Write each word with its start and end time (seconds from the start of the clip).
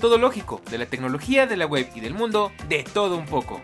Todo 0.00 0.18
lógico, 0.18 0.60
de 0.70 0.78
la 0.78 0.86
tecnología, 0.86 1.46
de 1.46 1.56
la 1.56 1.66
web 1.66 1.88
y 1.94 2.00
del 2.00 2.12
mundo, 2.12 2.50
de 2.68 2.82
todo 2.84 3.16
un 3.16 3.24
poco. 3.26 3.62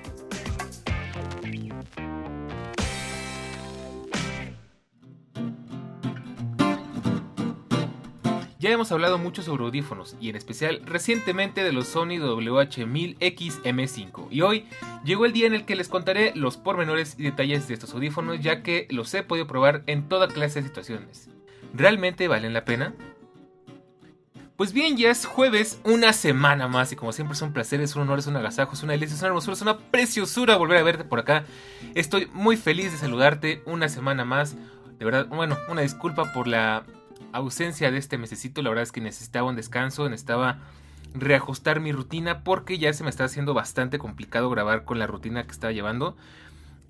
Ya 8.59 8.71
hemos 8.71 8.91
hablado 8.93 9.19
mucho 9.19 9.43
sobre 9.43 9.65
audífonos 9.65 10.17
y 10.21 10.31
en 10.31 10.37
especial 10.37 10.81
recientemente 10.87 11.65
de 11.65 11.73
los 11.73 11.89
Sony 11.89 12.21
WH-1000X-M5 12.21 14.29
y 14.31 14.43
hoy 14.43 14.67
llegó 15.05 15.27
el 15.27 15.33
día 15.33 15.49
en 15.49 15.55
el 15.55 15.65
que 15.65 15.75
les 15.75 15.89
contaré 15.89 16.31
los 16.37 16.59
pormenores 16.59 17.17
y 17.19 17.25
detalles 17.25 17.67
de 17.67 17.75
estos 17.75 17.93
audífonos 17.93 18.39
ya 18.41 18.63
que 18.63 18.87
los 18.89 19.13
he 19.15 19.25
podido 19.25 19.49
probar 19.49 19.83
en 19.87 20.09
toda 20.09 20.29
clase 20.29 20.63
de 20.63 20.69
situaciones. 20.69 21.29
¿Realmente 21.75 22.29
valen 22.29 22.55
la 22.55 22.65
pena? 22.65 22.95
Pues 24.63 24.73
bien, 24.73 24.97
ya 24.97 25.11
es 25.11 25.27
jueves, 25.27 25.81
una 25.83 26.13
semana 26.13 26.69
más 26.69 26.93
y 26.93 26.95
como 26.95 27.13
siempre 27.13 27.35
es 27.35 27.43
un 27.43 27.53
placer, 27.53 27.81
es 27.81 27.97
un 27.97 28.03
honor, 28.03 28.21
es 28.21 28.29
un 28.29 28.37
agasajo, 28.37 28.75
es 28.75 28.85
una 28.85 28.93
delicia, 28.93 29.17
es 29.17 29.21
una 29.21 29.31
hermosura, 29.31 29.55
es 29.55 29.63
una 29.63 29.77
preciosura 29.77 30.55
volver 30.57 30.79
a 30.79 30.85
verte 30.85 31.03
por 31.03 31.19
acá. 31.19 31.45
Estoy 31.97 32.31
muy 32.33 32.57
feliz 32.57 32.93
de 32.93 32.99
saludarte 32.99 33.61
una 33.67 33.89
semana 33.89 34.25
más. 34.25 34.55
De 35.01 35.05
verdad, 35.05 35.27
bueno, 35.27 35.59
una 35.69 35.81
disculpa 35.81 36.33
por 36.33 36.47
la 36.47 36.85
ausencia 37.33 37.91
de 37.91 37.99
este 37.99 38.19
mesecito, 38.19 38.63
la 38.63 38.69
verdad 38.69 38.85
es 38.85 38.93
que 38.93 39.01
necesitaba 39.01 39.49
un 39.49 39.57
descanso, 39.57 40.09
necesitaba 40.09 40.61
reajustar 41.13 41.81
mi 41.81 41.91
rutina 41.91 42.45
porque 42.45 42.79
ya 42.79 42.93
se 42.93 43.03
me 43.03 43.11
está 43.11 43.25
haciendo 43.25 43.55
bastante 43.55 43.99
complicado 43.99 44.49
grabar 44.49 44.85
con 44.85 45.01
la 45.01 45.09
rutina 45.09 45.43
que 45.43 45.51
estaba 45.51 45.73
llevando. 45.73 46.17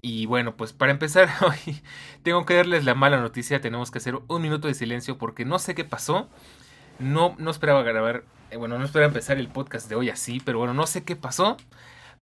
Y 0.03 0.27
bueno, 0.27 0.57
pues 0.57 0.75
para 0.75 0.93
empezar 0.93 1.31
hoy 1.41 1.81
tengo 2.23 2.45
que 2.45 2.55
darles 2.55 2.85
la 2.85 2.95
mala 2.95 3.19
noticia, 3.19 3.63
tenemos 3.63 3.91
que 3.91 3.97
hacer 3.97 4.19
un 4.29 4.43
minuto 4.43 4.69
de 4.69 4.75
silencio 4.75 5.17
porque 5.17 5.47
no 5.47 5.59
sé 5.59 5.75
qué 5.75 5.87
pasó. 5.87 6.29
No, 6.99 7.35
no 7.39 7.51
esperaba 7.51 7.83
grabar, 7.83 8.25
eh, 8.51 8.57
bueno, 8.57 8.79
no 8.79 8.85
esperaba 8.85 9.09
empezar 9.09 9.39
el 9.39 9.49
podcast 9.49 9.89
de 9.89 9.95
hoy 9.95 10.11
así, 10.11 10.41
pero 10.45 10.59
bueno, 10.59 10.75
no 10.75 10.87
sé 10.87 11.05
qué 11.05 11.17
pasó. 11.17 11.57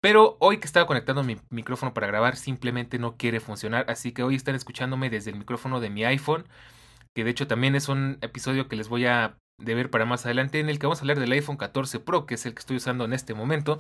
Pero 0.02 0.38
hoy 0.40 0.60
que 0.60 0.68
estaba 0.68 0.86
conectando 0.86 1.24
mi 1.24 1.38
micrófono 1.50 1.94
para 1.94 2.08
grabar 2.08 2.36
simplemente 2.36 3.00
no 3.00 3.18
quiere 3.18 3.40
funcionar, 3.40 3.86
así 3.90 4.12
que 4.12 4.24
hoy 4.24 4.36
están 4.36 4.56
escuchándome 4.56 5.10
desde 5.10 5.32
el 5.32 5.38
micrófono 5.38 5.80
de 5.80 5.90
mi 5.90 6.04
iPhone 6.06 6.46
que 7.16 7.24
de 7.24 7.32
hecho 7.32 7.48
también 7.48 7.76
es 7.76 7.88
un 7.88 8.18
episodio 8.22 8.68
que 8.68 8.76
les 8.76 8.90
voy 8.90 9.06
a 9.06 9.38
deber 9.58 9.90
para 9.90 10.06
más 10.06 10.26
adelante, 10.26 10.60
en 10.60 10.70
el 10.70 10.78
que 10.78 10.86
vamos 10.86 11.00
a 11.00 11.04
hablar 11.04 11.18
del 11.18 11.32
iPhone 11.32 11.56
14 11.56 12.02
Pro, 12.02 12.26
que 12.26 12.36
es 12.36 12.46
el 12.46 12.54
que 12.54 12.60
estoy 12.60 12.76
usando 12.76 13.06
en 13.06 13.14
este 13.14 13.34
momento. 13.34 13.80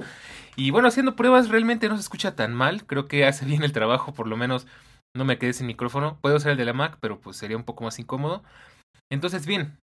Y 0.55 0.71
bueno, 0.71 0.87
haciendo 0.87 1.17
pruebas 1.17 1.49
realmente 1.49 1.89
no 1.89 1.95
se 1.95 2.01
escucha 2.01 2.35
tan 2.35 2.55
mal, 2.55 2.85
creo 2.85 3.07
que 3.09 3.25
hace 3.25 3.45
bien 3.45 3.63
el 3.63 3.73
trabajo, 3.73 4.13
por 4.13 4.27
lo 4.27 4.37
menos 4.37 4.67
no 5.13 5.25
me 5.25 5.37
quedé 5.37 5.51
sin 5.51 5.67
micrófono. 5.67 6.17
Puedo 6.21 6.37
usar 6.37 6.53
el 6.53 6.57
de 6.57 6.65
la 6.65 6.73
Mac, 6.73 6.97
pero 7.01 7.19
pues 7.19 7.35
sería 7.35 7.57
un 7.57 7.65
poco 7.65 7.83
más 7.83 7.99
incómodo. 7.99 8.41
Entonces, 9.11 9.45
bien, 9.45 9.77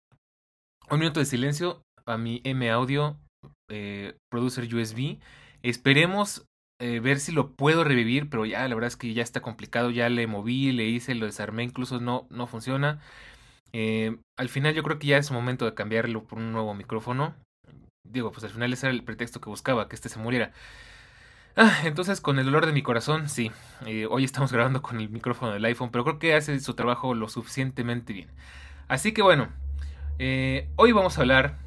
un 0.90 0.98
minuto 0.98 1.20
de 1.20 1.26
silencio 1.26 1.82
a 2.06 2.18
mi 2.18 2.40
M 2.44 2.70
Audio 2.70 3.16
eh, 3.68 4.16
Producer 4.30 4.72
USB. 4.74 5.18
Esperemos 5.62 6.44
eh, 6.80 7.00
ver 7.00 7.20
si 7.20 7.32
lo 7.32 7.52
puedo 7.52 7.84
revivir, 7.84 8.28
pero 8.28 8.44
ya 8.44 8.66
la 8.68 8.74
verdad 8.74 8.88
es 8.88 8.96
que 8.96 9.14
ya 9.14 9.22
está 9.22 9.40
complicado, 9.40 9.90
ya 9.90 10.08
le 10.08 10.26
moví, 10.26 10.72
le 10.72 10.84
hice, 10.84 11.14
lo 11.14 11.26
desarmé, 11.26 11.62
incluso 11.62 12.00
no, 12.00 12.26
no 12.30 12.46
funciona. 12.46 13.00
Eh, 13.72 14.18
al 14.38 14.48
final 14.48 14.74
yo 14.74 14.82
creo 14.82 14.98
que 14.98 15.06
ya 15.06 15.16
es 15.16 15.30
momento 15.30 15.64
de 15.64 15.74
cambiarlo 15.74 16.24
por 16.24 16.38
un 16.38 16.52
nuevo 16.52 16.74
micrófono. 16.74 17.34
Digo, 18.04 18.32
pues 18.32 18.44
al 18.44 18.50
final 18.50 18.72
ese 18.72 18.86
era 18.86 18.94
el 18.94 19.04
pretexto 19.04 19.40
que 19.40 19.48
buscaba, 19.48 19.88
que 19.88 19.94
este 19.94 20.08
se 20.08 20.18
muriera. 20.18 20.52
Ah, 21.56 21.82
entonces 21.84 22.20
con 22.20 22.38
el 22.38 22.46
dolor 22.46 22.66
de 22.66 22.72
mi 22.72 22.82
corazón, 22.82 23.28
sí, 23.28 23.52
hoy 24.08 24.24
estamos 24.24 24.52
grabando 24.52 24.80
con 24.82 24.98
el 25.00 25.10
micrófono 25.10 25.52
del 25.52 25.64
iPhone, 25.66 25.90
pero 25.90 26.02
creo 26.04 26.18
que 26.18 26.34
hace 26.34 26.58
su 26.60 26.74
trabajo 26.74 27.14
lo 27.14 27.28
suficientemente 27.28 28.12
bien. 28.12 28.30
Así 28.88 29.12
que 29.12 29.22
bueno, 29.22 29.48
eh, 30.18 30.68
hoy 30.76 30.92
vamos 30.92 31.18
a 31.18 31.22
hablar 31.22 31.58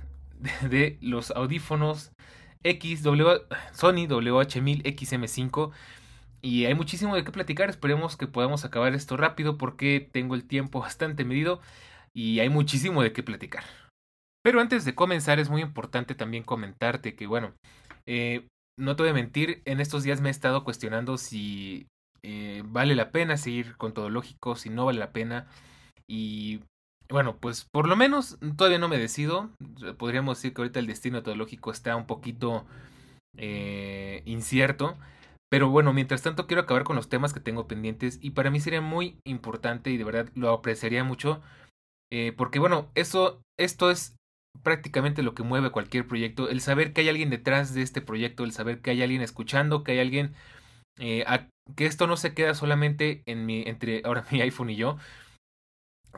de, 0.70 0.98
los 1.02 1.32
audífonos 1.32 2.12
XW, 2.64 3.28
Sony 3.74 4.08
WH-1000XM5 4.08 5.72
y 6.42 6.66
hay 6.66 6.76
muchísimo 6.76 7.16
de 7.16 7.24
qué 7.24 7.32
platicar, 7.32 7.70
esperemos 7.70 8.18
que 8.18 8.28
podamos 8.28 8.66
acabar 8.66 8.94
esto 8.94 9.18
rápido 9.18 9.58
porque 9.58 10.10
tengo 10.12 10.36
el 10.36 10.48
tiempo 10.48 10.80
bastante 10.82 11.26
medido 11.26 11.62
y 12.14 12.40
hay 12.40 12.50
muchísimo 12.50 13.02
de 13.02 13.14
qué 13.14 13.24
platicar. 13.24 13.64
Pero 14.44 14.62
antes 14.62 14.86
de 14.86 14.94
comenzar 14.94 15.40
es 15.40 15.50
muy 15.50 15.62
importante 15.62 16.14
también 16.14 16.44
comentarte 16.44 17.16
que, 17.16 17.26
bueno, 17.26 17.54
eh, 18.06 18.48
no 18.78 18.96
te 18.96 19.04
voy 19.04 19.10
a 19.10 19.16
mentir, 19.16 19.62
en 19.66 19.80
estos 19.80 20.04
días 20.04 20.22
me 20.22 20.30
he 20.30 20.32
estado 20.32 20.64
cuestionando 20.64 21.18
si 21.18 21.88
eh, 22.24 22.64
vale 22.66 22.96
la 22.96 23.12
pena 23.12 23.38
seguir 23.38 23.76
con 23.78 23.94
todo 23.94 24.10
lógico, 24.10 24.56
si 24.56 24.70
no 24.70 24.86
vale 24.86 25.00
la 25.00 25.12
pena. 25.12 25.48
Y 26.08 26.62
bueno, 27.10 27.38
pues 27.38 27.66
por 27.72 27.88
lo 27.88 27.96
menos 27.96 28.38
todavía 28.58 28.80
no 28.80 28.88
me 28.88 28.98
decido. 28.98 29.50
Podríamos 29.98 30.38
decir 30.38 30.54
que 30.54 30.62
ahorita 30.62 30.80
el 30.80 30.88
destino 30.88 31.24
todo 31.24 31.36
lógico 31.36 31.72
está 31.72 31.96
un 31.96 32.06
poquito 32.08 32.66
eh, 33.38 34.22
incierto. 34.26 34.98
Pero 35.50 35.70
bueno, 35.70 35.94
mientras 35.94 36.22
tanto 36.22 36.48
quiero 36.48 36.64
acabar 36.64 36.84
con 36.84 36.96
los 36.96 37.08
temas 37.08 37.34
que 37.34 37.40
tengo 37.40 37.68
pendientes 37.68 38.20
y 38.22 38.32
para 38.32 38.50
mí 38.50 38.60
sería 38.60 38.82
muy 38.82 39.20
importante 39.26 39.92
y 39.92 39.98
de 39.98 40.04
verdad 40.04 40.30
lo 40.34 40.50
apreciaría 40.52 41.04
mucho 41.04 41.42
eh, 42.12 42.34
porque 42.36 42.60
bueno, 42.60 42.90
eso, 42.96 43.42
esto 43.60 43.92
es 43.92 44.16
prácticamente 44.64 45.24
lo 45.24 45.36
que 45.36 45.44
mueve 45.44 45.72
cualquier 45.72 46.08
proyecto, 46.08 46.50
el 46.50 46.62
saber 46.62 46.94
que 46.94 47.02
hay 47.02 47.10
alguien 47.10 47.30
detrás 47.30 47.74
de 47.74 47.82
este 47.82 48.02
proyecto, 48.02 48.44
el 48.44 48.52
saber 48.52 48.82
que 48.82 48.92
hay 48.92 49.04
alguien 49.04 49.22
escuchando, 49.22 49.84
que 49.84 49.94
hay 49.94 50.00
alguien, 50.00 50.34
eh, 50.98 51.26
que 51.76 51.86
esto 51.86 52.08
no 52.08 52.16
se 52.16 52.34
queda 52.34 52.54
solamente 52.54 53.22
en 53.26 53.46
mi, 53.46 53.64
entre 53.64 54.02
ahora 54.06 54.26
mi 54.32 54.42
iPhone 54.42 54.70
y 54.70 54.76
yo, 54.76 54.98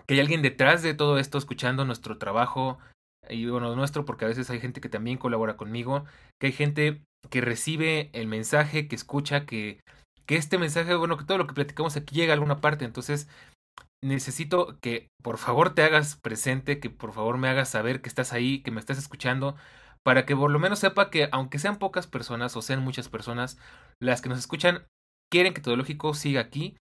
que 0.06 0.16
hay 0.16 0.20
alguien 0.20 0.42
detrás 0.42 0.84
de 0.84 0.94
todo 0.94 1.18
esto 1.18 1.38
escuchando 1.38 1.86
nuestro 1.86 2.18
trabajo 2.18 2.78
y 3.30 3.48
bueno, 3.48 3.76
nuestro, 3.76 4.06
porque 4.06 4.26
a 4.26 4.28
veces 4.28 4.50
hay 4.50 4.60
gente 4.60 4.82
que 4.82 4.90
también 4.90 5.18
colabora 5.18 5.58
conmigo, 5.58 6.06
que 6.40 6.48
hay 6.48 6.54
gente 6.54 7.02
que 7.30 7.42
recibe 7.42 8.10
el 8.14 8.28
mensaje, 8.28 8.88
que 8.88 8.96
escucha, 8.96 9.46
que, 9.46 9.80
que 10.26 10.36
este 10.36 10.58
mensaje, 10.58 10.96
bueno, 10.96 11.18
que 11.18 11.26
todo 11.26 11.38
lo 11.38 11.48
que 11.48 11.54
platicamos 11.54 11.96
aquí 11.98 12.16
llega 12.16 12.34
a 12.34 12.36
alguna 12.36 12.62
parte, 12.62 12.86
entonces 12.86 13.28
necesito 14.04 14.78
que 14.82 15.10
por 15.24 15.38
favor 15.38 15.74
te 15.74 15.84
hagas 15.84 16.16
presente, 16.16 16.80
que 16.80 16.90
por 16.90 17.14
favor 17.14 17.38
me 17.38 17.50
hagas 17.50 17.70
saber 17.70 18.02
que 18.02 18.10
estás 18.10 18.34
ahí, 18.34 18.62
que 18.62 18.72
me 18.72 18.80
estás 18.80 18.98
escuchando, 18.98 19.56
para 20.04 20.26
que 20.26 20.36
por 20.36 20.52
lo 20.52 20.60
menos 20.60 20.80
sepa 20.80 21.10
que 21.10 21.30
aunque 21.32 21.60
sean 21.60 21.80
pocas 21.80 22.08
personas 22.08 22.56
o 22.56 22.62
sean 22.62 22.82
muchas 22.82 23.10
personas, 23.10 23.58
las 24.02 24.22
que 24.22 24.30
nos 24.30 24.40
escuchan 24.40 24.86
quieren 25.30 25.54
que 25.54 25.62
Todo 25.62 25.76
Lógico 25.76 26.14
siga 26.14 26.42
aquí, 26.42 26.78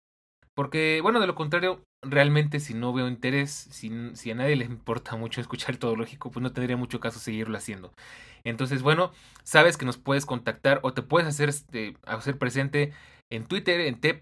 porque 0.54 1.00
bueno, 1.00 1.20
de 1.20 1.26
lo 1.26 1.34
contrario, 1.34 1.82
realmente 2.04 2.60
si 2.60 2.74
no 2.74 2.92
veo 2.92 3.08
interés, 3.08 3.50
si, 3.50 3.90
si 4.14 4.30
a 4.30 4.34
nadie 4.34 4.56
le 4.56 4.64
importa 4.64 5.16
mucho 5.16 5.40
escuchar 5.40 5.76
Todo 5.76 5.96
Lógico, 5.96 6.30
pues 6.30 6.42
no 6.42 6.52
tendría 6.52 6.76
mucho 6.76 7.00
caso 7.00 7.18
seguirlo 7.18 7.56
haciendo. 7.56 7.92
Entonces, 8.44 8.82
bueno, 8.82 9.12
sabes 9.42 9.76
que 9.76 9.86
nos 9.86 9.96
puedes 9.96 10.26
contactar 10.26 10.80
o 10.82 10.92
te 10.92 11.02
puedes 11.02 11.28
hacer, 11.28 11.48
este, 11.48 11.96
hacer 12.04 12.38
presente 12.38 12.92
en 13.32 13.46
Twitter 13.46 13.80
en 13.80 14.00
t 14.00 14.20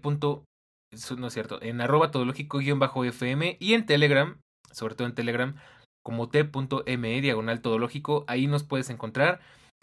no 1.17 1.27
es 1.27 1.33
cierto, 1.33 1.61
en 1.61 1.81
arroba 1.81 2.11
todológico-fm 2.11 3.57
y 3.59 3.73
en 3.73 3.85
Telegram, 3.85 4.39
sobre 4.71 4.95
todo 4.95 5.07
en 5.07 5.15
Telegram, 5.15 5.55
como 6.03 6.29
t.me 6.29 7.21
diagonal 7.21 7.61
todológico, 7.61 8.25
ahí 8.27 8.47
nos 8.47 8.63
puedes 8.63 8.89
encontrar. 8.89 9.39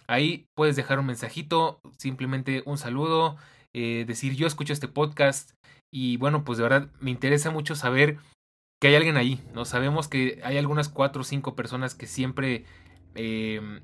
Ahí 0.07 0.45
puedes 0.55 0.75
dejar 0.75 0.99
un 0.99 1.05
mensajito, 1.05 1.79
simplemente 1.97 2.63
un 2.65 2.77
saludo, 2.77 3.37
eh, 3.73 4.05
decir 4.07 4.35
yo 4.35 4.47
escucho 4.47 4.73
este 4.73 4.87
podcast 4.87 5.51
y 5.91 6.17
bueno, 6.17 6.43
pues 6.43 6.57
de 6.57 6.63
verdad 6.63 6.89
me 6.99 7.11
interesa 7.11 7.51
mucho 7.51 7.75
saber 7.75 8.17
que 8.79 8.87
hay 8.87 8.95
alguien 8.95 9.17
ahí, 9.17 9.43
¿no? 9.53 9.65
Sabemos 9.65 10.07
que 10.07 10.41
hay 10.43 10.57
algunas 10.57 10.89
cuatro 10.89 11.21
o 11.21 11.25
cinco 11.25 11.55
personas 11.55 11.93
que 11.95 12.07
siempre 12.07 12.65
eh, 13.15 13.81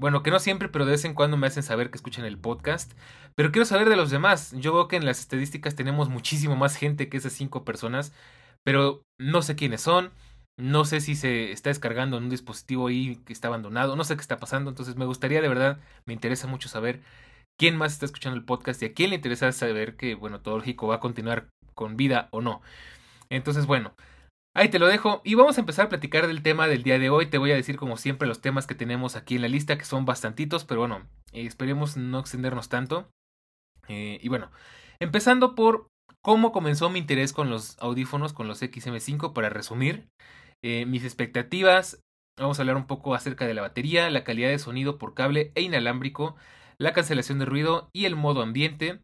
bueno, 0.00 0.22
que 0.22 0.30
no 0.30 0.38
siempre, 0.38 0.70
pero 0.70 0.86
de 0.86 0.92
vez 0.92 1.04
en 1.04 1.12
cuando 1.12 1.36
me 1.36 1.46
hacen 1.46 1.62
saber 1.62 1.90
que 1.90 1.98
escuchan 1.98 2.24
el 2.24 2.38
podcast. 2.38 2.92
Pero 3.34 3.52
quiero 3.52 3.66
saber 3.66 3.90
de 3.90 3.96
los 3.96 4.10
demás. 4.10 4.54
Yo 4.56 4.72
veo 4.72 4.88
que 4.88 4.96
en 4.96 5.04
las 5.04 5.20
estadísticas 5.20 5.76
tenemos 5.76 6.08
muchísimo 6.08 6.56
más 6.56 6.76
gente 6.76 7.10
que 7.10 7.18
esas 7.18 7.34
cinco 7.34 7.66
personas, 7.66 8.14
pero 8.64 9.02
no 9.18 9.42
sé 9.42 9.56
quiénes 9.56 9.82
son. 9.82 10.10
No 10.56 10.86
sé 10.86 11.02
si 11.02 11.14
se 11.16 11.52
está 11.52 11.68
descargando 11.68 12.16
en 12.16 12.24
un 12.24 12.30
dispositivo 12.30 12.86
ahí 12.86 13.16
que 13.26 13.34
está 13.34 13.48
abandonado. 13.48 13.94
No 13.94 14.04
sé 14.04 14.14
qué 14.16 14.22
está 14.22 14.38
pasando. 14.38 14.70
Entonces 14.70 14.96
me 14.96 15.04
gustaría 15.04 15.42
de 15.42 15.48
verdad, 15.48 15.80
me 16.06 16.14
interesa 16.14 16.46
mucho 16.46 16.70
saber 16.70 17.02
quién 17.60 17.76
más 17.76 17.92
está 17.92 18.06
escuchando 18.06 18.38
el 18.38 18.44
podcast 18.46 18.82
y 18.82 18.86
a 18.86 18.94
quién 18.94 19.10
le 19.10 19.16
interesa 19.16 19.52
saber 19.52 19.94
que, 19.96 20.14
bueno, 20.14 20.40
todo 20.40 20.62
va 20.88 20.94
a 20.94 21.00
continuar 21.00 21.50
con 21.74 21.98
vida 21.98 22.28
o 22.32 22.40
no. 22.40 22.62
Entonces, 23.28 23.66
bueno, 23.66 23.94
Ahí 24.52 24.68
te 24.68 24.80
lo 24.80 24.88
dejo 24.88 25.20
y 25.24 25.36
vamos 25.36 25.58
a 25.58 25.60
empezar 25.60 25.86
a 25.86 25.88
platicar 25.88 26.26
del 26.26 26.42
tema 26.42 26.66
del 26.66 26.82
día 26.82 26.98
de 26.98 27.08
hoy. 27.08 27.26
Te 27.26 27.38
voy 27.38 27.52
a 27.52 27.54
decir 27.54 27.76
como 27.76 27.96
siempre 27.96 28.26
los 28.26 28.40
temas 28.40 28.66
que 28.66 28.74
tenemos 28.74 29.14
aquí 29.14 29.36
en 29.36 29.42
la 29.42 29.48
lista, 29.48 29.78
que 29.78 29.84
son 29.84 30.04
bastantitos, 30.06 30.64
pero 30.64 30.80
bueno, 30.80 31.06
eh, 31.30 31.46
esperemos 31.46 31.96
no 31.96 32.18
extendernos 32.18 32.68
tanto. 32.68 33.08
Eh, 33.86 34.18
y 34.20 34.28
bueno, 34.28 34.50
empezando 34.98 35.54
por 35.54 35.86
cómo 36.20 36.50
comenzó 36.50 36.90
mi 36.90 36.98
interés 36.98 37.32
con 37.32 37.48
los 37.48 37.78
audífonos, 37.78 38.32
con 38.32 38.48
los 38.48 38.60
XM5, 38.60 39.32
para 39.32 39.50
resumir 39.50 40.08
eh, 40.64 40.84
mis 40.84 41.04
expectativas. 41.04 42.00
Vamos 42.36 42.58
a 42.58 42.62
hablar 42.62 42.76
un 42.76 42.88
poco 42.88 43.14
acerca 43.14 43.46
de 43.46 43.54
la 43.54 43.62
batería, 43.62 44.10
la 44.10 44.24
calidad 44.24 44.48
de 44.48 44.58
sonido 44.58 44.98
por 44.98 45.14
cable 45.14 45.52
e 45.54 45.62
inalámbrico, 45.62 46.34
la 46.80 46.92
cancelación 46.94 47.38
de 47.38 47.44
ruido 47.44 47.90
y 47.92 48.06
el 48.06 48.16
modo 48.16 48.42
ambiente 48.42 49.02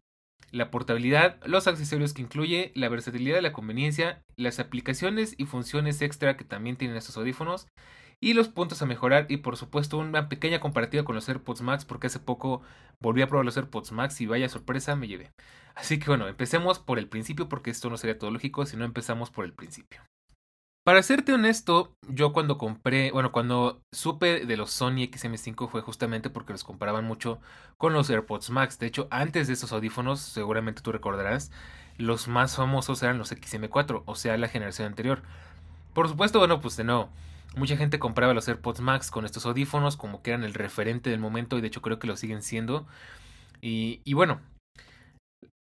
la 0.51 0.71
portabilidad, 0.71 1.39
los 1.45 1.67
accesorios 1.67 2.13
que 2.13 2.21
incluye, 2.21 2.71
la 2.75 2.89
versatilidad, 2.89 3.41
la 3.41 3.53
conveniencia, 3.53 4.23
las 4.35 4.59
aplicaciones 4.59 5.35
y 5.37 5.45
funciones 5.45 6.01
extra 6.01 6.37
que 6.37 6.45
también 6.45 6.77
tienen 6.77 6.97
estos 6.97 7.17
audífonos 7.17 7.67
y 8.19 8.33
los 8.33 8.47
puntos 8.47 8.81
a 8.81 8.85
mejorar 8.85 9.27
y 9.29 9.37
por 9.37 9.57
supuesto 9.57 9.97
una 9.97 10.29
pequeña 10.29 10.59
comparativa 10.59 11.03
con 11.03 11.15
los 11.15 11.27
AirPods 11.29 11.61
Max 11.61 11.85
porque 11.85 12.07
hace 12.07 12.19
poco 12.19 12.61
volví 12.99 13.21
a 13.21 13.27
probar 13.27 13.45
los 13.45 13.57
AirPods 13.57 13.91
Max 13.91 14.19
y 14.21 14.25
vaya 14.25 14.49
sorpresa 14.49 14.95
me 14.95 15.07
llevé. 15.07 15.31
Así 15.75 15.99
que 15.99 16.07
bueno, 16.07 16.27
empecemos 16.27 16.79
por 16.79 16.97
el 16.97 17.07
principio 17.07 17.49
porque 17.49 17.69
esto 17.69 17.89
no 17.89 17.97
sería 17.97 18.17
todo 18.17 18.31
lógico 18.31 18.65
si 18.65 18.77
no 18.77 18.85
empezamos 18.85 19.29
por 19.29 19.45
el 19.45 19.53
principio. 19.53 20.01
Para 20.87 21.03
serte 21.03 21.33
honesto, 21.33 21.97
yo 22.07 22.31
cuando 22.31 22.57
compré, 22.57 23.11
bueno, 23.11 23.33
cuando 23.33 23.81
supe 23.91 24.45
de 24.45 24.55
los 24.55 24.71
Sony 24.71 25.09
XM5 25.11 25.67
fue 25.67 25.81
justamente 25.81 26.29
porque 26.29 26.53
los 26.53 26.63
comparaban 26.63 27.03
mucho 27.03 27.41
con 27.77 27.91
los 27.91 28.09
AirPods 28.09 28.51
Max. 28.51 28.79
De 28.79 28.87
hecho, 28.87 29.09
antes 29.11 29.47
de 29.47 29.53
estos 29.53 29.73
audífonos, 29.73 30.21
seguramente 30.21 30.81
tú 30.81 30.93
recordarás, 30.93 31.51
los 31.97 32.29
más 32.29 32.55
famosos 32.55 33.03
eran 33.03 33.17
los 33.17 33.33
XM4, 33.33 34.03
o 34.05 34.15
sea, 34.15 34.37
la 34.37 34.47
generación 34.47 34.87
anterior. 34.87 35.23
Por 35.93 36.07
supuesto, 36.07 36.39
bueno, 36.39 36.61
pues 36.61 36.77
de 36.77 36.85
nuevo, 36.85 37.09
mucha 37.57 37.75
gente 37.75 37.99
compraba 37.99 38.33
los 38.33 38.47
AirPods 38.47 38.79
Max 38.79 39.11
con 39.11 39.25
estos 39.25 39.45
audífonos 39.45 39.97
como 39.97 40.21
que 40.21 40.29
eran 40.29 40.45
el 40.45 40.53
referente 40.53 41.09
del 41.09 41.19
momento 41.19 41.57
y 41.57 41.61
de 41.61 41.67
hecho 41.67 41.81
creo 41.81 41.99
que 41.99 42.07
lo 42.07 42.15
siguen 42.15 42.41
siendo. 42.41 42.87
Y, 43.59 43.99
y 44.05 44.13
bueno, 44.13 44.39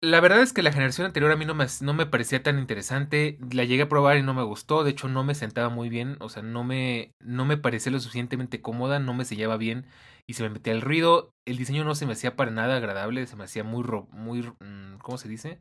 la 0.01 0.19
verdad 0.19 0.41
es 0.41 0.53
que 0.53 0.61
la 0.61 0.71
generación 0.71 1.07
anterior 1.07 1.31
a 1.31 1.35
mí 1.35 1.45
no 1.45 1.55
me, 1.55 1.65
no 1.81 1.93
me 1.93 2.05
parecía 2.05 2.43
tan 2.43 2.59
interesante. 2.59 3.37
La 3.51 3.63
llegué 3.63 3.83
a 3.83 3.89
probar 3.89 4.17
y 4.17 4.23
no 4.23 4.33
me 4.33 4.43
gustó. 4.43 4.83
De 4.83 4.91
hecho, 4.91 5.07
no 5.07 5.23
me 5.23 5.35
sentaba 5.35 5.69
muy 5.69 5.89
bien. 5.89 6.17
O 6.19 6.29
sea, 6.29 6.43
no 6.43 6.63
me, 6.63 7.13
no 7.19 7.45
me 7.45 7.57
parecía 7.57 7.91
lo 7.91 7.99
suficientemente 7.99 8.61
cómoda. 8.61 8.99
No 8.99 9.13
me 9.13 9.25
sellaba 9.25 9.57
bien. 9.57 9.87
Y 10.27 10.33
se 10.33 10.43
me 10.43 10.49
metía 10.49 10.73
el 10.73 10.81
ruido. 10.81 11.31
El 11.45 11.57
diseño 11.57 11.83
no 11.83 11.95
se 11.95 12.05
me 12.05 12.13
hacía 12.13 12.35
para 12.35 12.51
nada 12.51 12.77
agradable. 12.77 13.25
Se 13.25 13.35
me 13.35 13.45
hacía 13.45 13.63
muy, 13.63 13.83
muy, 14.11 14.41
mm, 14.43 14.97
¿cómo 15.01 15.17
se 15.17 15.29
dice? 15.29 15.59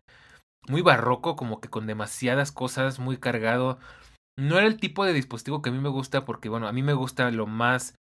Muy 0.69 0.83
barroco, 0.83 1.37
como 1.37 1.61
que 1.61 1.69
con 1.71 1.87
demasiadas 1.87 2.53
cosas, 2.53 2.99
muy 2.99 3.19
cargado. 3.19 3.79
No 4.39 4.59
era 4.59 4.67
el 4.67 4.79
tipo 4.79 5.05
de 5.05 5.13
dispositivo 5.13 5.63
que 5.63 5.71
a 5.71 5.73
mí 5.73 5.79
me 5.79 5.89
gusta 5.89 6.25
porque, 6.25 6.49
bueno, 6.49 6.67
a 6.69 6.73
mí 6.73 6.83
me 6.83 6.95
gusta 6.95 7.31
lo 7.31 7.47
más 7.47 7.97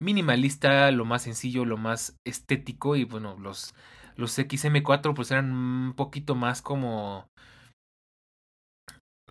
minimalista, 0.00 0.90
lo 0.90 1.04
más 1.04 1.22
sencillo, 1.22 1.64
lo 1.64 1.76
más 1.76 2.16
estético 2.26 2.96
y, 2.96 3.04
bueno, 3.04 3.36
los 3.38 3.74
los 4.18 4.36
XM4 4.36 5.14
pues 5.14 5.30
eran 5.30 5.52
un 5.52 5.94
poquito 5.94 6.34
más 6.34 6.60
como... 6.60 7.30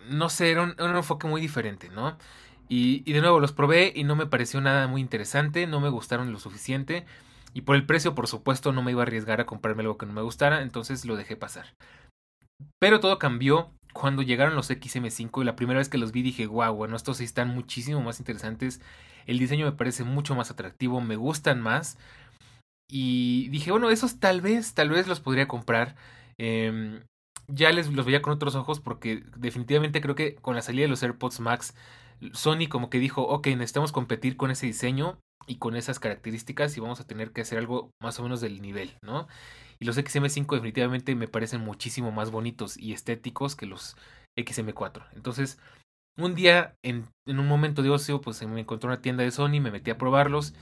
No 0.08 0.30
sé, 0.30 0.50
era 0.50 0.62
un, 0.62 0.96
enfoque 0.96 1.26
muy 1.26 1.40
diferente, 1.40 1.90
¿no? 1.90 2.16
Y, 2.68 3.10
de 3.12 3.20
nuevo 3.20 3.38
los 3.38 3.52
probé 3.52 3.92
y 3.94 4.04
no 4.04 4.16
me 4.16 4.26
pareció 4.26 4.60
nada 4.62 4.88
muy 4.88 5.02
interesante, 5.02 5.66
no 5.66 5.80
me 5.80 5.90
gustaron 5.90 6.32
lo 6.32 6.38
suficiente. 6.38 7.04
Y 7.52 7.62
por 7.62 7.76
el 7.76 7.84
precio, 7.84 8.14
por 8.14 8.28
supuesto, 8.28 8.72
no 8.72 8.82
me 8.82 8.92
iba 8.92 9.02
a 9.02 9.06
arriesgar 9.06 9.40
a 9.40 9.46
comprarme 9.46 9.82
algo 9.82 9.98
que 9.98 10.06
no 10.06 10.14
me 10.14 10.22
gustara, 10.22 10.62
entonces 10.62 11.04
lo 11.04 11.16
dejé 11.16 11.36
pasar. 11.36 11.74
Pero 12.78 13.00
todo 13.00 13.18
cambió 13.18 13.70
cuando 13.92 14.22
llegaron 14.22 14.54
los 14.54 14.70
XM5 14.70 15.42
y 15.42 15.44
la 15.44 15.56
primera 15.56 15.78
vez 15.78 15.90
que 15.90 15.98
los 15.98 16.12
vi 16.12 16.22
dije, 16.22 16.46
wow, 16.46 16.74
bueno, 16.74 16.96
estos 16.96 17.18
sí 17.18 17.24
están 17.24 17.48
muchísimo 17.48 18.00
más 18.00 18.20
interesantes. 18.20 18.80
El 19.26 19.38
diseño 19.38 19.66
me 19.66 19.72
parece 19.72 20.04
mucho 20.04 20.34
más 20.34 20.50
atractivo, 20.50 21.02
me 21.02 21.16
gustan 21.16 21.60
más. 21.60 21.98
Y 22.90 23.48
dije, 23.50 23.70
bueno, 23.70 23.90
esos 23.90 24.18
tal 24.18 24.40
vez, 24.40 24.74
tal 24.74 24.88
vez 24.90 25.06
los 25.06 25.20
podría 25.20 25.46
comprar. 25.46 25.94
Eh, 26.38 27.02
ya 27.48 27.72
les 27.72 27.92
los 27.92 28.06
veía 28.06 28.22
con 28.22 28.32
otros 28.32 28.54
ojos 28.54 28.80
porque 28.80 29.24
definitivamente 29.36 30.00
creo 30.00 30.14
que 30.14 30.36
con 30.36 30.54
la 30.54 30.62
salida 30.62 30.82
de 30.82 30.88
los 30.88 31.02
AirPods 31.02 31.40
Max, 31.40 31.74
Sony 32.32 32.68
como 32.68 32.90
que 32.90 32.98
dijo, 32.98 33.22
ok, 33.22 33.48
necesitamos 33.48 33.92
competir 33.92 34.36
con 34.36 34.50
ese 34.50 34.66
diseño 34.66 35.18
y 35.46 35.56
con 35.56 35.76
esas 35.76 35.98
características 35.98 36.76
y 36.76 36.80
vamos 36.80 37.00
a 37.00 37.06
tener 37.06 37.32
que 37.32 37.40
hacer 37.40 37.58
algo 37.58 37.90
más 38.02 38.18
o 38.20 38.22
menos 38.22 38.40
del 38.40 38.60
nivel, 38.60 38.96
¿no? 39.02 39.26
Y 39.80 39.86
los 39.86 39.96
XM5 39.96 40.54
definitivamente 40.54 41.14
me 41.14 41.28
parecen 41.28 41.62
muchísimo 41.62 42.12
más 42.12 42.30
bonitos 42.30 42.76
y 42.76 42.92
estéticos 42.92 43.56
que 43.56 43.66
los 43.66 43.96
XM4. 44.36 45.06
Entonces, 45.14 45.58
un 46.18 46.34
día, 46.34 46.74
en, 46.82 47.06
en 47.26 47.38
un 47.38 47.46
momento 47.46 47.82
de 47.82 47.90
ocio, 47.90 48.20
pues 48.20 48.44
me 48.46 48.60
encontré 48.60 48.88
una 48.88 49.00
tienda 49.00 49.22
de 49.22 49.30
Sony, 49.30 49.60
me 49.60 49.70
metí 49.70 49.90
a 49.90 49.98
probarlos 49.98 50.52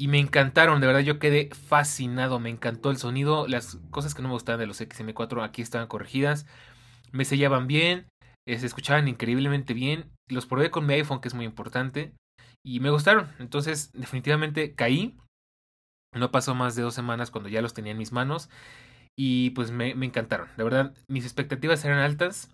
y 0.00 0.08
me 0.08 0.18
encantaron, 0.18 0.80
de 0.80 0.86
verdad 0.86 1.02
yo 1.02 1.18
quedé 1.18 1.50
fascinado, 1.52 2.40
me 2.40 2.48
encantó 2.48 2.90
el 2.90 2.96
sonido, 2.96 3.46
las 3.46 3.76
cosas 3.90 4.14
que 4.14 4.22
no 4.22 4.28
me 4.28 4.34
gustaban 4.34 4.58
de 4.58 4.66
los 4.66 4.80
XM4 4.80 5.44
aquí 5.44 5.60
estaban 5.60 5.88
corregidas, 5.88 6.46
me 7.12 7.26
sellaban 7.26 7.66
bien, 7.66 8.08
eh, 8.48 8.58
se 8.58 8.64
escuchaban 8.64 9.08
increíblemente 9.08 9.74
bien, 9.74 10.10
los 10.26 10.46
probé 10.46 10.70
con 10.70 10.86
mi 10.86 10.94
iPhone 10.94 11.20
que 11.20 11.28
es 11.28 11.34
muy 11.34 11.44
importante 11.44 12.14
y 12.64 12.80
me 12.80 12.88
gustaron, 12.88 13.28
entonces 13.38 13.92
definitivamente 13.92 14.74
caí, 14.74 15.18
no 16.14 16.30
pasó 16.30 16.54
más 16.54 16.74
de 16.76 16.82
dos 16.82 16.94
semanas 16.94 17.30
cuando 17.30 17.50
ya 17.50 17.60
los 17.60 17.74
tenía 17.74 17.92
en 17.92 17.98
mis 17.98 18.12
manos 18.12 18.48
y 19.18 19.50
pues 19.50 19.70
me, 19.70 19.94
me 19.94 20.06
encantaron, 20.06 20.48
de 20.56 20.64
verdad 20.64 20.94
mis 21.08 21.24
expectativas 21.24 21.84
eran 21.84 21.98
altas, 21.98 22.50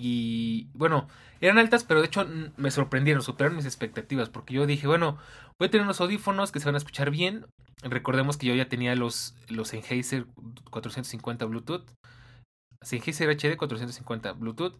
y 0.00 0.68
bueno, 0.74 1.08
eran 1.40 1.58
altas, 1.58 1.82
pero 1.82 2.00
de 2.00 2.06
hecho 2.06 2.24
me 2.56 2.70
sorprendieron, 2.70 3.20
superaron 3.20 3.56
mis 3.56 3.66
expectativas, 3.66 4.28
porque 4.28 4.54
yo 4.54 4.64
dije, 4.64 4.86
bueno, 4.86 5.18
voy 5.58 5.66
a 5.66 5.70
tener 5.70 5.84
unos 5.84 6.00
audífonos 6.00 6.52
que 6.52 6.60
se 6.60 6.66
van 6.66 6.76
a 6.76 6.78
escuchar 6.78 7.10
bien. 7.10 7.46
Recordemos 7.82 8.36
que 8.36 8.46
yo 8.46 8.54
ya 8.54 8.68
tenía 8.68 8.94
los, 8.94 9.34
los 9.48 9.68
Sennheiser 9.68 10.26
450 10.70 11.44
Bluetooth. 11.46 11.84
Sennheiser 12.82 13.28
HD 13.28 13.56
450 13.56 14.32
Bluetooth. 14.34 14.74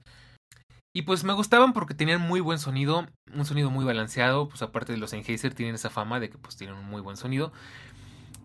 Y 0.94 1.02
pues 1.02 1.24
me 1.24 1.32
gustaban 1.32 1.72
porque 1.72 1.94
tenían 1.94 2.20
muy 2.20 2.38
buen 2.38 2.60
sonido, 2.60 3.08
un 3.34 3.44
sonido 3.44 3.70
muy 3.70 3.84
balanceado, 3.84 4.48
pues 4.48 4.62
aparte 4.62 4.92
de 4.92 4.98
los 4.98 5.10
Sennheiser 5.10 5.52
tienen 5.52 5.74
esa 5.74 5.90
fama 5.90 6.20
de 6.20 6.30
que 6.30 6.38
pues 6.38 6.56
tienen 6.56 6.76
un 6.76 6.84
muy 6.84 7.00
buen 7.00 7.16
sonido. 7.16 7.52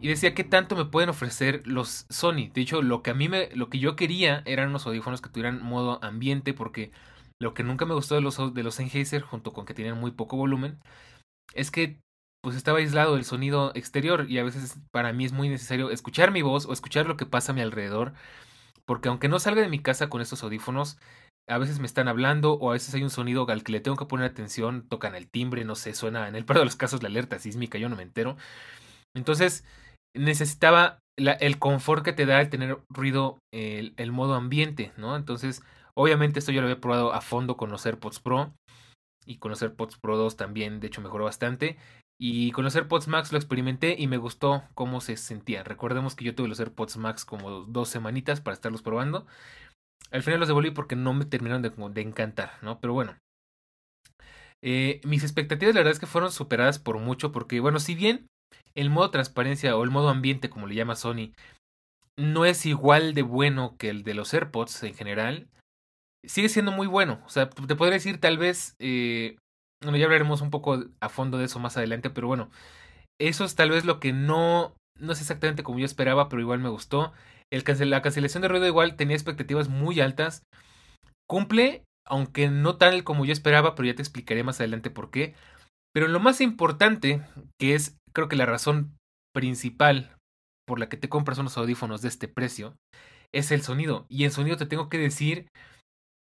Y 0.03 0.09
decía 0.09 0.35
qué 0.35 0.43
tanto 0.43 0.75
me 0.75 0.83
pueden 0.83 1.09
ofrecer 1.09 1.65
los 1.65 2.05
Sony. 2.09 2.49
De 2.53 2.59
hecho, 2.59 2.81
lo 2.81 3.01
que 3.01 3.11
a 3.11 3.13
mí 3.13 3.29
me, 3.29 3.47
lo 3.55 3.69
que 3.69 3.79
yo 3.79 3.95
quería 3.95 4.43
eran 4.45 4.67
unos 4.67 4.85
audífonos 4.85 5.21
que 5.21 5.29
tuvieran 5.29 5.63
modo 5.63 6.03
ambiente, 6.03 6.53
porque 6.53 6.91
lo 7.39 7.53
que 7.53 7.63
nunca 7.63 7.85
me 7.85 7.93
gustó 7.93 8.15
de 8.15 8.19
los 8.19 8.53
de 8.53 8.63
los 8.63 8.75
Sennheiser, 8.75 9.21
junto 9.21 9.53
con 9.53 9.65
que 9.65 9.73
tenían 9.73 9.97
muy 9.97 10.11
poco 10.11 10.35
volumen, 10.35 10.77
es 11.53 11.71
que 11.71 12.01
pues 12.41 12.57
estaba 12.57 12.79
aislado 12.79 13.15
del 13.15 13.23
sonido 13.23 13.71
exterior 13.75 14.29
y 14.29 14.39
a 14.39 14.43
veces 14.43 14.77
para 14.91 15.13
mí 15.13 15.23
es 15.23 15.31
muy 15.31 15.47
necesario 15.47 15.89
escuchar 15.89 16.31
mi 16.31 16.41
voz 16.41 16.65
o 16.65 16.73
escuchar 16.73 17.05
lo 17.05 17.15
que 17.15 17.25
pasa 17.25 17.53
a 17.53 17.55
mi 17.55 17.61
alrededor, 17.61 18.13
porque 18.85 19.07
aunque 19.07 19.29
no 19.29 19.39
salga 19.39 19.61
de 19.61 19.69
mi 19.69 19.79
casa 19.79 20.09
con 20.09 20.21
estos 20.21 20.43
audífonos, 20.43 20.97
a 21.47 21.57
veces 21.57 21.79
me 21.79 21.87
están 21.87 22.09
hablando 22.09 22.55
o 22.55 22.71
a 22.71 22.73
veces 22.73 22.93
hay 22.93 23.03
un 23.03 23.09
sonido 23.09 23.47
al 23.49 23.63
que 23.63 23.71
le 23.71 23.79
tengo 23.79 23.95
que 23.95 24.05
poner 24.05 24.25
atención, 24.29 24.85
tocan 24.89 25.15
el 25.15 25.29
timbre, 25.29 25.63
no 25.63 25.75
sé, 25.75 25.93
suena 25.93 26.27
en 26.27 26.35
el 26.35 26.43
peor 26.43 26.59
de 26.59 26.65
los 26.65 26.75
casos 26.75 27.03
la 27.03 27.07
alerta 27.07 27.39
sísmica, 27.39 27.77
yo 27.77 27.87
no 27.87 27.95
me 27.95 28.03
entero. 28.03 28.35
Entonces, 29.15 29.63
necesitaba 30.15 30.99
el 31.17 31.59
confort 31.59 32.03
que 32.03 32.13
te 32.13 32.25
da 32.25 32.41
el 32.41 32.49
tener 32.49 32.79
ruido, 32.89 33.39
el, 33.51 34.11
modo 34.11 34.33
ambiente, 34.33 34.93
¿no? 34.97 35.15
Entonces, 35.15 35.63
obviamente 35.95 36.39
esto 36.39 36.51
yo 36.51 36.61
lo 36.61 36.67
había 36.67 36.81
probado 36.81 37.13
a 37.13 37.21
fondo 37.21 37.57
con 37.57 37.69
los 37.69 37.85
AirPods 37.85 38.19
Pro 38.19 38.53
y 39.25 39.37
con 39.37 39.51
los 39.51 39.63
Pro 40.01 40.17
2 40.17 40.35
también, 40.35 40.79
de 40.79 40.87
hecho 40.87 41.01
mejoró 41.01 41.25
bastante. 41.25 41.77
Y 42.19 42.51
con 42.51 42.63
los 42.63 43.07
Max 43.07 43.31
lo 43.31 43.37
experimenté 43.37 43.95
y 43.97 44.07
me 44.07 44.17
gustó 44.17 44.63
cómo 44.75 45.01
se 45.01 45.17
sentía. 45.17 45.63
Recordemos 45.63 46.15
que 46.15 46.25
yo 46.25 46.35
tuve 46.35 46.47
los 46.47 46.59
AirPods 46.59 46.97
Max 46.97 47.25
como 47.25 47.61
dos 47.61 47.89
semanitas 47.89 48.39
para 48.39 48.53
estarlos 48.53 48.81
probando. 48.81 49.25
Al 50.11 50.23
final 50.23 50.39
los 50.39 50.47
devolví 50.47 50.71
porque 50.71 50.95
no 50.95 51.13
me 51.13 51.25
terminaron 51.25 51.61
de, 51.61 51.71
de 51.71 52.01
encantar, 52.01 52.53
¿no? 52.61 52.79
Pero 52.79 52.93
bueno. 52.93 53.17
Eh, 54.61 55.01
mis 55.03 55.23
expectativas 55.23 55.75
la 55.75 55.81
verdad 55.81 55.91
es 55.91 55.99
que 55.99 56.05
fueron 56.05 56.31
superadas 56.31 56.79
por 56.79 56.97
mucho 56.97 57.33
porque, 57.33 57.59
bueno, 57.59 57.79
si 57.79 57.95
bien 57.95 58.27
el 58.75 58.89
modo 58.89 59.11
transparencia 59.11 59.75
o 59.75 59.83
el 59.83 59.91
modo 59.91 60.09
ambiente, 60.09 60.49
como 60.49 60.67
le 60.67 60.75
llama 60.75 60.95
Sony, 60.95 61.31
no 62.17 62.45
es 62.45 62.65
igual 62.65 63.13
de 63.13 63.21
bueno 63.21 63.75
que 63.77 63.89
el 63.89 64.03
de 64.03 64.13
los 64.13 64.33
AirPods 64.33 64.83
en 64.83 64.93
general. 64.93 65.47
Sigue 66.25 66.49
siendo 66.49 66.71
muy 66.71 66.87
bueno. 66.87 67.21
O 67.25 67.29
sea, 67.29 67.49
te 67.49 67.75
podría 67.75 67.95
decir 67.95 68.19
tal 68.19 68.37
vez... 68.37 68.75
Eh, 68.79 69.37
bueno, 69.81 69.97
ya 69.97 70.05
hablaremos 70.05 70.41
un 70.41 70.49
poco 70.49 70.85
a 71.01 71.09
fondo 71.09 71.37
de 71.37 71.45
eso 71.45 71.59
más 71.59 71.75
adelante, 71.75 72.09
pero 72.09 72.27
bueno, 72.27 72.49
eso 73.19 73.43
es 73.43 73.55
tal 73.55 73.69
vez 73.69 73.83
lo 73.83 73.99
que 73.99 74.13
no, 74.13 74.75
no 74.97 75.11
es 75.11 75.19
exactamente 75.19 75.63
como 75.63 75.79
yo 75.79 75.85
esperaba, 75.85 76.29
pero 76.29 76.41
igual 76.41 76.59
me 76.59 76.69
gustó. 76.69 77.11
La 77.51 78.01
cancelación 78.01 78.41
de 78.41 78.47
ruido 78.47 78.65
igual 78.65 78.95
tenía 78.95 79.15
expectativas 79.15 79.67
muy 79.67 79.99
altas. 79.99 80.43
Cumple, 81.29 81.83
aunque 82.07 82.49
no 82.49 82.77
tal 82.77 83.03
como 83.03 83.25
yo 83.25 83.33
esperaba, 83.33 83.75
pero 83.75 83.87
ya 83.87 83.95
te 83.95 84.01
explicaré 84.01 84.43
más 84.43 84.59
adelante 84.59 84.89
por 84.89 85.11
qué. 85.11 85.35
Pero 85.93 86.07
lo 86.07 86.19
más 86.19 86.41
importante, 86.41 87.21
que 87.59 87.75
es 87.75 87.97
creo 88.13 88.29
que 88.29 88.35
la 88.35 88.45
razón 88.45 88.97
principal 89.33 90.15
por 90.65 90.79
la 90.79 90.89
que 90.89 90.97
te 90.97 91.09
compras 91.09 91.37
unos 91.37 91.57
audífonos 91.57 92.01
de 92.01 92.07
este 92.07 92.27
precio, 92.27 92.75
es 93.31 93.51
el 93.51 93.61
sonido. 93.61 94.05
Y 94.09 94.23
en 94.23 94.31
sonido 94.31 94.57
te 94.57 94.65
tengo 94.65 94.89
que 94.89 94.97
decir 94.97 95.47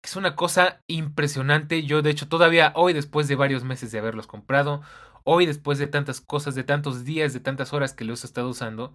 que 0.02 0.08
es 0.08 0.16
una 0.16 0.36
cosa 0.36 0.80
impresionante. 0.88 1.84
Yo, 1.84 2.02
de 2.02 2.10
hecho, 2.10 2.28
todavía 2.28 2.72
hoy, 2.76 2.92
después 2.92 3.28
de 3.28 3.36
varios 3.36 3.64
meses 3.64 3.90
de 3.92 3.98
haberlos 3.98 4.26
comprado, 4.26 4.82
hoy, 5.24 5.46
después 5.46 5.78
de 5.78 5.86
tantas 5.86 6.20
cosas, 6.20 6.54
de 6.54 6.64
tantos 6.64 7.04
días, 7.04 7.32
de 7.32 7.40
tantas 7.40 7.72
horas 7.72 7.92
que 7.92 8.04
los 8.04 8.24
he 8.24 8.26
estado 8.26 8.48
usando, 8.48 8.94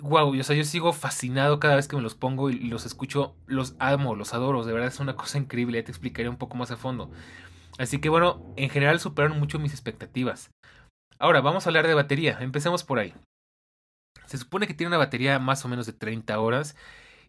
wow, 0.00 0.38
o 0.38 0.42
sea, 0.42 0.56
yo 0.56 0.64
sigo 0.64 0.92
fascinado 0.92 1.60
cada 1.60 1.76
vez 1.76 1.88
que 1.88 1.96
me 1.96 2.02
los 2.02 2.14
pongo 2.14 2.50
y 2.50 2.58
los 2.58 2.84
escucho, 2.84 3.36
los 3.46 3.76
amo, 3.78 4.16
los 4.16 4.34
adoro, 4.34 4.64
de 4.64 4.72
verdad 4.72 4.88
es 4.88 5.00
una 5.00 5.16
cosa 5.16 5.38
increíble, 5.38 5.78
ya 5.78 5.84
te 5.84 5.92
explicaré 5.92 6.28
un 6.28 6.36
poco 6.36 6.56
más 6.56 6.70
a 6.70 6.76
fondo. 6.76 7.10
Así 7.78 8.00
que 8.00 8.08
bueno, 8.08 8.52
en 8.56 8.70
general 8.70 9.00
superaron 9.00 9.38
mucho 9.38 9.58
mis 9.58 9.72
expectativas. 9.72 10.50
Ahora, 11.18 11.40
vamos 11.40 11.66
a 11.66 11.70
hablar 11.70 11.86
de 11.86 11.94
batería, 11.94 12.38
empecemos 12.40 12.84
por 12.84 12.98
ahí. 12.98 13.14
Se 14.26 14.38
supone 14.38 14.66
que 14.66 14.74
tiene 14.74 14.88
una 14.88 14.98
batería 14.98 15.38
más 15.38 15.64
o 15.64 15.68
menos 15.68 15.86
de 15.86 15.92
30 15.92 16.38
horas 16.40 16.76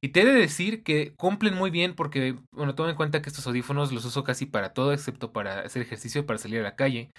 y 0.01 0.09
te 0.09 0.21
he 0.21 0.25
de 0.25 0.33
decir 0.33 0.83
que 0.83 1.13
cumplen 1.15 1.55
muy 1.55 1.71
bien 1.71 1.95
porque, 1.95 2.37
bueno, 2.51 2.75
toma 2.75 2.89
en 2.89 2.95
cuenta 2.95 3.21
que 3.21 3.29
estos 3.29 3.47
audífonos 3.47 3.91
los 3.91 4.05
uso 4.05 4.23
casi 4.23 4.45
para 4.45 4.73
todo, 4.73 4.93
excepto 4.93 5.31
para 5.31 5.61
hacer 5.61 5.81
ejercicio 5.81 6.21
y 6.21 6.23
para 6.25 6.39
salir 6.39 6.59
a 6.59 6.63
la 6.63 6.75
calle. 6.75 7.11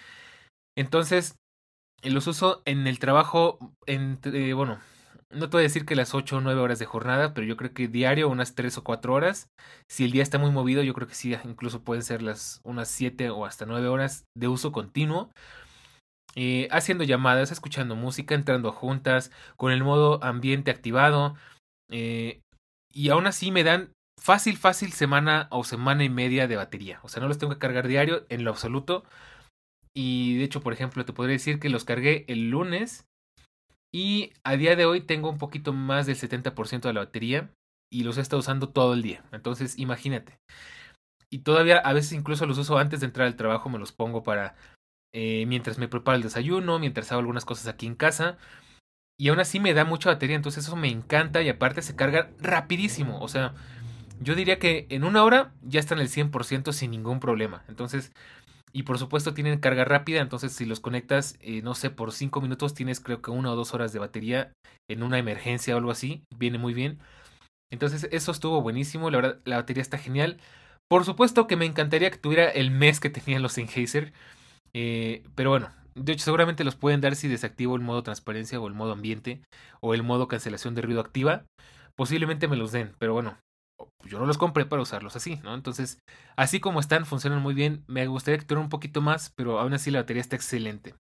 Entonces, 0.77 1.37
los 2.03 2.27
uso 2.27 2.63
en 2.65 2.87
el 2.87 2.99
trabajo, 2.99 3.59
entre, 3.87 4.55
bueno, 4.55 4.79
no 5.31 5.49
te 5.51 5.57
voy 5.57 5.63
a 5.63 5.63
decir 5.65 5.85
que 5.85 5.97
las 5.97 6.15
8 6.15 6.37
o 6.37 6.41
9 6.41 6.61
horas 6.61 6.79
de 6.79 6.87
jornada, 6.87 7.35
pero 7.35 7.47
yo 7.47 7.57
creo 7.57 7.73
que 7.73 7.89
diario 7.89 8.29
unas 8.29 8.55
3 8.55 8.79
o 8.79 8.85
4 8.85 9.13
horas. 9.13 9.49
Si 9.91 10.05
el 10.05 10.13
día 10.13 10.23
está 10.23 10.39
muy 10.39 10.51
movido, 10.51 10.83
yo 10.83 10.95
creo 10.95 11.09
que 11.09 11.15
sí, 11.15 11.35
incluso 11.45 11.83
pueden 11.83 12.03
ser 12.03 12.23
las 12.23 12.61
unas 12.65 12.89
7 12.89 13.31
o 13.31 13.45
hasta 13.45 13.67
9 13.67 13.89
horas 13.89 14.25
de 14.37 14.49
uso 14.49 14.73
continuo. 14.73 15.31
Eh, 16.35 16.69
haciendo 16.71 17.05
llamadas, 17.05 17.51
escuchando 17.51 17.97
música, 17.97 18.35
entrando 18.35 18.73
juntas, 18.73 19.31
con 19.57 19.73
el 19.73 19.83
modo 19.83 20.23
ambiente 20.23 20.71
activado. 20.71 21.37
Eh, 21.91 22.43
y 22.93 23.09
aún 23.11 23.27
así 23.27 23.51
me 23.51 23.65
dan 23.65 23.93
fácil, 24.21 24.57
fácil 24.57 24.93
semana 24.93 25.49
o 25.51 25.65
semana 25.65 26.05
y 26.05 26.09
media 26.09 26.49
de 26.49 26.57
batería. 26.57 27.01
O 27.03 27.09
sea, 27.09 27.21
no 27.23 27.29
los 27.29 27.39
tengo 27.39 27.53
que 27.53 27.59
cargar 27.59 27.89
diario 27.89 28.27
en 28.29 28.45
lo 28.45 28.51
absoluto. 28.51 29.05
Y 29.95 30.37
de 30.37 30.45
hecho, 30.45 30.61
por 30.61 30.73
ejemplo, 30.73 31.05
te 31.05 31.13
podría 31.13 31.35
decir 31.35 31.59
que 31.59 31.71
los 31.71 31.85
cargué 31.85 32.25
el 32.29 32.51
lunes. 32.51 33.07
Y 33.95 34.33
a 34.45 34.57
día 34.57 34.77
de 34.77 34.85
hoy 34.85 35.01
tengo 35.01 35.31
un 35.31 35.39
poquito 35.39 35.73
más 35.73 36.07
del 36.07 36.17
70% 36.17 36.89
de 36.89 36.95
la 36.95 37.01
batería. 37.01 37.51
Y 37.91 38.03
los 38.03 38.19
he 38.19 38.21
estado 38.21 38.41
usando 38.41 38.69
todo 38.69 38.95
el 38.95 39.03
día. 39.03 39.25
Entonces, 39.33 39.79
imagínate. 39.79 40.39
Y 41.31 41.39
todavía 41.39 41.79
a 41.79 41.93
veces 41.93 42.13
incluso 42.13 42.47
los 42.47 42.59
uso 42.59 42.79
antes 42.79 43.01
de 43.01 43.07
entrar 43.07 43.27
al 43.27 43.37
trabajo. 43.37 43.69
Me 43.69 43.79
los 43.79 43.93
pongo 43.93 44.23
para... 44.23 44.55
Eh, 45.13 45.45
mientras 45.47 45.79
me 45.79 45.89
preparo 45.89 46.17
el 46.17 46.23
desayuno. 46.23 46.79
Mientras 46.79 47.11
hago 47.13 47.21
algunas 47.21 47.45
cosas 47.45 47.69
aquí 47.69 47.87
en 47.87 47.95
casa. 47.95 48.39
Y 49.19 49.29
aún 49.29 49.41
así 49.41 49.61
me 49.61 49.73
da 49.73 49.85
mucha 49.85 50.11
batería, 50.11 50.37
entonces 50.37 50.65
eso 50.65 50.77
me 50.77 50.89
encanta 50.89 51.41
y 51.43 51.49
aparte 51.49 51.81
se 51.81 51.97
carga 51.97 52.31
rapidísimo. 52.39 53.19
O 53.21 53.29
sea, 53.29 53.55
yo 54.21 54.35
diría 54.35 54.59
que 54.59 54.87
en 54.91 55.05
una 55.05 55.25
hora 55.25 55.55
ya 55.63 55.81
están 55.81 56.01
el 56.01 56.09
100% 56.09 56.73
sin 56.73 56.91
ningún 56.91 57.19
problema. 57.21 57.65
Entonces, 57.69 58.13
y 58.73 58.83
por 58.83 58.99
supuesto 58.99 59.33
tienen 59.33 59.59
carga 59.59 59.85
rápida, 59.87 60.21
entonces 60.21 60.53
si 60.53 60.67
los 60.67 60.81
conectas, 60.81 61.37
eh, 61.41 61.63
no 61.63 61.75
sé, 61.75 61.89
por 61.91 62.13
5 62.13 62.43
minutos 62.43 62.75
tienes 62.75 63.01
creo 63.01 63.23
que 63.23 63.31
una 63.31 63.53
o 63.53 63.57
dos 63.57 63.73
horas 63.73 63.93
de 63.93 64.01
batería 64.01 64.53
en 64.89 65.03
una 65.03 65.19
emergencia 65.19 65.75
o 65.75 65.79
algo 65.79 65.91
así. 65.91 66.25
Viene 66.37 66.59
muy 66.59 66.75
bien. 66.75 66.99
Entonces 67.71 68.09
eso 68.13 68.33
estuvo 68.33 68.63
buenísimo, 68.63 69.11
la 69.11 69.19
verdad 69.19 69.41
la 69.45 69.57
batería 69.57 69.83
está 69.83 69.99
genial. 69.99 70.39
Por 70.89 71.05
supuesto 71.05 71.47
que 71.47 71.57
me 71.57 71.67
encantaría 71.67 72.11
que 72.11 72.19
tuviera 72.19 72.49
el 72.51 72.71
mes 72.71 73.01
que 73.01 73.11
tenían 73.11 73.43
los 73.43 73.55
Sennheiser. 73.55 74.13
Eh, 74.75 75.25
pero 75.35 75.51
bueno, 75.51 75.71
de 75.95 76.13
hecho, 76.13 76.25
seguramente 76.25 76.65
los 76.65 76.77
pueden 76.77 77.01
dar 77.01 77.17
si 77.17 77.29
desactivo 77.29 77.75
el 77.77 77.83
modo 77.83 78.03
transparencia 78.03 78.61
o 78.61 78.67
el 78.69 78.75
modo 78.75 78.93
ambiente 78.93 79.43
o 79.81 79.95
el 79.95 80.03
modo 80.03 80.29
cancelación 80.29 80.75
de 80.75 80.83
ruido 80.83 81.01
activa. 81.01 81.45
Posiblemente 81.97 82.49
me 82.49 82.57
los 82.57 82.73
den, 82.73 82.95
pero 82.99 83.15
bueno, 83.15 83.39
yo 84.05 84.19
no 84.19 84.27
los 84.27 84.39
compré 84.39 84.67
para 84.67 84.83
usarlos 84.83 85.17
así, 85.17 85.37
¿no? 85.43 85.55
Entonces, 85.55 85.99
así 86.37 86.61
como 86.61 86.81
están, 86.81 87.07
funcionan 87.07 87.43
muy 87.43 87.55
bien. 87.55 87.85
Me 87.87 88.07
gustaría 88.07 88.39
que 88.39 88.45
tuvieran 88.45 88.65
un 88.65 88.71
poquito 88.71 89.01
más, 89.01 89.33
pero 89.37 89.59
aún 89.59 89.73
así 89.73 89.91
la 89.91 90.01
batería 90.01 90.21
está 90.21 90.37
excelente. 90.37 90.95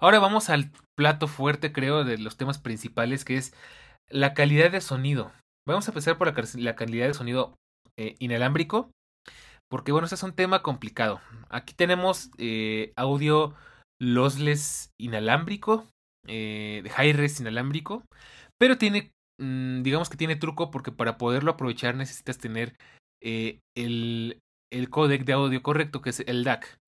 Ahora 0.00 0.18
vamos 0.18 0.50
al 0.50 0.70
plato 0.96 1.28
fuerte, 1.28 1.72
creo, 1.72 2.04
de 2.04 2.18
los 2.18 2.36
temas 2.36 2.58
principales, 2.58 3.24
que 3.24 3.36
es 3.36 3.54
la 4.08 4.34
calidad 4.34 4.70
de 4.70 4.80
sonido. 4.80 5.32
Vamos 5.66 5.88
a 5.88 5.90
empezar 5.90 6.18
por 6.18 6.26
la, 6.58 6.76
calidad 6.76 7.06
de 7.06 7.14
sonido 7.14 7.54
eh, 7.98 8.14
inalámbrico. 8.18 8.90
Porque 9.68 9.92
bueno, 9.92 10.06
ese 10.06 10.14
es 10.14 10.22
un 10.22 10.32
tema 10.32 10.62
complicado. 10.62 11.20
Aquí 11.48 11.74
tenemos 11.74 12.30
eh, 12.38 12.92
audio 12.96 13.54
lossless 14.00 14.90
inalámbrico, 15.00 15.86
eh, 16.26 16.80
de 16.84 16.90
high-res 16.90 17.40
inalámbrico, 17.40 18.04
pero 18.58 18.78
tiene, 18.78 19.12
mm, 19.40 19.82
digamos 19.82 20.08
que 20.08 20.16
tiene 20.16 20.36
truco 20.36 20.70
porque 20.70 20.92
para 20.92 21.18
poderlo 21.18 21.52
aprovechar 21.52 21.96
necesitas 21.96 22.38
tener 22.38 22.76
eh, 23.22 23.60
el, 23.76 24.38
el 24.72 24.90
códec 24.90 25.24
de 25.24 25.32
audio 25.32 25.62
correcto, 25.62 26.00
que 26.00 26.10
es 26.10 26.20
el 26.20 26.44
DAC. 26.44 26.78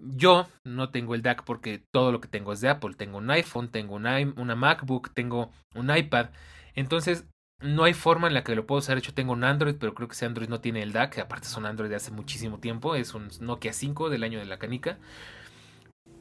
Yo 0.00 0.48
no 0.66 0.90
tengo 0.90 1.14
el 1.14 1.22
DAC 1.22 1.44
porque 1.44 1.82
todo 1.92 2.12
lo 2.12 2.20
que 2.20 2.28
tengo 2.28 2.52
es 2.52 2.60
de 2.60 2.70
Apple. 2.70 2.94
Tengo 2.96 3.18
un 3.18 3.30
iPhone, 3.30 3.68
tengo 3.68 3.94
una, 3.94 4.18
una 4.36 4.56
MacBook, 4.56 5.12
tengo 5.14 5.50
un 5.74 5.94
iPad. 5.94 6.30
Entonces, 6.74 7.26
no 7.62 7.84
hay 7.84 7.94
forma 7.94 8.28
en 8.28 8.34
la 8.34 8.44
que 8.44 8.54
lo 8.54 8.66
puedo 8.66 8.80
usar. 8.80 8.96
De 8.96 9.00
hecho, 9.00 9.14
tengo 9.14 9.32
un 9.32 9.44
Android, 9.44 9.76
pero 9.78 9.94
creo 9.94 10.08
que 10.08 10.14
ese 10.14 10.26
Android 10.26 10.48
no 10.48 10.60
tiene 10.60 10.82
el 10.82 10.92
DAC. 10.92 11.18
Aparte, 11.18 11.46
es 11.46 11.56
un 11.56 11.66
Android 11.66 11.90
de 11.90 11.96
hace 11.96 12.10
muchísimo 12.10 12.58
tiempo. 12.58 12.94
Es 12.94 13.14
un 13.14 13.28
Nokia 13.40 13.72
5 13.72 14.10
del 14.10 14.24
año 14.24 14.38
de 14.38 14.46
la 14.46 14.58
canica. 14.58 14.98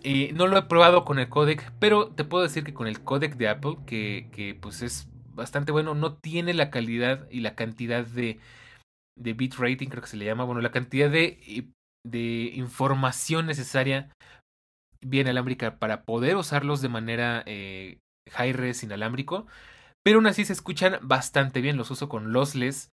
Eh, 0.03 0.31
no 0.33 0.47
lo 0.47 0.57
he 0.57 0.63
probado 0.63 1.05
con 1.05 1.19
el 1.19 1.29
codec, 1.29 1.71
pero 1.79 2.07
te 2.09 2.23
puedo 2.23 2.43
decir 2.43 2.63
que 2.63 2.73
con 2.73 2.87
el 2.87 3.01
codec 3.03 3.35
de 3.35 3.49
Apple, 3.49 3.77
que, 3.85 4.57
pues 4.59 4.81
es 4.81 5.07
bastante 5.33 5.71
bueno, 5.71 5.93
no 5.93 6.15
tiene 6.15 6.53
la 6.53 6.71
calidad 6.71 7.27
y 7.29 7.41
la 7.41 7.55
cantidad 7.55 8.05
de, 8.05 8.39
de 9.15 9.33
bit 9.33 9.55
rating, 9.55 9.89
creo 9.89 10.01
que 10.01 10.09
se 10.09 10.17
le 10.17 10.25
llama, 10.25 10.43
bueno, 10.43 10.61
la 10.61 10.71
cantidad 10.71 11.09
de, 11.09 11.39
información 12.55 13.45
necesaria 13.45 14.09
bien 15.01 15.27
alámbrica 15.27 15.77
para 15.77 16.03
poder 16.03 16.35
usarlos 16.35 16.81
de 16.81 16.89
manera 16.89 17.43
eh, 17.45 17.99
high-res 18.31 18.83
inalámbrico. 18.83 19.45
Pero 20.03 20.17
aún 20.17 20.27
así 20.27 20.45
se 20.45 20.53
escuchan 20.53 20.97
bastante 21.01 21.61
bien. 21.61 21.77
Los 21.77 21.91
uso 21.91 22.09
con 22.09 22.31
lossless. 22.33 22.89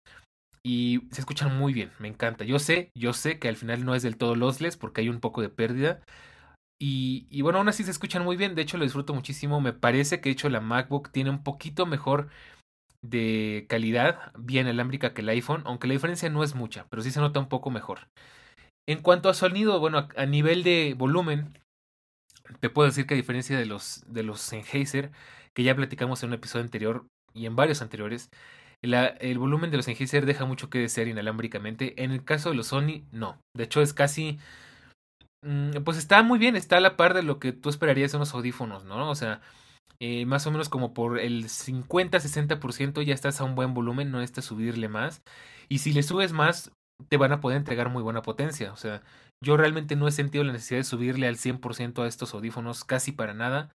Y 0.66 1.02
se 1.12 1.22
escuchan 1.22 1.58
muy 1.58 1.74
bien. 1.74 1.92
Me 2.00 2.08
encanta. 2.08 2.46
Yo 2.46 2.58
sé, 2.60 2.90
yo 2.98 3.14
sé 3.14 3.38
que 3.40 3.50
al 3.50 3.58
final 3.58 3.84
no 3.84 3.96
es 3.96 4.04
del 4.04 4.18
todo 4.18 4.36
lossless 4.36 4.78
porque 4.78 5.02
hay 5.02 5.10
un 5.10 5.20
poco 5.20 5.42
de 5.42 5.50
pérdida. 5.50 6.02
Y, 6.86 7.42
bueno, 7.42 7.60
aún 7.60 7.70
así 7.70 7.86
se 7.86 7.92
escuchan 7.92 8.26
muy 8.26 8.36
bien. 8.36 8.56
De 8.56 8.62
hecho, 8.62 8.78
lo 8.78 8.84
disfruto 8.84 9.14
muchísimo. 9.14 9.62
Me 9.62 9.72
parece 9.72 10.20
que 10.20 10.30
de 10.30 10.34
hecho 10.34 10.50
la 10.50 10.60
MacBook 10.60 11.12
tiene 11.12 11.30
un 11.30 11.42
poquito 11.42 11.86
mejor 11.86 12.30
de 13.02 13.66
calidad 13.70 14.34
bien 14.38 14.68
alámbrica 14.68 15.14
que 15.14 15.22
el 15.22 15.30
iPhone. 15.30 15.64
Aunque 15.66 15.88
la 15.88 15.94
diferencia 15.94 16.30
no 16.30 16.44
es 16.44 16.56
mucha, 16.56 16.86
pero 16.90 17.02
sí 17.02 17.12
se 17.12 17.22
nota 17.22 17.40
un 17.40 17.48
poco 17.48 17.70
mejor. 17.70 18.08
En 18.86 19.02
cuanto 19.02 19.30
a 19.30 19.34
sonido, 19.34 19.80
bueno, 19.80 20.10
a 20.18 20.26
nivel 20.26 20.64
de 20.64 20.94
volumen, 20.98 21.58
te 22.60 22.70
puedo 22.70 22.88
decir 22.88 23.08
que 23.08 23.14
a 23.14 23.18
diferencia 23.18 23.58
de 23.58 23.66
los, 23.66 24.04
de 24.08 24.24
los 24.24 24.42
Sennheiser, 24.42 25.12
que 25.56 25.64
ya 25.64 25.76
platicamos 25.76 26.24
en 26.24 26.30
un 26.30 26.36
episodio 26.36 26.66
anterior 26.66 27.06
y 27.34 27.46
en 27.46 27.56
varios 27.56 27.82
anteriores, 27.82 28.30
el 28.84 29.40
volumen 29.40 29.72
de 29.72 29.78
los 29.78 29.86
Sennheiser 29.86 30.26
deja 30.26 30.46
mucho 30.46 30.70
que 30.70 30.80
desear 30.80 31.08
inalámbricamente. 31.08 32.04
En 32.04 32.12
el 32.12 32.24
caso 32.24 32.50
de 32.50 32.56
los 32.56 32.68
Sony, 32.68 33.06
no. 33.12 33.40
De 33.56 33.64
hecho, 33.64 33.82
es 33.82 33.94
casi. 33.94 34.40
Mm, 35.46 35.84
pues 35.84 35.98
está 35.98 36.22
muy 36.24 36.40
bien, 36.40 36.56
está 36.56 36.78
a 36.78 36.82
la 36.82 36.98
par 36.98 37.14
de 37.14 37.24
lo 37.24 37.40
que 37.40 37.52
tú 37.54 37.70
esperarías 37.70 38.14
en 38.14 38.18
unos 38.18 38.34
audífonos, 38.34 38.86
¿no? 38.86 39.10
O 39.10 39.16
sea, 39.16 39.42
eh, 40.00 40.26
más 40.26 40.46
o 40.48 40.52
menos 40.52 40.70
como 40.70 40.94
por 40.94 41.20
el 41.20 41.50
50-60% 41.50 43.02
ya 43.02 43.14
estás 43.14 43.40
a 43.40 43.44
un 43.46 43.56
buen 43.56 43.74
volumen, 43.74 44.12
no 44.12 44.20
necesitas 44.20 44.46
subirle 44.46 44.90
más. 44.90 45.22
Y 45.70 45.80
si 45.80 45.94
le 45.94 46.04
subes 46.04 46.34
más, 46.34 46.72
te 47.10 47.18
van 47.18 47.32
a 47.32 47.42
poder 47.42 47.58
entregar 47.58 47.90
muy 47.90 48.04
buena 48.04 48.22
potencia. 48.22 48.74
O 48.74 48.78
sea, 48.78 49.02
yo 49.44 49.58
realmente 49.58 49.96
no 49.96 50.08
he 50.08 50.12
sentido 50.12 50.44
la 50.44 50.54
necesidad 50.54 50.80
de 50.80 50.86
subirle 50.86 51.28
al 51.28 51.38
100% 51.38 52.04
a 52.04 52.08
estos 52.08 52.34
audífonos 52.34 52.84
casi 52.84 53.12
para 53.12 53.34
nada 53.34 53.70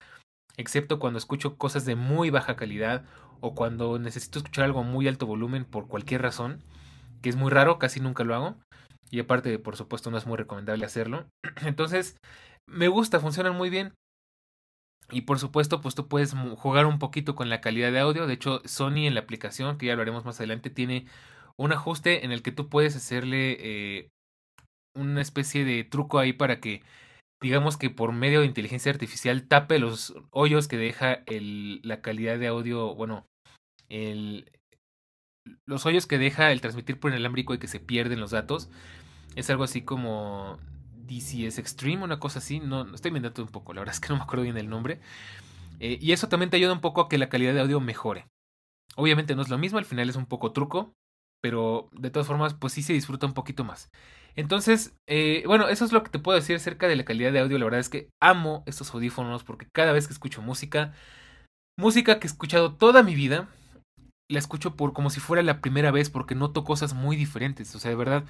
excepto 0.56 0.98
cuando 0.98 1.18
escucho 1.18 1.56
cosas 1.56 1.84
de 1.84 1.96
muy 1.96 2.30
baja 2.30 2.56
calidad 2.56 3.04
o 3.40 3.54
cuando 3.54 3.98
necesito 3.98 4.38
escuchar 4.38 4.64
algo 4.64 4.84
muy 4.84 5.08
alto 5.08 5.26
volumen 5.26 5.64
por 5.64 5.88
cualquier 5.88 6.22
razón, 6.22 6.62
que 7.22 7.28
es 7.28 7.36
muy 7.36 7.50
raro, 7.50 7.78
casi 7.78 8.00
nunca 8.00 8.24
lo 8.24 8.34
hago. 8.34 8.56
Y 9.10 9.20
aparte, 9.20 9.58
por 9.58 9.76
supuesto, 9.76 10.10
no 10.10 10.18
es 10.18 10.26
muy 10.26 10.36
recomendable 10.36 10.84
hacerlo. 10.84 11.26
Entonces, 11.64 12.16
me 12.66 12.88
gusta, 12.88 13.20
funcionan 13.20 13.56
muy 13.56 13.70
bien. 13.70 13.94
Y 15.10 15.22
por 15.22 15.38
supuesto, 15.38 15.80
pues 15.80 15.94
tú 15.94 16.08
puedes 16.08 16.34
jugar 16.56 16.86
un 16.86 16.98
poquito 16.98 17.34
con 17.34 17.50
la 17.50 17.60
calidad 17.60 17.92
de 17.92 18.00
audio. 18.00 18.26
De 18.26 18.34
hecho, 18.34 18.62
Sony 18.64 19.06
en 19.06 19.14
la 19.14 19.20
aplicación, 19.20 19.76
que 19.76 19.86
ya 19.86 19.96
lo 19.96 20.02
haremos 20.02 20.24
más 20.24 20.40
adelante, 20.40 20.70
tiene 20.70 21.06
un 21.56 21.72
ajuste 21.72 22.24
en 22.24 22.32
el 22.32 22.42
que 22.42 22.52
tú 22.52 22.68
puedes 22.68 22.96
hacerle 22.96 23.56
eh, 23.60 24.10
una 24.94 25.20
especie 25.20 25.64
de 25.64 25.84
truco 25.84 26.18
ahí 26.18 26.32
para 26.32 26.60
que 26.60 26.82
digamos 27.44 27.76
que 27.76 27.90
por 27.90 28.12
medio 28.12 28.40
de 28.40 28.46
inteligencia 28.46 28.90
artificial 28.90 29.46
tape 29.46 29.78
los 29.78 30.14
hoyos 30.30 30.66
que 30.66 30.78
deja 30.78 31.22
la 31.28 32.00
calidad 32.00 32.38
de 32.38 32.46
audio, 32.46 32.94
bueno, 32.94 33.26
los 35.66 35.84
hoyos 35.84 36.06
que 36.06 36.16
deja 36.16 36.50
el 36.52 36.62
transmitir 36.62 36.98
por 36.98 37.10
inalámbrico 37.10 37.52
y 37.52 37.58
que 37.58 37.68
se 37.68 37.80
pierden 37.80 38.18
los 38.18 38.30
datos. 38.30 38.70
Es 39.36 39.50
algo 39.50 39.62
así 39.62 39.82
como 39.82 40.58
DCS 41.06 41.58
Extreme, 41.58 42.02
una 42.02 42.18
cosa 42.18 42.38
así. 42.38 42.60
No, 42.60 42.94
estoy 42.94 43.10
inventando 43.10 43.42
un 43.42 43.48
poco, 43.48 43.74
la 43.74 43.82
verdad 43.82 43.94
es 43.94 44.00
que 44.00 44.08
no 44.08 44.16
me 44.16 44.22
acuerdo 44.22 44.44
bien 44.44 44.56
el 44.56 44.70
nombre. 44.70 45.00
Eh, 45.80 45.98
y 46.00 46.12
eso 46.12 46.30
también 46.30 46.48
te 46.48 46.56
ayuda 46.56 46.72
un 46.72 46.80
poco 46.80 47.02
a 47.02 47.10
que 47.10 47.18
la 47.18 47.28
calidad 47.28 47.52
de 47.52 47.60
audio 47.60 47.78
mejore. 47.78 48.26
Obviamente 48.96 49.36
no 49.36 49.42
es 49.42 49.50
lo 49.50 49.58
mismo, 49.58 49.76
al 49.78 49.84
final 49.84 50.08
es 50.08 50.16
un 50.16 50.24
poco 50.24 50.52
truco, 50.52 50.94
pero 51.42 51.90
de 51.92 52.08
todas 52.08 52.26
formas, 52.26 52.54
pues 52.54 52.72
sí 52.72 52.82
se 52.82 52.94
disfruta 52.94 53.26
un 53.26 53.34
poquito 53.34 53.64
más. 53.64 53.90
Entonces, 54.36 54.96
eh, 55.08 55.44
bueno, 55.46 55.68
eso 55.68 55.84
es 55.84 55.92
lo 55.92 56.02
que 56.02 56.10
te 56.10 56.18
puedo 56.18 56.36
decir 56.36 56.56
acerca 56.56 56.88
de 56.88 56.96
la 56.96 57.04
calidad 57.04 57.32
de 57.32 57.40
audio. 57.40 57.58
La 57.58 57.64
verdad 57.64 57.80
es 57.80 57.88
que 57.88 58.08
amo 58.20 58.64
estos 58.66 58.92
audífonos 58.92 59.44
porque 59.44 59.68
cada 59.72 59.92
vez 59.92 60.06
que 60.06 60.12
escucho 60.12 60.42
música, 60.42 60.92
música 61.78 62.18
que 62.18 62.26
he 62.26 62.30
escuchado 62.30 62.74
toda 62.74 63.02
mi 63.02 63.14
vida, 63.14 63.48
la 64.28 64.38
escucho 64.38 64.76
por 64.76 64.92
como 64.92 65.10
si 65.10 65.20
fuera 65.20 65.42
la 65.42 65.60
primera 65.60 65.90
vez 65.92 66.10
porque 66.10 66.34
noto 66.34 66.64
cosas 66.64 66.94
muy 66.94 67.16
diferentes. 67.16 67.74
O 67.74 67.78
sea, 67.78 67.90
de 67.90 67.96
verdad, 67.96 68.24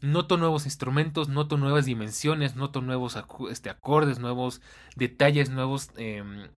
noto 0.00 0.36
nuevos 0.36 0.64
instrumentos, 0.64 1.28
noto 1.28 1.56
nuevas 1.56 1.86
dimensiones, 1.86 2.54
noto 2.54 2.80
nuevos 2.80 3.18
este, 3.50 3.70
acordes, 3.70 4.18
nuevos 4.18 4.60
detalles, 4.96 5.50
nuevos... 5.50 5.90
Em, 5.96 6.50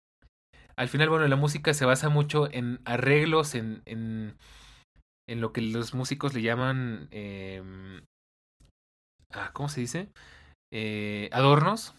al 0.75 0.89
final, 0.89 1.07
bueno, 1.07 1.27
la 1.27 1.35
música 1.35 1.73
se 1.73 1.85
basa 1.85 2.09
mucho 2.09 2.51
en 2.51 2.81
arreglos, 2.83 3.53
en, 3.53 3.83
en, 3.85 4.35
en 5.29 5.39
lo 5.39 5.53
que 5.53 5.61
los 5.61 5.93
músicos 5.93 6.33
le 6.33 6.41
llaman... 6.41 7.07
Eh, 7.11 7.61
¿Cómo 9.53 9.69
se 9.69 9.81
dice? 9.81 10.09
Eh, 10.71 11.29
adornos. 11.31 11.95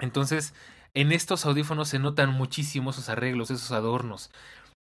Entonces, 0.00 0.54
en 0.94 1.12
estos 1.12 1.46
audífonos 1.46 1.88
se 1.88 1.98
notan 1.98 2.30
muchísimo 2.30 2.90
esos 2.90 3.08
arreglos, 3.08 3.50
esos 3.50 3.72
adornos. 3.72 4.30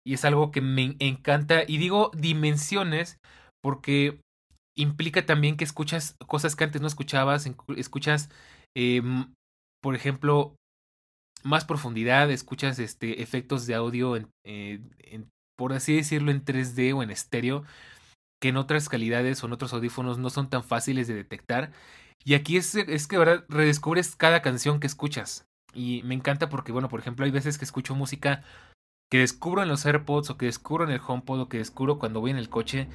Y 0.06 0.14
es 0.14 0.26
algo 0.26 0.52
que 0.52 0.62
me 0.62 0.96
encanta. 1.00 1.64
Y 1.68 1.78
digo 1.78 2.12
dimensiones 2.16 3.18
porque 3.62 4.20
implica 4.78 5.26
también 5.26 5.58
que 5.58 5.66
escuchas 5.66 6.16
cosas 6.26 6.56
que 6.56 6.64
antes 6.64 6.82
no 6.82 6.88
escuchabas, 6.88 7.50
escuchas, 7.76 8.30
eh, 8.76 9.02
por 9.82 9.96
ejemplo, 9.96 10.56
más 11.44 11.66
profundidad, 11.66 12.32
escuchas 12.32 12.80
este, 12.80 13.22
efectos 13.22 13.66
de 13.66 13.76
audio, 13.76 14.18
eh, 14.46 14.82
por 15.58 15.74
así 15.74 15.96
decirlo, 15.96 16.32
en 16.32 16.44
3D 16.44 16.94
o 16.94 17.04
en 17.04 17.12
estéreo, 17.12 17.64
que 18.40 18.50
en 18.50 18.58
otras 18.58 18.90
calidades 18.90 19.44
o 19.44 19.48
en 19.48 19.54
otros 19.54 19.74
audífonos 19.74 20.18
no 20.18 20.30
son 20.30 20.50
tan 20.50 20.64
fáciles 20.64 21.08
de 21.08 21.16
detectar. 21.16 21.72
Y 22.24 22.34
aquí 22.34 22.58
es, 22.58 22.74
que 23.08 23.18
verdad 23.18 23.46
redescubres 23.50 24.16
cada 24.16 24.42
canción 24.42 24.80
que 24.80 24.88
escuchas. 24.88 25.46
Y 25.74 26.02
me 26.04 26.16
encanta 26.16 26.50
porque, 26.50 26.72
bueno, 26.72 26.90
por 26.90 27.00
ejemplo, 27.00 27.26
hay 27.26 27.32
veces 27.32 27.58
que 27.58 27.66
escucho 27.66 27.96
música 27.96 28.44
que 29.12 29.20
descubro 29.20 29.64
en 29.64 29.70
los 29.70 29.86
AirPods 29.86 30.30
o 30.30 30.38
que 30.38 30.46
descubro 30.46 30.84
en 30.84 30.92
el 30.92 31.02
HomePod 31.06 31.42
o 31.42 31.50
que 31.50 31.58
descubro 31.58 32.00
cuando 32.00 32.22
voy 32.22 32.32
en 32.32 32.38
el 32.38 32.50
coche 32.50 32.88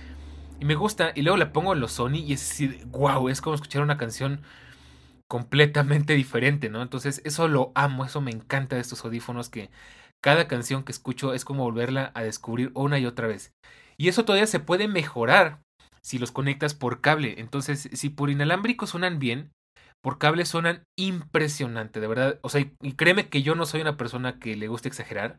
y 0.60 0.64
me 0.64 0.74
gusta 0.74 1.12
y 1.14 1.22
luego 1.22 1.36
la 1.36 1.52
pongo 1.52 1.72
en 1.72 1.80
los 1.80 1.92
Sony 1.92 2.16
y 2.16 2.32
es 2.34 2.48
decir, 2.48 2.86
wow, 2.86 3.28
es 3.28 3.40
como 3.40 3.54
escuchar 3.54 3.82
una 3.82 3.96
canción 3.96 4.42
completamente 5.28 6.14
diferente, 6.14 6.68
¿no? 6.68 6.82
Entonces 6.82 7.20
eso 7.24 7.48
lo 7.48 7.72
amo, 7.74 8.04
eso 8.04 8.20
me 8.20 8.30
encanta 8.30 8.76
de 8.76 8.82
estos 8.82 9.04
audífonos 9.04 9.48
que 9.48 9.70
cada 10.22 10.46
canción 10.48 10.84
que 10.84 10.92
escucho 10.92 11.34
es 11.34 11.44
como 11.44 11.64
volverla 11.64 12.12
a 12.14 12.22
descubrir 12.22 12.70
una 12.74 12.98
y 12.98 13.06
otra 13.06 13.26
vez. 13.26 13.52
Y 13.96 14.08
eso 14.08 14.24
todavía 14.24 14.46
se 14.46 14.60
puede 14.60 14.88
mejorar 14.88 15.60
si 16.02 16.18
los 16.18 16.32
conectas 16.32 16.74
por 16.74 17.00
cable. 17.00 17.36
Entonces, 17.38 17.88
si 17.92 18.10
por 18.10 18.30
inalámbrico 18.30 18.86
suenan 18.86 19.18
bien, 19.18 19.52
por 20.02 20.18
cable 20.18 20.44
suenan 20.44 20.84
impresionante, 20.98 22.00
de 22.00 22.06
verdad. 22.06 22.38
O 22.42 22.50
sea, 22.50 22.60
y 22.60 22.92
créeme 22.92 23.28
que 23.28 23.42
yo 23.42 23.54
no 23.54 23.66
soy 23.66 23.80
una 23.80 23.96
persona 23.96 24.38
que 24.38 24.56
le 24.56 24.68
guste 24.68 24.88
exagerar. 24.88 25.38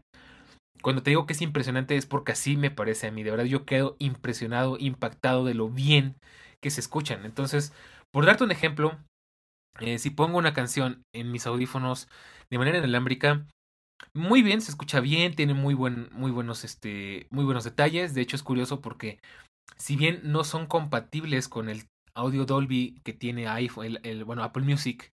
Cuando 0.81 1.03
te 1.03 1.11
digo 1.11 1.25
que 1.25 1.33
es 1.33 1.41
impresionante 1.41 1.97
es 1.97 2.05
porque 2.05 2.31
así 2.31 2.57
me 2.57 2.71
parece 2.71 3.07
a 3.07 3.11
mí. 3.11 3.23
De 3.23 3.31
verdad 3.31 3.45
yo 3.45 3.65
quedo 3.65 3.95
impresionado, 3.99 4.77
impactado 4.79 5.45
de 5.45 5.53
lo 5.53 5.69
bien 5.69 6.15
que 6.61 6.71
se 6.71 6.81
escuchan. 6.81 7.25
Entonces, 7.25 7.73
por 8.11 8.25
darte 8.25 8.43
un 8.43 8.51
ejemplo, 8.51 8.97
eh, 9.79 9.99
si 9.99 10.09
pongo 10.09 10.37
una 10.37 10.53
canción 10.53 11.03
en 11.13 11.31
mis 11.31 11.45
audífonos 11.47 12.07
de 12.49 12.57
manera 12.57 12.77
inalámbrica, 12.77 13.45
muy 14.13 14.41
bien, 14.41 14.61
se 14.61 14.71
escucha 14.71 14.99
bien, 14.99 15.35
tiene 15.35 15.53
muy, 15.53 15.73
buen, 15.73 16.09
muy, 16.11 16.31
buenos, 16.31 16.63
este, 16.63 17.27
muy 17.29 17.45
buenos 17.45 17.63
detalles. 17.63 18.13
De 18.13 18.21
hecho, 18.21 18.35
es 18.35 18.43
curioso 18.43 18.81
porque 18.81 19.19
si 19.77 19.95
bien 19.95 20.21
no 20.23 20.43
son 20.43 20.67
compatibles 20.67 21.47
con 21.47 21.69
el 21.69 21.83
audio 22.13 22.45
Dolby 22.45 23.01
que 23.03 23.13
tiene 23.13 23.47
iPhone, 23.47 23.97
bueno, 24.25 24.43
Apple 24.43 24.63
Music, 24.63 25.11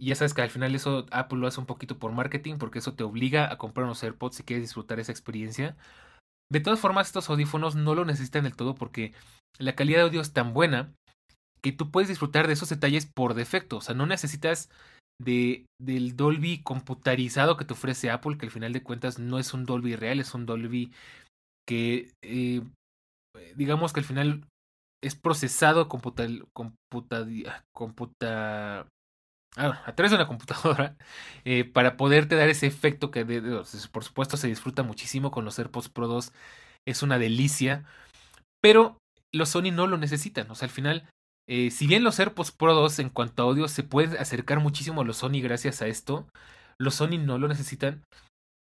y 0.00 0.06
ya 0.06 0.14
sabes 0.16 0.34
que 0.34 0.42
al 0.42 0.50
final 0.50 0.74
eso 0.74 1.06
Apple 1.10 1.38
lo 1.38 1.46
hace 1.46 1.60
un 1.60 1.66
poquito 1.66 1.98
por 1.98 2.12
marketing, 2.12 2.56
porque 2.58 2.78
eso 2.78 2.94
te 2.94 3.04
obliga 3.04 3.52
a 3.52 3.58
comprar 3.58 3.84
unos 3.84 4.02
AirPods 4.02 4.36
si 4.36 4.42
quieres 4.42 4.64
disfrutar 4.64 4.98
esa 5.00 5.12
experiencia. 5.12 5.76
De 6.50 6.60
todas 6.60 6.80
formas, 6.80 7.06
estos 7.06 7.30
audífonos 7.30 7.74
no 7.74 7.94
lo 7.94 8.04
necesitan 8.04 8.44
del 8.44 8.56
todo 8.56 8.74
porque 8.74 9.12
la 9.58 9.74
calidad 9.74 9.98
de 9.98 10.04
audio 10.04 10.20
es 10.20 10.32
tan 10.32 10.52
buena 10.52 10.92
que 11.62 11.72
tú 11.72 11.90
puedes 11.90 12.08
disfrutar 12.08 12.46
de 12.46 12.52
esos 12.52 12.68
detalles 12.68 13.06
por 13.06 13.34
defecto. 13.34 13.78
O 13.78 13.80
sea, 13.80 13.94
no 13.94 14.06
necesitas 14.06 14.68
de, 15.20 15.66
del 15.80 16.16
Dolby 16.16 16.62
computarizado 16.62 17.56
que 17.56 17.64
te 17.64 17.74
ofrece 17.74 18.10
Apple, 18.10 18.38
que 18.38 18.46
al 18.46 18.52
final 18.52 18.72
de 18.72 18.82
cuentas 18.82 19.18
no 19.18 19.38
es 19.38 19.54
un 19.54 19.64
Dolby 19.64 19.96
real, 19.96 20.20
es 20.20 20.34
un 20.34 20.46
Dolby 20.46 20.92
que 21.66 22.12
eh, 22.22 22.62
digamos 23.56 23.92
que 23.92 24.00
al 24.00 24.06
final 24.06 24.46
es 25.02 25.14
procesado 25.14 25.88
computa, 25.88 26.26
computa, 26.52 27.26
computa 27.72 28.86
ah, 29.56 29.82
a 29.86 29.94
través 29.94 30.10
de 30.10 30.16
una 30.16 30.26
computadora 30.26 30.96
eh, 31.44 31.64
para 31.64 31.96
poderte 31.96 32.36
dar 32.36 32.48
ese 32.48 32.66
efecto 32.66 33.10
que 33.10 33.24
por 33.92 34.04
supuesto 34.04 34.36
se 34.36 34.48
disfruta 34.48 34.82
muchísimo 34.82 35.30
con 35.30 35.44
los 35.44 35.58
AirPods 35.58 35.90
Pro 35.90 36.08
2 36.08 36.32
es 36.86 37.02
una 37.02 37.18
delicia 37.18 37.84
pero 38.62 38.98
los 39.32 39.50
Sony 39.50 39.72
no 39.72 39.86
lo 39.86 39.98
necesitan 39.98 40.50
o 40.50 40.54
sea 40.54 40.66
al 40.66 40.72
final 40.72 41.08
eh, 41.48 41.70
si 41.70 41.86
bien 41.86 42.04
los 42.04 42.18
AirPods 42.18 42.52
Pro 42.52 42.74
2 42.74 42.98
en 43.00 43.10
cuanto 43.10 43.42
a 43.42 43.46
audio 43.46 43.68
se 43.68 43.82
pueden 43.82 44.16
acercar 44.18 44.60
muchísimo 44.60 45.02
a 45.02 45.04
los 45.04 45.18
Sony 45.18 45.40
gracias 45.42 45.82
a 45.82 45.86
esto, 45.86 46.26
los 46.78 46.94
Sony 46.94 47.18
no 47.18 47.38
lo 47.38 47.48
necesitan. 47.48 48.02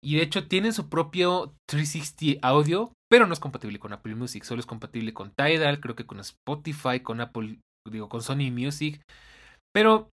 Y 0.04 0.16
de 0.16 0.22
hecho 0.22 0.46
tienen 0.46 0.72
su 0.72 0.88
propio 0.88 1.54
360 1.68 2.46
audio, 2.46 2.92
pero 3.10 3.26
no 3.26 3.32
es 3.32 3.40
compatible 3.40 3.78
con 3.78 3.92
Apple 3.92 4.14
Music, 4.14 4.44
solo 4.44 4.60
es 4.60 4.66
compatible 4.66 5.12
con 5.14 5.32
Tidal, 5.32 5.80
creo 5.80 5.96
que 5.96 6.06
con 6.06 6.20
Spotify, 6.20 7.00
con 7.00 7.20
Apple, 7.20 7.58
digo, 7.90 8.08
con 8.08 8.22
Sony 8.22 8.50
Music. 8.52 9.00
Pero 9.74 10.10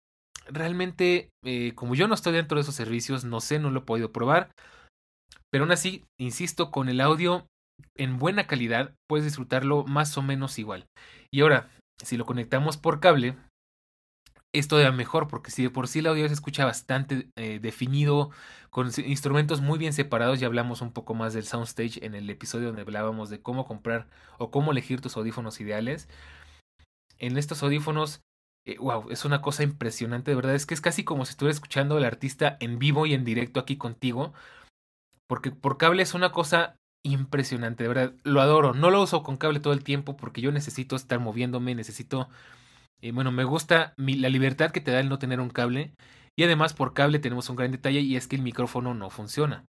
realmente, 0.47 1.29
eh, 1.45 1.73
como 1.75 1.95
yo 1.95 2.07
no 2.07 2.15
estoy 2.15 2.33
dentro 2.33 2.55
de 2.55 2.63
esos 2.63 2.75
servicios, 2.75 3.23
no 3.23 3.39
sé, 3.39 3.59
no 3.59 3.69
lo 3.69 3.79
he 3.79 3.83
podido 3.83 4.11
probar. 4.11 4.51
Pero 5.51 5.63
aún 5.63 5.71
así, 5.71 6.03
insisto, 6.19 6.71
con 6.71 6.89
el 6.89 6.99
audio 6.99 7.45
en 7.95 8.17
buena 8.17 8.47
calidad 8.47 8.93
puedes 9.07 9.25
disfrutarlo 9.25 9.85
más 9.85 10.17
o 10.17 10.21
menos 10.21 10.59
igual. 10.59 10.85
Y 11.31 11.41
ahora, 11.41 11.69
si 12.03 12.17
lo 12.17 12.25
conectamos 12.25 12.77
por 12.77 12.99
cable, 12.99 13.35
es 14.53 14.67
todavía 14.67 14.91
mejor, 14.91 15.27
porque 15.27 15.51
si 15.51 15.63
de 15.63 15.69
por 15.69 15.87
sí 15.87 15.99
el 15.99 16.07
audio 16.07 16.27
se 16.27 16.33
escucha 16.33 16.65
bastante 16.65 17.29
eh, 17.35 17.59
definido, 17.59 18.31
con 18.69 18.89
instrumentos 19.05 19.61
muy 19.61 19.77
bien 19.77 19.93
separados, 19.93 20.39
ya 20.39 20.47
hablamos 20.47 20.81
un 20.81 20.91
poco 20.91 21.13
más 21.13 21.33
del 21.33 21.45
soundstage 21.45 22.03
en 22.05 22.15
el 22.15 22.29
episodio 22.29 22.67
donde 22.67 22.81
hablábamos 22.81 23.29
de 23.29 23.41
cómo 23.41 23.65
comprar 23.65 24.07
o 24.37 24.51
cómo 24.51 24.71
elegir 24.71 25.01
tus 25.01 25.17
audífonos 25.17 25.59
ideales. 25.59 26.07
En 27.19 27.37
estos 27.37 27.63
audífonos, 27.63 28.21
wow, 28.79 29.09
eh, 29.09 29.13
es 29.13 29.25
una 29.25 29.41
cosa 29.41 29.63
impresionante, 29.63 30.31
de 30.31 30.35
verdad, 30.35 30.55
es 30.55 30.65
que 30.65 30.73
es 30.73 30.81
casi 30.81 31.03
como 31.03 31.25
si 31.25 31.31
estuvieras 31.31 31.57
escuchando 31.57 31.97
al 31.97 32.05
artista 32.05 32.57
en 32.59 32.79
vivo 32.79 33.05
y 33.05 33.13
en 33.13 33.25
directo 33.25 33.59
aquí 33.59 33.77
contigo, 33.77 34.33
porque 35.27 35.51
por 35.51 35.77
cable 35.77 36.03
es 36.03 36.13
una 36.13 36.31
cosa 36.31 36.76
impresionante, 37.03 37.83
de 37.83 37.89
verdad, 37.89 38.13
lo 38.23 38.41
adoro. 38.41 38.73
No 38.73 38.89
lo 38.89 39.01
uso 39.01 39.23
con 39.23 39.37
cable 39.37 39.59
todo 39.59 39.73
el 39.73 39.83
tiempo 39.83 40.17
porque 40.17 40.41
yo 40.41 40.51
necesito 40.51 40.95
estar 40.95 41.19
moviéndome, 41.19 41.75
necesito, 41.75 42.29
eh, 43.01 43.11
bueno, 43.11 43.31
me 43.31 43.43
gusta 43.43 43.93
la 43.97 44.29
libertad 44.29 44.71
que 44.71 44.81
te 44.81 44.91
da 44.91 44.99
el 44.99 45.09
no 45.09 45.19
tener 45.19 45.39
un 45.39 45.49
cable. 45.49 45.93
Y 46.35 46.43
además 46.43 46.73
por 46.73 46.93
cable 46.93 47.19
tenemos 47.19 47.49
un 47.49 47.55
gran 47.55 47.71
detalle 47.71 47.99
y 48.01 48.15
es 48.15 48.27
que 48.27 48.35
el 48.35 48.43
micrófono 48.43 48.93
no 48.93 49.09
funciona. 49.09 49.65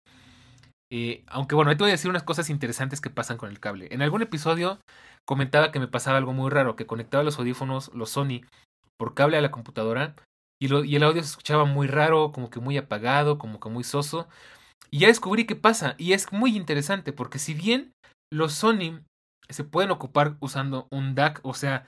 Eh, 0.91 1.23
aunque 1.27 1.55
bueno, 1.55 1.71
ahí 1.71 1.77
te 1.77 1.85
voy 1.85 1.91
a 1.91 1.93
decir 1.93 2.11
unas 2.11 2.23
cosas 2.23 2.51
interesantes 2.51 3.01
que 3.01 3.11
pasan 3.11 3.37
con 3.37 3.51
el 3.51 3.61
cable. 3.61 3.89
En 3.91 4.03
algún 4.03 4.23
episodio 4.23 4.79
comentaba 5.27 5.71
que 5.71 5.81
me 5.81 5.89
pasaba 5.89 6.19
algo 6.19 6.33
muy 6.33 6.51
raro, 6.51 6.77
que 6.77 6.87
conectaba 6.87 7.25
los 7.25 7.39
audífonos, 7.39 7.91
los 7.95 8.11
Sony, 8.11 8.43
por 8.99 9.15
cable 9.15 9.37
a 9.37 9.43
la 9.43 9.51
computadora 9.51 10.15
y, 10.61 10.75
y 10.87 10.97
el 10.97 11.03
audio 11.03 11.23
se 11.23 11.31
escuchaba 11.31 11.65
muy 11.65 11.87
raro, 11.87 12.33
como 12.33 12.51
que 12.51 12.61
muy 12.61 12.77
apagado, 12.77 13.39
como 13.39 13.61
que 13.61 13.69
muy 13.69 13.85
soso. 13.85 14.29
Y 14.91 15.01
ya 15.01 15.09
descubrí 15.09 15.47
qué 15.47 15.57
pasa. 15.57 15.95
Y 15.99 16.13
es 16.13 16.33
muy 16.33 16.57
interesante 16.57 17.13
porque 17.13 17.39
si 17.39 17.55
bien 17.55 17.93
los 18.33 18.55
Sony 18.55 19.01
se 19.49 19.65
pueden 19.65 19.91
ocupar 19.91 20.37
usando 20.41 20.89
un 20.91 21.15
DAC, 21.15 21.41
o 21.43 21.55
sea, 21.55 21.87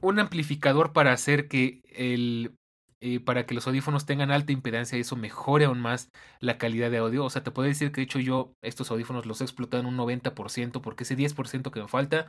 un 0.00 0.18
amplificador 0.18 0.92
para 0.92 1.12
hacer 1.12 1.48
que 1.48 1.82
el 1.90 2.54
eh, 3.02 3.18
para 3.18 3.46
que 3.46 3.54
los 3.54 3.66
audífonos 3.66 4.04
tengan 4.04 4.30
alta 4.30 4.52
impedancia 4.52 4.98
y 4.98 5.00
eso 5.00 5.16
mejore 5.16 5.64
aún 5.64 5.80
más 5.80 6.10
la 6.38 6.58
calidad 6.58 6.90
de 6.90 6.98
audio. 6.98 7.24
O 7.24 7.30
sea, 7.30 7.42
te 7.42 7.50
puedo 7.50 7.66
decir 7.66 7.92
que 7.92 8.02
de 8.02 8.04
hecho 8.04 8.18
yo 8.18 8.52
estos 8.62 8.90
audífonos 8.90 9.24
los 9.24 9.40
he 9.40 9.44
explotado 9.44 9.80
en 9.82 9.86
un 9.86 9.96
90% 9.96 10.82
porque 10.82 11.04
ese 11.04 11.16
10% 11.16 11.70
que 11.70 11.80
me 11.80 11.88
falta 11.88 12.28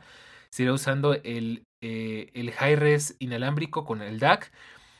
sería 0.50 0.72
usando 0.72 1.12
el, 1.12 1.64
eh, 1.82 2.30
el 2.32 2.52
high 2.52 2.76
res 2.76 3.16
inalámbrico 3.18 3.84
con 3.84 4.00
el 4.00 4.18
DAC 4.18 4.50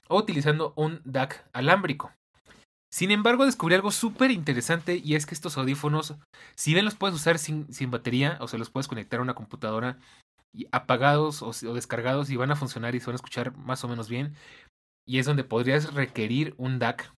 o 0.09 0.19
utilizando 0.19 0.75
un 0.77 1.01
DAC 1.05 1.43
alámbrico. 1.55 2.13
Sin 2.93 3.11
embargo, 3.11 3.47
descubrí 3.47 3.75
algo 3.75 3.91
súper 3.91 4.31
interesante 4.31 5.01
y 5.03 5.15
es 5.15 5.25
que 5.25 5.35
estos 5.35 5.57
audífonos, 5.57 6.15
si 6.55 6.75
bien 6.75 6.85
los 6.85 6.95
puedes 6.95 7.17
usar 7.17 7.39
sin, 7.39 7.73
sin 7.73 7.91
batería, 7.91 8.37
o 8.41 8.49
sea, 8.49 8.59
los 8.59 8.71
puedes 8.71 8.87
conectar 8.87 9.21
a 9.21 9.23
una 9.23 9.35
computadora 9.35 9.99
apagados 10.71 11.43
o, 11.43 11.75
descargados 11.75 12.29
y 12.31 12.37
van 12.37 12.51
a 12.51 12.57
funcionar 12.57 12.95
y 12.95 13.01
se 13.01 13.07
van 13.07 13.15
a 13.15 13.17
escuchar 13.17 13.57
más 13.57 13.83
o 13.85 13.89
menos 13.89 14.09
bien, 14.09 14.35
y 15.09 15.19
es 15.19 15.27
donde 15.27 15.45
podrías 15.45 15.95
requerir 15.95 16.55
un 16.59 16.79
DAC. 16.79 17.11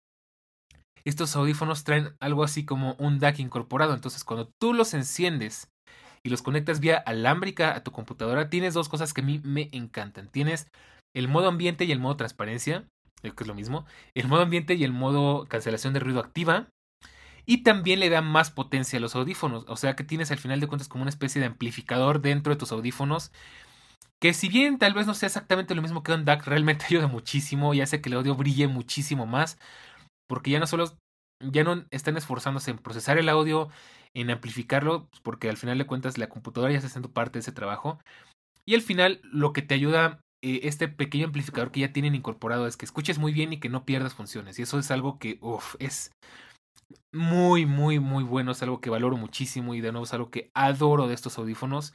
Estos 1.04 1.34
audífonos 1.36 1.84
traen 1.84 2.14
algo 2.20 2.44
así 2.44 2.64
como 2.64 2.94
un 2.98 3.18
DAC 3.18 3.40
incorporado, 3.40 3.94
entonces 3.94 4.24
cuando 4.24 4.50
tú 4.60 4.72
los 4.72 4.94
enciendes 4.94 5.68
y 6.22 6.30
los 6.30 6.42
conectas 6.42 6.80
vía 6.80 6.96
alámbrica 6.96 7.74
a 7.74 7.82
tu 7.82 7.90
computadora, 7.90 8.48
tienes 8.48 8.74
dos 8.74 8.88
cosas 8.88 9.12
que 9.12 9.20
a 9.20 9.24
mí 9.24 9.40
me 9.44 9.68
encantan. 9.72 10.28
Tienes 10.28 10.68
el 11.14 11.28
modo 11.28 11.48
ambiente 11.48 11.84
y 11.84 11.92
el 11.92 12.00
modo 12.00 12.16
transparencia, 12.16 12.86
que 13.32 13.44
es 13.44 13.48
lo 13.48 13.54
mismo, 13.54 13.86
el 14.14 14.28
modo 14.28 14.42
ambiente 14.42 14.74
y 14.74 14.84
el 14.84 14.92
modo 14.92 15.46
cancelación 15.46 15.94
de 15.94 16.00
ruido 16.00 16.20
activa. 16.20 16.68
Y 17.46 17.62
también 17.62 18.00
le 18.00 18.08
da 18.10 18.22
más 18.22 18.50
potencia 18.50 18.98
a 18.98 19.00
los 19.00 19.14
audífonos. 19.14 19.64
O 19.68 19.76
sea 19.76 19.96
que 19.96 20.04
tienes 20.04 20.30
al 20.30 20.38
final 20.38 20.60
de 20.60 20.66
cuentas 20.66 20.88
como 20.88 21.02
una 21.02 21.10
especie 21.10 21.40
de 21.40 21.46
amplificador 21.46 22.22
dentro 22.22 22.54
de 22.54 22.58
tus 22.58 22.72
audífonos. 22.72 23.32
Que 24.20 24.32
si 24.32 24.48
bien 24.48 24.78
tal 24.78 24.94
vez 24.94 25.06
no 25.06 25.14
sea 25.14 25.26
exactamente 25.26 25.74
lo 25.74 25.82
mismo 25.82 26.02
que 26.02 26.12
un 26.12 26.24
DAC, 26.24 26.46
realmente 26.46 26.86
ayuda 26.88 27.06
muchísimo 27.06 27.74
y 27.74 27.80
hace 27.82 28.00
que 28.00 28.08
el 28.08 28.16
audio 28.16 28.34
brille 28.34 28.68
muchísimo 28.68 29.26
más. 29.26 29.58
Porque 30.26 30.50
ya 30.50 30.60
no 30.60 30.66
solo 30.66 30.96
ya 31.40 31.64
no 31.64 31.84
están 31.90 32.16
esforzándose 32.16 32.70
en 32.70 32.78
procesar 32.78 33.18
el 33.18 33.28
audio, 33.28 33.68
en 34.14 34.30
amplificarlo, 34.30 35.08
pues, 35.10 35.20
porque 35.20 35.48
al 35.50 35.56
final 35.56 35.78
de 35.78 35.86
cuentas 35.86 36.18
la 36.18 36.28
computadora 36.28 36.72
ya 36.72 36.78
está 36.78 36.88
haciendo 36.88 37.12
parte 37.12 37.34
de 37.34 37.40
ese 37.40 37.52
trabajo. 37.52 37.98
Y 38.66 38.74
al 38.74 38.82
final 38.82 39.20
lo 39.24 39.52
que 39.52 39.62
te 39.62 39.74
ayuda 39.74 40.20
eh, 40.44 40.60
este 40.64 40.88
pequeño 40.88 41.26
amplificador 41.26 41.72
que 41.72 41.80
ya 41.80 41.92
tienen 41.92 42.14
incorporado 42.14 42.66
es 42.66 42.76
que 42.76 42.84
escuches 42.86 43.18
muy 43.18 43.32
bien 43.32 43.52
y 43.52 43.60
que 43.60 43.68
no 43.68 43.84
pierdas 43.84 44.14
funciones. 44.14 44.58
Y 44.58 44.62
eso 44.62 44.78
es 44.78 44.90
algo 44.90 45.18
que 45.18 45.40
es 45.78 46.12
muy, 47.12 47.66
muy, 47.66 47.98
muy 48.00 48.24
bueno. 48.24 48.52
Es 48.52 48.62
algo 48.62 48.80
que 48.80 48.90
valoro 48.90 49.16
muchísimo 49.16 49.74
y 49.74 49.80
de 49.80 49.92
nuevo 49.92 50.04
es 50.04 50.12
algo 50.14 50.30
que 50.30 50.50
adoro 50.54 51.08
de 51.08 51.14
estos 51.14 51.38
audífonos. 51.38 51.94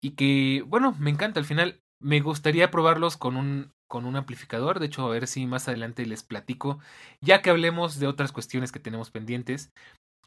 Y 0.00 0.12
que, 0.12 0.62
bueno, 0.66 0.94
me 0.98 1.10
encanta. 1.10 1.40
Al 1.40 1.46
final 1.46 1.80
me 2.00 2.20
gustaría 2.20 2.70
probarlos 2.70 3.16
con 3.16 3.36
un 3.36 3.72
con 3.86 4.06
un 4.06 4.16
amplificador. 4.16 4.80
De 4.80 4.86
hecho, 4.86 5.06
a 5.06 5.10
ver 5.10 5.26
si 5.28 5.46
más 5.46 5.68
adelante 5.68 6.04
les 6.06 6.24
platico. 6.24 6.80
Ya 7.20 7.42
que 7.42 7.50
hablemos 7.50 8.00
de 8.00 8.08
otras 8.08 8.32
cuestiones 8.32 8.72
que 8.72 8.80
tenemos 8.80 9.10
pendientes. 9.10 9.72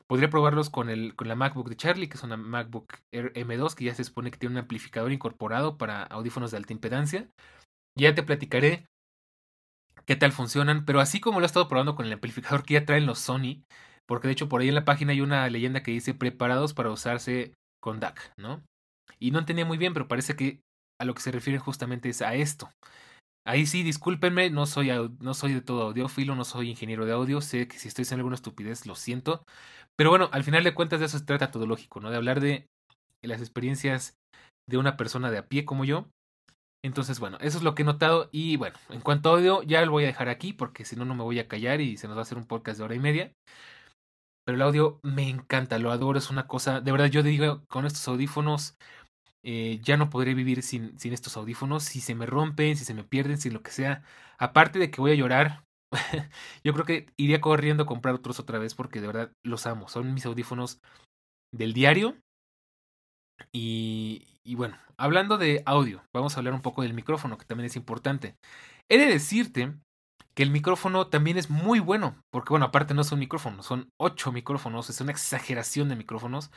Podría 0.05 0.29
probarlos 0.29 0.69
con, 0.69 0.89
el, 0.89 1.15
con 1.15 1.27
la 1.27 1.35
MacBook 1.35 1.69
de 1.69 1.75
Charlie, 1.75 2.07
que 2.07 2.17
es 2.17 2.23
una 2.23 2.37
MacBook 2.37 2.93
Air 3.11 3.33
M2, 3.33 3.75
que 3.75 3.85
ya 3.85 3.95
se 3.95 4.03
supone 4.03 4.31
que 4.31 4.37
tiene 4.37 4.53
un 4.53 4.59
amplificador 4.59 5.11
incorporado 5.11 5.77
para 5.77 6.03
audífonos 6.03 6.51
de 6.51 6.57
alta 6.57 6.73
impedancia. 6.73 7.27
Ya 7.97 8.13
te 8.15 8.23
platicaré 8.23 8.85
qué 10.05 10.15
tal 10.15 10.31
funcionan, 10.31 10.85
pero 10.85 11.01
así 11.01 11.19
como 11.19 11.39
lo 11.39 11.45
he 11.45 11.47
estado 11.47 11.67
probando 11.67 11.95
con 11.95 12.05
el 12.05 12.13
amplificador 12.13 12.63
que 12.63 12.75
ya 12.75 12.85
traen 12.85 13.05
los 13.05 13.19
Sony, 13.19 13.63
porque 14.07 14.27
de 14.27 14.33
hecho 14.33 14.47
por 14.47 14.61
ahí 14.61 14.69
en 14.69 14.75
la 14.75 14.85
página 14.85 15.11
hay 15.11 15.21
una 15.21 15.49
leyenda 15.49 15.83
que 15.83 15.91
dice 15.91 16.13
preparados 16.13 16.73
para 16.73 16.91
usarse 16.91 17.53
con 17.81 17.99
DAC, 17.99 18.33
¿no? 18.37 18.63
Y 19.19 19.31
no 19.31 19.39
entendía 19.39 19.65
muy 19.65 19.77
bien, 19.77 19.93
pero 19.93 20.07
parece 20.07 20.35
que 20.35 20.61
a 20.99 21.05
lo 21.05 21.13
que 21.13 21.21
se 21.21 21.31
refiere 21.31 21.59
justamente 21.59 22.09
es 22.09 22.21
a 22.21 22.35
esto. 22.35 22.69
Ahí 23.47 23.65
sí, 23.65 23.81
discúlpenme, 23.81 24.49
no 24.49 24.65
soy, 24.65 24.91
no 25.21 25.33
soy 25.33 25.53
de 25.53 25.61
todo 25.61 25.83
audiófilo, 25.83 26.35
no 26.35 26.43
soy 26.43 26.69
ingeniero 26.69 27.05
de 27.05 27.13
audio, 27.13 27.39
sé 27.39 27.69
que 27.69 27.79
si 27.79 27.87
estoy 27.87 28.03
haciendo 28.03 28.19
alguna 28.19 28.35
estupidez, 28.35 28.85
lo 28.85 28.93
siento. 28.93 29.45
Pero 29.95 30.09
bueno, 30.09 30.27
al 30.33 30.43
final 30.43 30.65
de 30.65 30.73
cuentas 30.73 30.99
de 30.99 31.05
eso 31.05 31.17
se 31.17 31.23
trata 31.23 31.49
todo 31.49 31.65
lógico, 31.65 32.01
¿no? 32.01 32.11
De 32.11 32.17
hablar 32.17 32.41
de 32.41 32.67
las 33.23 33.39
experiencias 33.39 34.17
de 34.69 34.77
una 34.77 34.97
persona 34.97 35.31
de 35.31 35.37
a 35.37 35.47
pie 35.47 35.63
como 35.63 35.85
yo. 35.85 36.09
Entonces, 36.83 37.21
bueno, 37.21 37.37
eso 37.39 37.57
es 37.57 37.63
lo 37.63 37.73
que 37.73 37.83
he 37.83 37.85
notado. 37.85 38.27
Y 38.33 38.57
bueno, 38.57 38.75
en 38.89 38.99
cuanto 38.99 39.29
a 39.29 39.37
audio, 39.37 39.63
ya 39.63 39.85
lo 39.85 39.93
voy 39.93 40.03
a 40.03 40.07
dejar 40.07 40.27
aquí 40.27 40.51
porque 40.51 40.83
si 40.83 40.97
no, 40.97 41.05
no 41.05 41.15
me 41.15 41.23
voy 41.23 41.39
a 41.39 41.47
callar 41.47 41.79
y 41.79 41.95
se 41.95 42.07
nos 42.09 42.17
va 42.17 42.21
a 42.21 42.23
hacer 42.23 42.37
un 42.37 42.47
podcast 42.47 42.77
de 42.77 42.83
hora 42.83 42.95
y 42.95 42.99
media. 42.99 43.31
Pero 44.43 44.57
el 44.57 44.61
audio 44.61 44.99
me 45.03 45.29
encanta, 45.29 45.79
lo 45.79 45.91
adoro, 45.91 46.19
es 46.19 46.29
una 46.29 46.47
cosa, 46.47 46.81
de 46.81 46.91
verdad 46.91 47.07
yo 47.07 47.23
digo, 47.23 47.63
con 47.69 47.85
estos 47.85 48.07
audífonos 48.07 48.75
eh, 49.49 49.79
ya 49.81 49.95
no 49.95 50.09
podré 50.09 50.33
vivir 50.33 50.61
sin, 50.61 50.99
sin 50.99 51.13
estos 51.13 51.37
audífonos. 51.37 51.83
Si 51.83 52.01
se 52.01 52.15
me 52.15 52.25
rompen, 52.25 52.75
si 52.75 52.83
se 52.83 52.93
me 52.93 53.05
pierden, 53.05 53.37
si 53.37 53.49
lo 53.49 53.63
que 53.63 53.71
sea. 53.71 54.03
Aparte 54.37 54.77
de 54.77 54.91
que 54.91 54.99
voy 54.99 55.11
a 55.11 55.15
llorar, 55.15 55.63
yo 56.65 56.73
creo 56.73 56.85
que 56.85 57.07
iría 57.15 57.39
corriendo 57.39 57.83
a 57.83 57.85
comprar 57.85 58.13
otros 58.13 58.41
otra 58.41 58.59
vez 58.59 58.75
porque 58.75 58.99
de 58.99 59.07
verdad 59.07 59.31
los 59.45 59.65
amo. 59.65 59.87
Son 59.87 60.13
mis 60.13 60.25
audífonos 60.25 60.81
del 61.53 61.71
diario. 61.73 62.17
Y, 63.53 64.27
y 64.43 64.55
bueno, 64.55 64.77
hablando 64.97 65.37
de 65.37 65.63
audio, 65.65 66.03
vamos 66.13 66.35
a 66.35 66.39
hablar 66.41 66.53
un 66.53 66.61
poco 66.61 66.81
del 66.81 66.93
micrófono, 66.93 67.37
que 67.37 67.45
también 67.45 67.67
es 67.67 67.77
importante. 67.77 68.35
He 68.89 68.97
de 68.97 69.05
decirte 69.05 69.73
que 70.35 70.43
el 70.43 70.51
micrófono 70.51 71.07
también 71.07 71.37
es 71.37 71.49
muy 71.49 71.79
bueno, 71.79 72.17
porque 72.31 72.49
bueno, 72.49 72.65
aparte 72.65 72.93
no 72.93 73.01
es 73.01 73.11
un 73.11 73.19
micrófono, 73.19 73.63
son 73.63 73.89
ocho 73.99 74.31
micrófonos, 74.31 74.89
es 74.89 75.01
una 75.01 75.11
exageración 75.11 75.89
de 75.89 75.95
micrófonos. 75.95 76.51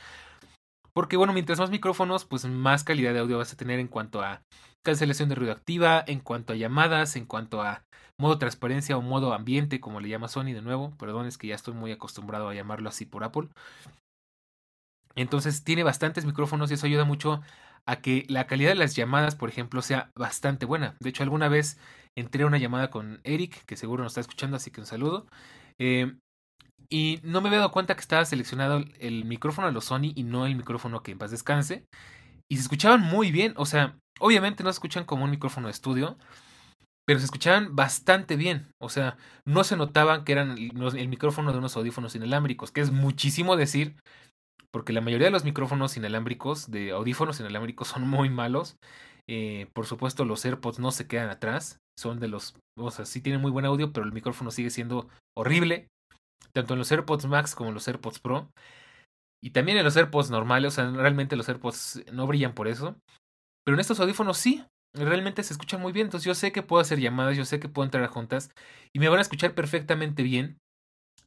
Porque 0.92 1.16
bueno, 1.16 1.32
mientras 1.32 1.58
más 1.58 1.70
micrófonos, 1.70 2.24
pues 2.24 2.44
más 2.46 2.84
calidad 2.84 3.12
de 3.12 3.20
audio 3.20 3.38
vas 3.38 3.52
a 3.52 3.56
tener 3.56 3.78
en 3.78 3.88
cuanto 3.88 4.22
a 4.22 4.42
cancelación 4.82 5.28
de 5.28 5.34
ruido 5.34 5.52
activa, 5.52 6.02
en 6.06 6.20
cuanto 6.20 6.52
a 6.52 6.56
llamadas, 6.56 7.16
en 7.16 7.26
cuanto 7.26 7.62
a 7.62 7.84
modo 8.18 8.38
transparencia 8.38 8.96
o 8.96 9.02
modo 9.02 9.32
ambiente, 9.32 9.80
como 9.80 10.00
le 10.00 10.08
llama 10.08 10.28
Sony 10.28 10.52
de 10.52 10.62
nuevo. 10.62 10.96
Perdón, 10.98 11.26
es 11.26 11.38
que 11.38 11.48
ya 11.48 11.54
estoy 11.54 11.74
muy 11.74 11.92
acostumbrado 11.92 12.48
a 12.48 12.54
llamarlo 12.54 12.88
así 12.88 13.06
por 13.06 13.24
Apple. 13.24 13.48
Entonces 15.16 15.64
tiene 15.64 15.82
bastantes 15.82 16.24
micrófonos 16.24 16.70
y 16.70 16.74
eso 16.74 16.86
ayuda 16.86 17.04
mucho 17.04 17.40
a 17.86 17.96
que 17.96 18.24
la 18.28 18.46
calidad 18.46 18.70
de 18.70 18.76
las 18.76 18.94
llamadas, 18.94 19.34
por 19.36 19.48
ejemplo, 19.48 19.82
sea 19.82 20.10
bastante 20.14 20.66
buena. 20.66 20.96
De 21.00 21.10
hecho, 21.10 21.22
alguna 21.22 21.48
vez 21.48 21.78
entré 22.16 22.44
a 22.44 22.46
una 22.46 22.58
llamada 22.58 22.90
con 22.90 23.20
Eric, 23.24 23.64
que 23.64 23.76
seguro 23.76 24.02
nos 24.02 24.12
está 24.12 24.20
escuchando, 24.20 24.56
así 24.56 24.70
que 24.70 24.80
un 24.80 24.86
saludo. 24.86 25.26
Eh, 25.78 26.14
y 26.92 27.20
no 27.22 27.40
me 27.40 27.48
había 27.48 27.60
dado 27.60 27.70
cuenta 27.70 27.94
que 27.94 28.00
estaba 28.00 28.24
seleccionado 28.24 28.82
el 28.98 29.24
micrófono 29.24 29.68
de 29.68 29.72
los 29.72 29.84
Sony 29.84 30.12
y 30.14 30.24
no 30.24 30.44
el 30.44 30.56
micrófono 30.56 31.02
que 31.02 31.12
en 31.12 31.18
paz 31.18 31.30
descanse. 31.30 31.86
Y 32.50 32.56
se 32.56 32.62
escuchaban 32.62 33.00
muy 33.00 33.30
bien. 33.30 33.54
O 33.56 33.64
sea, 33.64 33.96
obviamente 34.18 34.64
no 34.64 34.72
se 34.72 34.76
escuchan 34.76 35.04
como 35.04 35.24
un 35.24 35.30
micrófono 35.30 35.68
de 35.68 35.72
estudio. 35.72 36.18
Pero 37.06 37.20
se 37.20 37.26
escuchaban 37.26 37.76
bastante 37.76 38.34
bien. 38.34 38.72
O 38.80 38.88
sea, 38.88 39.16
no 39.46 39.62
se 39.62 39.76
notaban 39.76 40.24
que 40.24 40.32
eran 40.32 40.58
el, 40.58 41.08
micrófono 41.08 41.52
de 41.52 41.58
unos 41.58 41.76
audífonos 41.76 42.16
inalámbricos. 42.16 42.72
Que 42.72 42.80
es 42.80 42.90
muchísimo 42.90 43.56
decir. 43.56 43.94
Porque 44.72 44.92
la 44.92 45.00
mayoría 45.00 45.28
de 45.28 45.32
los 45.32 45.44
micrófonos 45.44 45.96
inalámbricos, 45.96 46.70
de 46.70 46.90
audífonos 46.90 47.38
inalámbricos, 47.38 47.86
son 47.86 48.08
muy 48.08 48.30
malos. 48.30 48.76
Eh, 49.28 49.68
por 49.74 49.86
supuesto, 49.86 50.24
los 50.24 50.44
AirPods 50.44 50.80
no 50.80 50.90
se 50.90 51.06
quedan 51.06 51.30
atrás. 51.30 51.78
Son 51.96 52.18
de 52.18 52.26
los. 52.26 52.56
O 52.76 52.90
sea, 52.90 53.04
sí 53.04 53.20
tienen 53.20 53.40
muy 53.40 53.52
buen 53.52 53.64
audio, 53.64 53.92
pero 53.92 54.06
el 54.06 54.12
micrófono 54.12 54.50
sigue 54.50 54.70
siendo 54.70 55.08
horrible 55.36 55.88
tanto 56.52 56.74
en 56.74 56.78
los 56.78 56.90
AirPods 56.90 57.26
Max 57.26 57.54
como 57.54 57.68
en 57.70 57.74
los 57.74 57.86
AirPods 57.86 58.18
Pro. 58.20 58.50
Y 59.42 59.50
también 59.50 59.78
en 59.78 59.84
los 59.84 59.96
AirPods 59.96 60.30
normales, 60.30 60.74
o 60.74 60.76
sea, 60.76 60.90
realmente 60.90 61.36
los 61.36 61.48
AirPods 61.48 62.04
no 62.12 62.26
brillan 62.26 62.54
por 62.54 62.68
eso. 62.68 62.96
Pero 63.64 63.76
en 63.76 63.80
estos 63.80 64.00
audífonos 64.00 64.36
sí, 64.36 64.64
realmente 64.94 65.42
se 65.42 65.52
escuchan 65.52 65.80
muy 65.80 65.92
bien. 65.92 66.06
Entonces 66.06 66.26
yo 66.26 66.34
sé 66.34 66.52
que 66.52 66.62
puedo 66.62 66.80
hacer 66.80 67.00
llamadas, 67.00 67.36
yo 67.36 67.44
sé 67.44 67.60
que 67.60 67.68
puedo 67.68 67.84
entrar 67.84 68.04
a 68.04 68.08
juntas 68.08 68.50
y 68.92 68.98
me 68.98 69.08
van 69.08 69.18
a 69.18 69.22
escuchar 69.22 69.54
perfectamente 69.54 70.22
bien. 70.22 70.58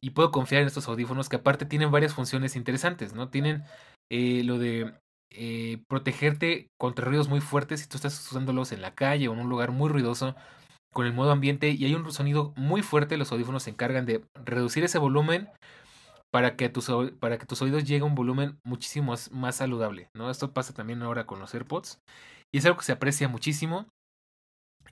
Y 0.00 0.10
puedo 0.10 0.30
confiar 0.30 0.62
en 0.62 0.68
estos 0.68 0.86
audífonos 0.86 1.28
que 1.28 1.36
aparte 1.36 1.64
tienen 1.64 1.90
varias 1.90 2.14
funciones 2.14 2.56
interesantes, 2.56 3.14
¿no? 3.14 3.30
Tienen 3.30 3.64
eh, 4.10 4.42
lo 4.44 4.58
de 4.58 4.94
eh, 5.30 5.82
protegerte 5.88 6.68
contra 6.78 7.06
ruidos 7.06 7.28
muy 7.28 7.40
fuertes 7.40 7.80
si 7.80 7.88
tú 7.88 7.96
estás 7.96 8.30
usándolos 8.30 8.70
en 8.72 8.82
la 8.82 8.94
calle 8.94 9.28
o 9.28 9.32
en 9.32 9.40
un 9.40 9.48
lugar 9.48 9.72
muy 9.72 9.88
ruidoso 9.88 10.36
con 10.94 11.06
el 11.06 11.12
modo 11.12 11.32
ambiente 11.32 11.70
y 11.70 11.84
hay 11.84 11.94
un 11.94 12.10
sonido 12.12 12.54
muy 12.56 12.80
fuerte, 12.80 13.18
los 13.18 13.32
audífonos 13.32 13.64
se 13.64 13.70
encargan 13.70 14.06
de 14.06 14.24
reducir 14.46 14.84
ese 14.84 14.98
volumen 14.98 15.50
para 16.32 16.56
que, 16.56 16.68
tus, 16.68 16.90
para 17.20 17.36
que 17.36 17.46
tus 17.46 17.60
oídos 17.62 17.84
llegue 17.84 18.02
a 18.02 18.06
un 18.06 18.14
volumen 18.14 18.58
muchísimo 18.64 19.14
más, 19.32 19.56
saludable, 19.56 20.08
¿no? 20.14 20.30
Esto 20.30 20.52
pasa 20.54 20.72
también 20.72 21.02
ahora 21.02 21.26
con 21.26 21.40
los 21.40 21.52
AirPods 21.52 22.00
y 22.52 22.58
es 22.58 22.64
algo 22.64 22.78
que 22.78 22.84
se 22.84 22.92
aprecia 22.92 23.28
muchísimo 23.28 23.88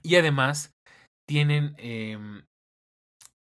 y 0.03 0.17
además 0.17 0.71
tienen, 1.27 1.73
em, 1.77 2.43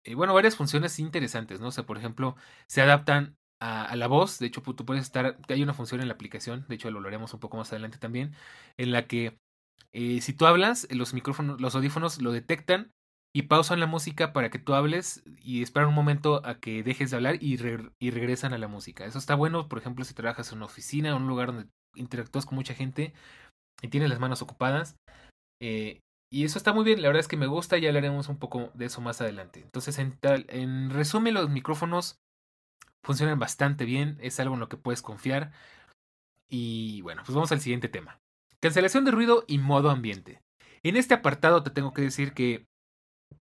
eh, 0.05 0.15
bueno, 0.15 0.33
varias 0.33 0.55
funciones 0.55 0.99
interesantes, 0.99 1.59
¿no? 1.59 1.67
O 1.67 1.71
sea, 1.71 1.85
por 1.85 1.97
ejemplo, 1.97 2.35
se 2.69 2.81
adaptan 2.81 3.35
a, 3.59 3.85
a, 3.85 3.95
la 3.95 4.07
voz, 4.07 4.37
de 4.39 4.47
hecho, 4.47 4.61
tú 4.61 4.85
puedes 4.85 5.03
estar, 5.03 5.37
hay 5.49 5.63
una 5.63 5.73
función 5.73 6.01
en 6.01 6.07
la 6.07 6.13
aplicación, 6.13 6.65
de 6.67 6.75
hecho 6.75 6.91
lo 6.91 6.97
hablaremos 6.97 7.33
un 7.33 7.39
poco 7.39 7.57
más 7.57 7.71
adelante 7.71 7.97
también, 7.97 8.35
en 8.77 8.91
la 8.91 9.07
que 9.07 9.37
eh, 9.91 10.21
si 10.21 10.33
tú 10.33 10.45
hablas, 10.45 10.87
los 10.89 11.13
micrófonos, 11.13 11.61
los 11.61 11.75
audífonos 11.75 12.21
lo 12.21 12.31
detectan 12.31 12.91
y 13.35 13.43
pausan 13.43 13.79
la 13.79 13.87
música 13.87 14.33
para 14.33 14.49
que 14.49 14.59
tú 14.59 14.73
hables 14.73 15.23
y 15.41 15.63
esperan 15.63 15.89
un 15.89 15.95
momento 15.95 16.45
a 16.45 16.59
que 16.59 16.83
dejes 16.83 17.11
de 17.11 17.17
hablar 17.17 17.37
y, 17.41 17.57
y 17.99 18.11
regresan 18.11 18.53
a 18.53 18.57
la 18.57 18.67
música. 18.67 19.05
Eso 19.05 19.17
está 19.17 19.35
bueno, 19.35 19.67
por 19.69 19.79
ejemplo, 19.79 20.05
si 20.05 20.13
trabajas 20.13 20.51
en 20.51 20.57
una 20.57 20.65
oficina 20.65 21.09
en 21.09 21.15
un 21.15 21.27
lugar 21.27 21.47
donde 21.47 21.69
interactúas 21.95 22.45
con 22.45 22.55
mucha 22.55 22.73
gente 22.73 23.13
y 23.81 23.87
tienes 23.87 24.09
las 24.09 24.19
manos 24.19 24.41
ocupadas. 24.41 24.97
Eh, 25.61 25.99
y 26.31 26.45
eso 26.45 26.57
está 26.57 26.73
muy 26.73 26.83
bien, 26.83 27.01
la 27.01 27.09
verdad 27.09 27.19
es 27.19 27.27
que 27.27 27.37
me 27.37 27.45
gusta, 27.45 27.77
ya 27.77 27.89
hablaremos 27.89 28.27
un 28.27 28.39
poco 28.39 28.71
de 28.73 28.85
eso 28.85 29.01
más 29.01 29.21
adelante. 29.21 29.61
Entonces, 29.61 29.99
en 29.99 30.89
resumen, 30.89 31.35
los 31.35 31.49
micrófonos 31.49 32.17
funcionan 33.03 33.37
bastante 33.37 33.85
bien, 33.85 34.17
es 34.19 34.39
algo 34.39 34.55
en 34.55 34.61
lo 34.61 34.69
que 34.69 34.77
puedes 34.77 35.03
confiar. 35.03 35.51
Y 36.49 37.01
bueno, 37.01 37.21
pues 37.23 37.35
vamos 37.35 37.51
al 37.51 37.61
siguiente 37.61 37.87
tema. 37.87 38.22
Cancelación 38.63 39.03
de 39.03 39.11
ruido 39.11 39.43
y 39.45 39.57
modo 39.57 39.89
ambiente. 39.89 40.39
En 40.83 40.95
este 40.95 41.13
apartado 41.13 41.63
te 41.63 41.69
tengo 41.69 41.91
que 41.91 42.01
decir 42.01 42.33
que 42.33 42.65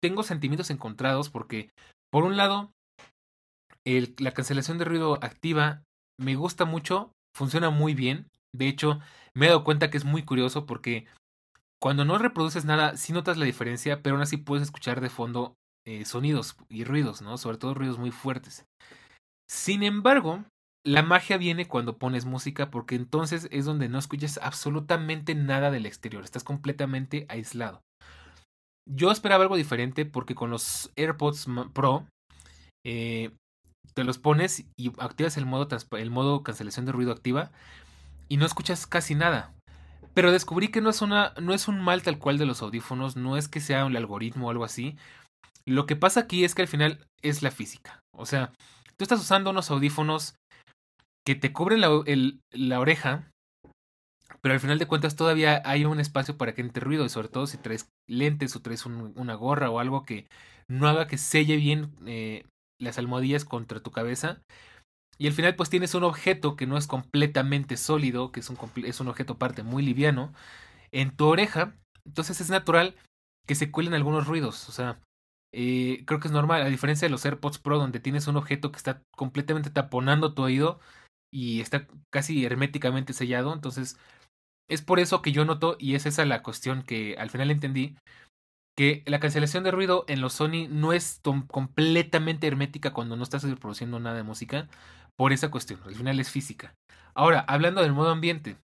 tengo 0.01 0.25
sentimientos 0.25 0.69
encontrados 0.71 1.31
porque, 1.31 1.71
por 2.11 2.25
un 2.25 2.37
lado, 2.37 2.73
la 3.85 4.33
cancelación 4.33 4.79
de 4.79 4.85
ruido 4.85 5.21
activa 5.23 5.85
me 6.19 6.35
gusta 6.35 6.65
mucho, 6.65 7.13
funciona 7.37 7.71
muy 7.71 7.95
bien. 7.95 8.31
De 8.53 8.67
hecho, 8.67 8.99
me 9.33 9.47
he 9.47 9.49
dado 9.51 9.63
cuenta 9.63 9.91
que 9.91 9.97
es 9.97 10.05
muy 10.05 10.25
curioso 10.25 10.67
porque 10.67 11.07
cuando 11.81 12.05
no 12.05 12.19
reproduces 12.19 12.65
nada, 12.65 12.97
sí 12.97 13.13
notas 13.13 13.39
la 13.39 13.45
diferencia, 13.45 14.03
pero 14.03 14.17
aún 14.17 14.23
así 14.23 14.39
puedes 14.39 14.65
escuchar 14.65 15.01
de 15.01 15.09
fondo 15.09 15.55
eh, 15.87 16.05
sonidos 16.05 16.57
y 16.69 16.83
ruidos, 16.83 17.23
¿no? 17.23 17.39
Sobre 17.39 17.59
todo 17.59 17.75
ruidos 17.75 18.01
muy 18.01 18.11
fuertes. 18.11 18.67
Sin 19.49 19.85
embargo, 19.85 20.45
la 20.85 21.03
magia 21.03 21.37
viene 21.37 21.66
cuando 21.66 21.97
pones 21.97 22.25
música 22.25 22.71
porque 22.71 22.97
entonces 22.97 23.49
es 23.51 23.64
donde 23.64 23.88
no 23.88 23.99
escuchas 23.99 24.38
absolutamente 24.42 25.35
nada 25.35 25.71
del 25.71 25.87
exterior, 25.87 26.25
estás 26.25 26.45
completamente 26.45 27.27
aislado. 27.29 27.81
Yo 28.90 29.12
esperaba 29.12 29.45
algo 29.45 29.57
diferente 29.57 30.05
porque 30.05 30.35
con 30.35 30.51
los 30.51 30.90
AirPods 30.97 31.47
Pro 31.73 32.07
eh, 32.85 33.31
te 33.95 34.05
los 34.05 34.18
pones 34.18 34.64
y 34.77 34.92
activas 34.99 35.37
el 35.37 35.47
modo, 35.47 35.68
el 35.92 36.11
modo 36.11 36.42
cancelación 36.42 36.87
de 36.87 36.92
ruido 36.92 37.12
activa 37.12 37.53
y 38.29 38.38
no 38.38 38.47
escuchas 38.47 38.87
casi 38.87 39.14
nada. 39.14 39.55
Pero 40.14 40.33
descubrí 40.33 40.68
que 40.68 40.81
no 40.81 40.90
es, 40.90 41.01
una, 41.01 41.33
no 41.40 41.55
es 41.55 41.68
un 41.68 41.81
mal 41.81 42.03
tal 42.03 42.18
cual 42.18 42.38
de 42.38 42.47
los 42.47 42.61
audífonos, 42.61 43.16
no 43.16 43.37
es 43.37 43.49
que 43.49 43.61
sea 43.61 43.85
un 43.85 43.97
algoritmo 43.97 44.49
o 44.49 44.51
algo 44.51 44.64
así. 44.64 44.97
Lo 45.64 45.87
que 45.87 45.97
pasa 45.97 46.21
aquí 46.21 46.45
es 46.45 46.55
que 46.55 46.62
al 46.62 46.68
final 46.68 47.07
es 47.23 47.42
la 47.42 47.51
física. 47.51 48.01
O 48.14 48.27
sea, 48.27 48.53
tú 48.97 49.05
estás 49.05 49.21
usando 49.21 49.51
unos 49.51 49.71
audífonos 49.71 50.35
que 51.25 51.35
te 51.35 51.53
cubren 51.53 51.81
la, 51.81 51.89
la 52.51 52.81
oreja, 52.81 53.31
pero 54.41 54.55
al 54.55 54.61
final 54.61 54.79
de 54.79 54.87
cuentas 54.87 55.17
todavía 55.17 55.63
hay 55.65 55.85
un 55.85 56.01
espacio 56.01 56.37
para 56.37 56.55
que 56.55 56.63
entre 56.63 56.85
ruido, 56.85 57.05
y 57.05 57.09
sobre 57.09 57.29
todo 57.29 57.47
si 57.47 57.59
traes 57.59 57.89
lentes 58.09 58.57
o 58.57 58.63
traes 58.63 58.87
una 58.87 59.35
gorra 59.35 59.71
o 59.71 59.79
algo 59.79 60.05
que 60.05 60.27
no 60.69 60.89
haga 60.89 61.07
que 61.07 61.19
selle 61.19 61.57
bien 61.57 61.95
eh, 62.07 62.45
las 62.81 62.99
almohadillas 62.99 63.45
contra 63.45 63.81
tu 63.81 63.91
cabeza. 63.91 64.43
Y 65.19 65.27
al 65.29 65.33
final 65.33 65.55
pues 65.55 65.71
tienes 65.71 65.95
un 65.95 66.05
objeto 66.05 66.57
que 66.57 66.67
no 66.67 66.77
es 66.77 66.87
completamente 66.87 67.77
sólido, 67.77 68.33
que 68.33 68.41
es 68.41 68.51
un, 68.51 68.59
es 68.85 69.01
un 69.01 69.09
objeto 69.09 69.39
parte 69.39 69.63
muy 69.63 69.83
liviano, 69.83 70.33
en 70.91 71.15
tu 71.15 71.27
oreja. 71.27 71.77
Entonces 72.05 72.41
es 72.41 72.51
natural 72.51 72.97
que 73.47 73.55
se 73.55 73.71
cuelen 73.71 73.95
algunos 73.95 74.27
ruidos. 74.27 74.69
O 74.69 74.73
sea, 74.73 74.99
eh, 75.55 76.03
creo 76.07 76.19
que 76.19 76.29
es 76.29 76.33
normal, 76.33 76.63
a 76.63 76.69
diferencia 76.69 77.07
de 77.07 77.13
los 77.13 77.25
AirPods 77.25 77.59
Pro, 77.59 77.79
donde 77.79 78.01
tienes 78.01 78.27
un 78.27 78.37
objeto 78.37 78.73
que 78.73 78.79
está 78.79 79.03
completamente 79.17 79.71
taponando 79.71 80.35
tu 80.35 80.43
oído 80.43 80.81
y 81.33 81.61
está 81.61 81.88
casi 82.11 82.45
herméticamente 82.45 83.12
sellado. 83.12 83.53
Entonces, 83.53 83.99
es 84.68 84.83
por 84.83 85.01
eso 85.01 85.23
que 85.23 85.33
yo 85.33 85.45
noto, 85.45 85.77
y 85.79 85.95
es 85.95 86.07
esa 86.07 86.25
la 86.25 86.42
cuestión 86.42 86.83
que 86.83 87.16
al 87.18 87.31
final 87.31 87.51
entendí, 87.51 87.97
que 88.77 89.03
la 89.07 89.21
cancelación 89.21 89.64
de 89.64 89.71
ruido 89.71 90.05
en 90.09 90.21
los 90.21 90.35
Sony 90.35 90.68
no 90.68 90.92
es 90.92 91.21
completamente 91.49 92.47
hermética 92.47 92.92
cuando 92.92 93.16
no 93.16 93.23
estás 93.23 93.42
reproduciendo 93.42 94.01
nada 94.01 94.16
de 94.16 94.23
música, 94.23 94.68
por 95.16 95.33
esa 95.33 95.51
cuestión. 95.51 95.81
Al 95.85 95.95
final 95.95 96.18
es 96.21 96.31
física. 96.31 96.75
Ahora, 97.14 97.40
hablando 97.40 97.83
del 97.83 97.92
modo 97.92 98.11
ambiente, 98.11 98.57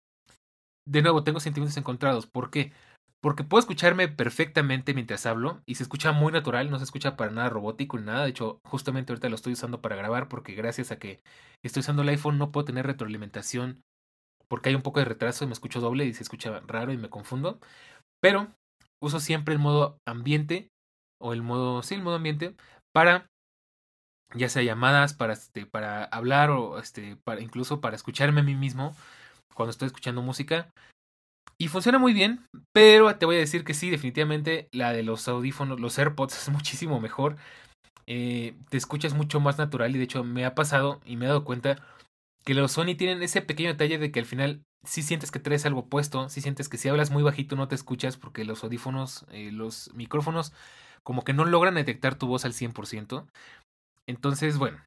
de 0.87 1.02
nuevo 1.02 1.24
tengo 1.24 1.40
sentimientos 1.40 1.76
encontrados. 1.76 2.26
¿Por 2.26 2.50
qué? 2.50 2.72
Porque 3.20 3.42
puedo 3.42 3.61
escucharme 3.61 4.07
perfectamente 4.07 4.94
mientras 4.94 5.26
hablo 5.26 5.61
y 5.66 5.74
se 5.74 5.83
escucha 5.83 6.12
muy 6.12 6.33
natural, 6.33 6.70
no 6.70 6.78
se 6.78 6.85
escucha 6.85 7.16
para 7.16 7.33
nada 7.33 7.48
robótico 7.48 7.98
ni 7.98 8.04
nada. 8.04 8.24
De 8.24 8.31
hecho, 8.31 8.61
justamente 8.64 9.12
ahorita 9.12 9.28
lo 9.28 9.35
estoy 9.35 9.54
usando 9.54 9.81
para 9.81 9.96
grabar 9.96 10.28
porque 10.28 10.54
gracias 10.54 10.92
a 10.92 10.98
que 10.98 11.20
estoy 11.64 11.81
usando 11.81 12.02
el 12.02 12.09
iPhone 12.11 12.38
no 12.38 12.52
puedo 12.52 12.64
tener 12.66 12.87
retroalimentación 12.87 13.83
porque 14.48 14.70
hay 14.70 14.74
un 14.76 14.83
poco 14.83 15.00
de 15.00 15.07
retraso 15.07 15.44
y 15.44 15.48
me 15.48 15.52
escucho 15.52 15.81
doble 15.81 16.04
y 16.07 16.14
se 16.14 16.22
escucha 16.22 16.61
raro 16.66 16.92
y 16.92 16.96
me 16.96 17.11
confundo. 17.11 17.59
Pero 18.20 18.48
uso 19.02 19.20
siempre 19.20 19.54
el 19.54 19.61
modo 19.61 19.98
ambiente 20.07 20.70
o 21.20 21.33
el 21.33 21.42
modo, 21.42 21.83
sí, 21.83 21.94
el 21.94 22.02
modo 22.02 22.16
ambiente 22.16 22.54
para 22.92 23.26
ya 24.35 24.48
sea 24.48 24.62
llamadas, 24.62 25.14
para, 25.14 25.33
este, 25.33 25.68
hablar 26.11 26.50
o 26.50 26.78
este, 26.78 27.16
para, 27.16 27.40
incluso 27.40 27.81
para 27.81 27.96
escucharme 27.96 28.40
a 28.40 28.44
mí 28.44 28.54
mismo 28.54 28.94
cuando 29.54 29.70
estoy 29.70 29.87
escuchando 29.87 30.22
música. 30.22 30.70
Y 31.61 31.68
funciona 31.68 31.99
muy 31.99 32.12
bien, 32.12 32.47
pero 32.73 33.16
te 33.16 33.27
voy 33.27 33.37
a 33.37 33.40
decir 33.40 33.64
que 33.64 33.75
sí, 33.75 33.90
definitivamente 33.90 34.68
la 34.73 34.92
de 34.92 35.03
los 35.03 35.27
audífonos, 35.27 35.81
los 35.81 35.99
AirPods 35.99 36.38
es 36.38 36.49
muchísimo 36.53 37.01
mejor. 37.01 37.37
Eh, 38.07 38.55
te 38.71 38.77
escuchas 38.77 39.14
mucho 39.14 39.40
más 39.40 39.59
natural 39.59 39.94
y 39.94 39.99
de 39.99 40.05
hecho 40.05 40.25
me 40.25 40.44
ha 40.44 40.55
pasado 40.55 41.01
y 41.05 41.16
me 41.16 41.27
he 41.27 41.29
dado 41.29 41.44
cuenta 41.44 41.77
que 42.44 42.55
los 42.55 42.73
Sony 42.73 42.97
tienen 42.97 43.23
ese 43.23 43.42
pequeño 43.42 43.71
detalle 43.71 43.99
de 43.99 44.12
que 44.12 44.21
al 44.21 44.27
final 44.27 44.62
sí 44.85 45.03
sientes 45.03 45.31
que 45.31 45.40
traes 45.40 45.66
algo 45.66 45.88
puesto, 45.88 46.29
sí 46.31 46.40
sientes 46.40 46.68
que 46.68 46.79
si 46.79 46.88
hablas 46.88 47.11
muy 47.11 47.23
bajito 47.23 47.57
no 47.57 47.68
te 47.68 47.75
escuchas 47.75 48.16
porque 48.16 48.44
los 48.44 48.64
audífonos, 48.64 49.27
eh, 49.31 49.53
los 49.53 49.90
micrófonos 49.94 50.53
como 51.03 51.25
que 51.25 51.35
no 51.35 51.44
logran 51.44 51.75
detectar 51.75 52.16
tu 52.16 52.27
voz 52.27 52.44
al 52.44 52.55
100%. 52.55 53.27
Entonces, 54.07 54.59
bueno, 54.59 54.79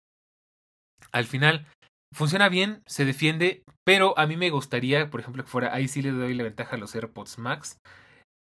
al 1.12 1.26
final 1.26 1.68
funciona 2.14 2.50
bien, 2.50 2.84
se 2.86 3.06
defiende, 3.06 3.64
pero 3.84 4.18
a 4.18 4.28
mí 4.28 4.38
me 4.38 4.50
gustaría, 4.50 5.10
por 5.10 5.20
ejemplo, 5.20 5.44
que 5.44 5.50
fuera, 5.50 5.74
ahí 5.74 5.88
sí 5.88 6.02
le 6.02 6.12
doy 6.12 6.34
la 6.34 6.44
ventaja 6.44 6.76
a 6.76 6.80
los 6.80 6.96
AirPods 6.96 7.38
Max, 7.38 7.78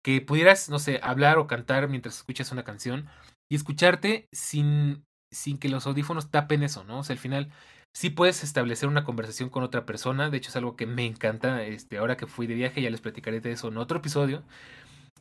que 0.03 0.21
pudieras, 0.21 0.69
no 0.69 0.79
sé, 0.79 0.99
hablar 1.03 1.37
o 1.37 1.47
cantar 1.47 1.87
mientras 1.89 2.17
escuchas 2.17 2.51
una 2.51 2.63
canción 2.63 3.07
y 3.49 3.55
escucharte 3.55 4.27
sin, 4.31 5.03
sin 5.31 5.57
que 5.57 5.69
los 5.69 5.87
audífonos 5.87 6.31
tapen 6.31 6.63
eso, 6.63 6.83
¿no? 6.83 6.99
O 6.99 7.03
sea, 7.03 7.13
al 7.13 7.19
final 7.19 7.51
sí 7.93 8.09
puedes 8.09 8.43
establecer 8.43 8.89
una 8.89 9.03
conversación 9.03 9.49
con 9.49 9.63
otra 9.63 9.85
persona. 9.85 10.29
De 10.29 10.37
hecho, 10.37 10.49
es 10.49 10.55
algo 10.55 10.75
que 10.75 10.85
me 10.87 11.05
encanta. 11.05 11.63
Este, 11.63 11.97
ahora 11.97 12.17
que 12.17 12.27
fui 12.27 12.47
de 12.47 12.55
viaje, 12.55 12.81
ya 12.81 12.89
les 12.89 13.01
platicaré 13.01 13.41
de 13.41 13.51
eso 13.51 13.67
en 13.67 13.77
otro 13.77 13.99
episodio. 13.99 14.43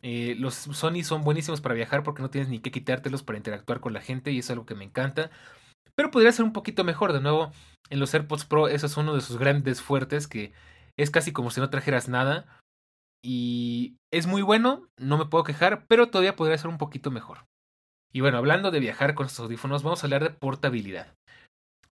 Eh, 0.02 0.34
los 0.38 0.54
Sony 0.54 1.02
son 1.04 1.22
buenísimos 1.22 1.60
para 1.60 1.74
viajar 1.74 2.02
porque 2.02 2.22
no 2.22 2.30
tienes 2.30 2.48
ni 2.48 2.60
que 2.60 2.70
quitártelos 2.70 3.22
para 3.22 3.36
interactuar 3.38 3.80
con 3.80 3.92
la 3.92 4.00
gente 4.00 4.32
y 4.32 4.38
es 4.38 4.50
algo 4.50 4.66
que 4.66 4.74
me 4.74 4.84
encanta. 4.84 5.30
Pero 5.94 6.10
podría 6.10 6.32
ser 6.32 6.44
un 6.44 6.52
poquito 6.52 6.84
mejor. 6.84 7.12
De 7.12 7.20
nuevo, 7.20 7.52
en 7.90 8.00
los 8.00 8.14
AirPods 8.14 8.44
Pro, 8.44 8.68
eso 8.68 8.86
es 8.86 8.96
uno 8.96 9.14
de 9.14 9.20
sus 9.20 9.38
grandes 9.38 9.82
fuertes 9.82 10.26
que 10.26 10.52
es 10.96 11.10
casi 11.10 11.32
como 11.32 11.50
si 11.50 11.60
no 11.60 11.70
trajeras 11.70 12.08
nada. 12.08 12.46
Y 13.22 13.96
es 14.12 14.26
muy 14.26 14.42
bueno, 14.42 14.88
no 14.98 15.18
me 15.18 15.26
puedo 15.26 15.44
quejar, 15.44 15.84
pero 15.88 16.10
todavía 16.10 16.36
podría 16.36 16.58
ser 16.58 16.68
un 16.68 16.78
poquito 16.78 17.10
mejor. 17.10 17.46
Y 18.12 18.20
bueno, 18.20 18.38
hablando 18.38 18.70
de 18.70 18.80
viajar 18.80 19.14
con 19.14 19.26
estos 19.26 19.44
audífonos, 19.44 19.82
vamos 19.82 20.02
a 20.02 20.06
hablar 20.06 20.24
de 20.24 20.30
portabilidad. 20.30 21.14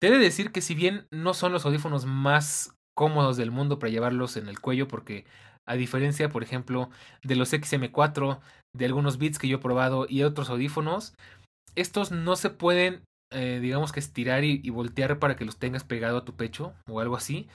Te 0.00 0.08
he 0.08 0.10
de 0.10 0.18
decir 0.18 0.52
que 0.52 0.60
si 0.60 0.74
bien 0.74 1.06
no 1.10 1.34
son 1.34 1.52
los 1.52 1.64
audífonos 1.64 2.04
más 2.04 2.76
cómodos 2.94 3.36
del 3.36 3.50
mundo 3.50 3.78
para 3.78 3.90
llevarlos 3.90 4.36
en 4.36 4.48
el 4.48 4.60
cuello, 4.60 4.86
porque 4.86 5.24
a 5.66 5.74
diferencia, 5.74 6.28
por 6.28 6.42
ejemplo, 6.42 6.90
de 7.22 7.36
los 7.36 7.52
XM4, 7.52 8.40
de 8.74 8.84
algunos 8.84 9.18
Beats 9.18 9.38
que 9.38 9.48
yo 9.48 9.56
he 9.56 9.60
probado 9.60 10.06
y 10.08 10.22
otros 10.22 10.50
audífonos, 10.50 11.14
estos 11.74 12.12
no 12.12 12.36
se 12.36 12.50
pueden, 12.50 13.02
eh, 13.34 13.58
digamos 13.60 13.92
que 13.92 14.00
estirar 14.00 14.44
y, 14.44 14.68
voltear 14.70 15.18
para 15.18 15.36
que 15.36 15.44
los 15.44 15.58
tengas 15.58 15.84
pegado 15.84 16.18
a 16.18 16.24
tu 16.24 16.34
pecho 16.34 16.74
o 16.88 17.00
algo 17.00 17.16
así. 17.16 17.48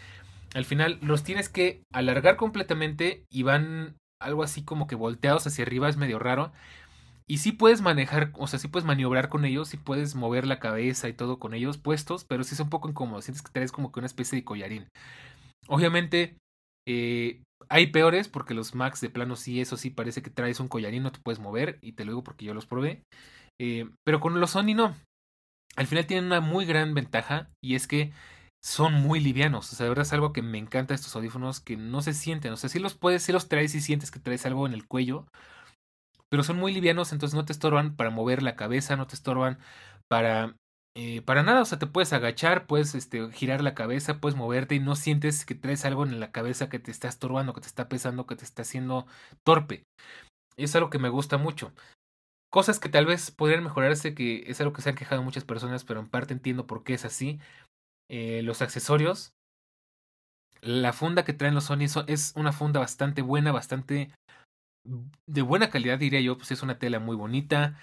Al 0.54 0.66
final 0.66 1.00
los 1.02 1.24
tienes 1.24 1.50
que 1.50 1.84
alargar 1.94 2.38
completamente 2.38 3.24
y 3.32 3.44
van 3.44 3.96
algo 4.22 4.44
así 4.44 4.64
como 4.64 4.88
que 4.88 4.96
volteados 4.96 5.48
hacia 5.48 5.64
arriba, 5.64 5.90
es 5.90 5.98
medio 5.98 6.20
raro. 6.20 6.52
Y 7.28 7.38
sí 7.38 7.52
puedes 7.52 7.82
manejar, 7.82 8.32
o 8.38 8.48
sea, 8.48 8.58
sí 8.58 8.68
puedes 8.68 8.88
maniobrar 8.88 9.30
con 9.30 9.46
ellos, 9.46 9.70
sí 9.70 9.78
puedes 9.78 10.16
mover 10.16 10.48
la 10.48 10.60
cabeza 10.60 11.08
y 11.08 11.14
todo 11.14 11.38
con 11.38 11.54
ellos 11.54 11.78
puestos, 11.78 12.26
pero 12.26 12.44
sí 12.44 12.56
es 12.56 12.60
un 12.60 12.70
poco 12.70 12.90
incómodo. 12.90 13.22
Sientes 13.22 13.44
que 13.44 13.52
traes 13.52 13.72
como 13.72 13.92
que 13.92 14.00
una 14.00 14.08
especie 14.08 14.38
de 14.38 14.44
collarín. 14.44 14.88
Obviamente, 15.68 16.38
eh, 16.88 17.44
hay 17.70 17.88
peores 17.88 18.28
porque 18.28 18.56
los 18.56 18.74
Max 18.74 19.00
de 19.02 19.12
plano 19.12 19.36
sí, 19.36 19.62
eso 19.62 19.78
sí, 19.78 19.92
parece 19.92 20.24
que 20.24 20.32
traes 20.32 20.60
un 20.60 20.68
collarín, 20.68 21.04
no 21.04 21.12
te 21.12 21.20
puedes 21.20 21.40
mover, 21.40 21.78
y 21.82 21.92
te 21.92 22.04
lo 22.04 22.14
digo 22.14 22.24
porque 22.24 22.46
yo 22.46 22.56
los 22.56 22.66
probé. 22.66 23.04
Eh, 23.62 23.88
pero 24.04 24.20
con 24.20 24.40
los 24.40 24.52
Sony 24.52 24.74
no. 24.76 24.96
Al 25.80 25.88
final 25.88 26.06
tienen 26.06 26.26
una 26.26 26.42
muy 26.42 26.66
gran 26.66 26.94
ventaja 26.94 27.50
y 27.64 27.76
es 27.76 27.88
que 27.88 28.12
son 28.62 28.94
muy 28.94 29.20
livianos. 29.20 29.72
O 29.72 29.76
sea, 29.76 29.86
de 29.86 29.90
verdad 29.90 30.06
es 30.06 30.14
algo 30.14 30.34
que 30.34 30.42
me 30.42 30.58
encanta 30.58 30.94
estos 30.94 31.16
audífonos 31.16 31.62
que 31.62 31.78
no 31.78 32.02
se 32.02 32.14
sienten. 32.14 32.52
O 32.52 32.58
sea, 32.58 32.70
sí 32.70 32.80
los 32.80 32.96
puedes, 32.96 33.24
sí 33.24 33.32
los 33.32 33.48
traes 33.48 33.74
y 33.74 33.82
sientes 33.82 34.12
que 34.12 34.20
traes 34.20 34.46
algo 34.46 34.68
en 34.68 34.74
el 34.74 34.86
cuello 34.86 35.26
pero 36.30 36.44
son 36.44 36.58
muy 36.58 36.74
livianos, 36.74 37.12
entonces 37.12 37.36
no 37.36 37.46
te 37.46 37.54
estorban 37.54 37.96
para 37.96 38.12
mover 38.12 38.44
la 38.44 38.56
cabeza, 38.56 38.96
no 38.96 39.08
te 39.08 39.16
estorban 39.16 39.60
para 40.08 40.56
eh, 40.96 41.22
para 41.22 41.44
nada, 41.44 41.62
o 41.62 41.66
sea, 41.66 41.80
te 41.80 41.88
puedes 41.88 42.14
agachar, 42.14 42.66
puedes 42.68 42.94
este, 42.96 43.32
girar 43.32 43.62
la 43.62 43.74
cabeza, 43.74 44.20
puedes 44.20 44.38
moverte 44.38 44.76
y 44.76 44.80
no 44.80 44.96
sientes 44.96 45.46
que 45.46 45.56
traes 45.56 45.86
algo 45.86 46.04
en 46.04 46.20
la 46.20 46.32
cabeza 46.32 46.68
que 46.68 46.80
te 46.80 46.92
está 46.92 47.08
estorbando, 47.08 47.54
que 47.54 47.62
te 47.62 47.68
está 47.68 47.88
pesando, 47.88 48.26
que 48.26 48.36
te 48.36 48.44
está 48.44 48.64
haciendo 48.64 49.06
torpe. 49.46 49.84
Es 50.58 50.76
algo 50.76 50.90
que 50.90 51.00
me 51.00 51.10
gusta 51.10 51.38
mucho. 51.38 51.72
Cosas 52.50 52.80
que 52.80 52.90
tal 52.90 53.06
vez 53.06 53.32
podrían 53.32 53.64
mejorarse, 53.64 54.16
que 54.16 54.44
es 54.48 54.60
algo 54.60 54.74
que 54.74 54.82
se 54.82 54.90
han 54.90 54.96
quejado 54.96 55.22
muchas 55.24 55.46
personas, 55.46 55.84
pero 55.84 56.00
en 56.00 56.10
parte 56.10 56.34
entiendo 56.34 56.66
por 56.66 56.84
qué 56.84 56.96
es 56.96 57.06
así. 57.06 57.40
Eh, 58.10 58.42
los 58.44 58.62
accesorios. 58.62 59.34
La 60.62 60.92
funda 60.92 61.24
que 61.24 61.34
traen 61.34 61.56
los 61.56 61.66
Sony 61.66 61.86
es 62.08 62.34
una 62.36 62.52
funda 62.52 62.80
bastante 62.80 63.22
buena, 63.22 63.52
bastante 63.52 64.12
de 65.28 65.42
buena 65.42 65.70
calidad, 65.70 66.00
diría 66.00 66.22
yo, 66.22 66.38
pues 66.38 66.52
es 66.52 66.64
una 66.64 66.80
tela 66.80 67.00
muy 67.00 67.16
bonita. 67.16 67.78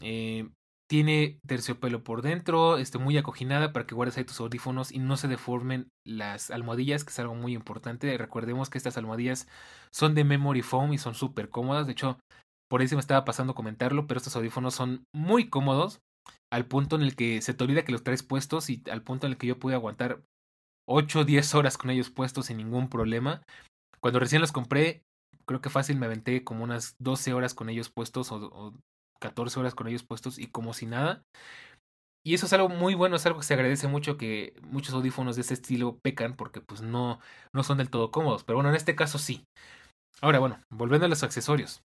Eh, 0.00 0.48
tiene 0.88 1.38
terciopelo 1.46 2.04
por 2.04 2.20
dentro, 2.20 2.76
este, 2.76 2.98
muy 2.98 3.16
acoginada 3.16 3.72
para 3.72 3.86
que 3.86 3.94
guardes 3.94 4.18
ahí 4.18 4.24
tus 4.24 4.40
audífonos 4.40 4.92
y 4.92 4.98
no 4.98 5.16
se 5.16 5.26
deformen 5.26 5.88
las 6.04 6.50
almohadillas, 6.50 7.04
que 7.04 7.10
es 7.10 7.18
algo 7.18 7.34
muy 7.34 7.54
importante. 7.54 8.16
Recordemos 8.18 8.68
que 8.68 8.78
estas 8.78 8.98
almohadillas 8.98 9.48
son 9.90 10.14
de 10.14 10.24
memory 10.24 10.62
foam 10.62 10.92
y 10.92 10.98
son 10.98 11.14
súper 11.14 11.48
cómodas. 11.48 11.86
De 11.86 11.92
hecho, 11.92 12.18
por 12.72 12.80
ahí 12.80 12.88
se 12.88 12.96
me 12.96 13.00
estaba 13.00 13.26
pasando 13.26 13.54
comentarlo, 13.54 14.06
pero 14.06 14.16
estos 14.16 14.34
audífonos 14.34 14.74
son 14.74 15.04
muy 15.14 15.50
cómodos 15.50 16.00
al 16.50 16.64
punto 16.64 16.96
en 16.96 17.02
el 17.02 17.14
que 17.14 17.42
se 17.42 17.52
te 17.52 17.64
olvida 17.64 17.84
que 17.84 17.92
los 17.92 18.02
traes 18.02 18.22
puestos 18.22 18.70
y 18.70 18.82
al 18.90 19.02
punto 19.02 19.26
en 19.26 19.34
el 19.34 19.38
que 19.38 19.46
yo 19.46 19.58
pude 19.58 19.74
aguantar 19.74 20.22
8 20.88 21.20
o 21.20 21.24
10 21.26 21.54
horas 21.54 21.76
con 21.76 21.90
ellos 21.90 22.08
puestos 22.08 22.46
sin 22.46 22.56
ningún 22.56 22.88
problema. 22.88 23.42
Cuando 24.00 24.20
recién 24.20 24.40
los 24.40 24.52
compré, 24.52 25.02
creo 25.44 25.60
que 25.60 25.68
fácil 25.68 25.98
me 25.98 26.06
aventé 26.06 26.44
como 26.44 26.64
unas 26.64 26.96
12 26.98 27.34
horas 27.34 27.52
con 27.52 27.68
ellos 27.68 27.90
puestos 27.90 28.32
o, 28.32 28.72
14 29.20 29.60
horas 29.60 29.74
con 29.74 29.86
ellos 29.86 30.02
puestos 30.02 30.38
y 30.38 30.46
como 30.46 30.72
si 30.72 30.86
nada. 30.86 31.24
Y 32.24 32.32
eso 32.32 32.46
es 32.46 32.54
algo 32.54 32.70
muy 32.70 32.94
bueno, 32.94 33.16
es 33.16 33.26
algo 33.26 33.40
que 33.40 33.44
se 33.44 33.52
agradece 33.52 33.86
mucho 33.86 34.16
que 34.16 34.54
muchos 34.62 34.94
audífonos 34.94 35.36
de 35.36 35.42
ese 35.42 35.52
estilo 35.52 35.98
pecan 35.98 36.36
porque 36.36 36.62
pues 36.62 36.80
no, 36.80 37.20
no 37.52 37.64
son 37.64 37.76
del 37.76 37.90
todo 37.90 38.10
cómodos. 38.10 38.44
Pero 38.44 38.56
bueno, 38.56 38.70
en 38.70 38.76
este 38.76 38.96
caso 38.96 39.18
sí. 39.18 39.44
Ahora, 40.22 40.38
bueno, 40.38 40.58
volviendo 40.70 41.04
a 41.04 41.10
los 41.10 41.22
accesorios. 41.22 41.82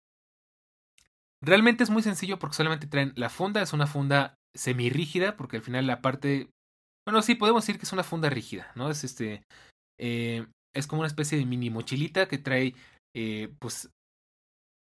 Realmente 1.46 1.84
es 1.84 1.92
muy 1.92 2.02
sencillo 2.02 2.40
porque 2.40 2.56
solamente 2.56 2.88
traen 2.88 3.14
la 3.16 3.30
funda, 3.30 3.62
es 3.62 3.72
una 3.72 3.86
funda 3.86 4.36
semirrígida, 4.56 5.38
porque 5.38 5.58
al 5.58 5.62
final 5.64 5.86
la 5.86 6.02
parte. 6.02 6.50
Bueno, 7.06 7.22
sí, 7.22 7.36
podemos 7.36 7.64
decir 7.64 7.78
que 7.78 7.86
es 7.86 7.94
una 7.94 8.04
funda 8.04 8.32
rígida, 8.32 8.72
¿no? 8.74 8.90
Es 8.90 9.04
este. 9.04 9.44
Eh, 10.00 10.48
es 10.76 10.88
como 10.88 11.02
una 11.02 11.08
especie 11.08 11.38
de 11.38 11.46
mini 11.46 11.70
mochilita 11.70 12.28
que 12.28 12.40
trae, 12.40 12.74
eh, 13.16 13.54
pues, 13.60 13.92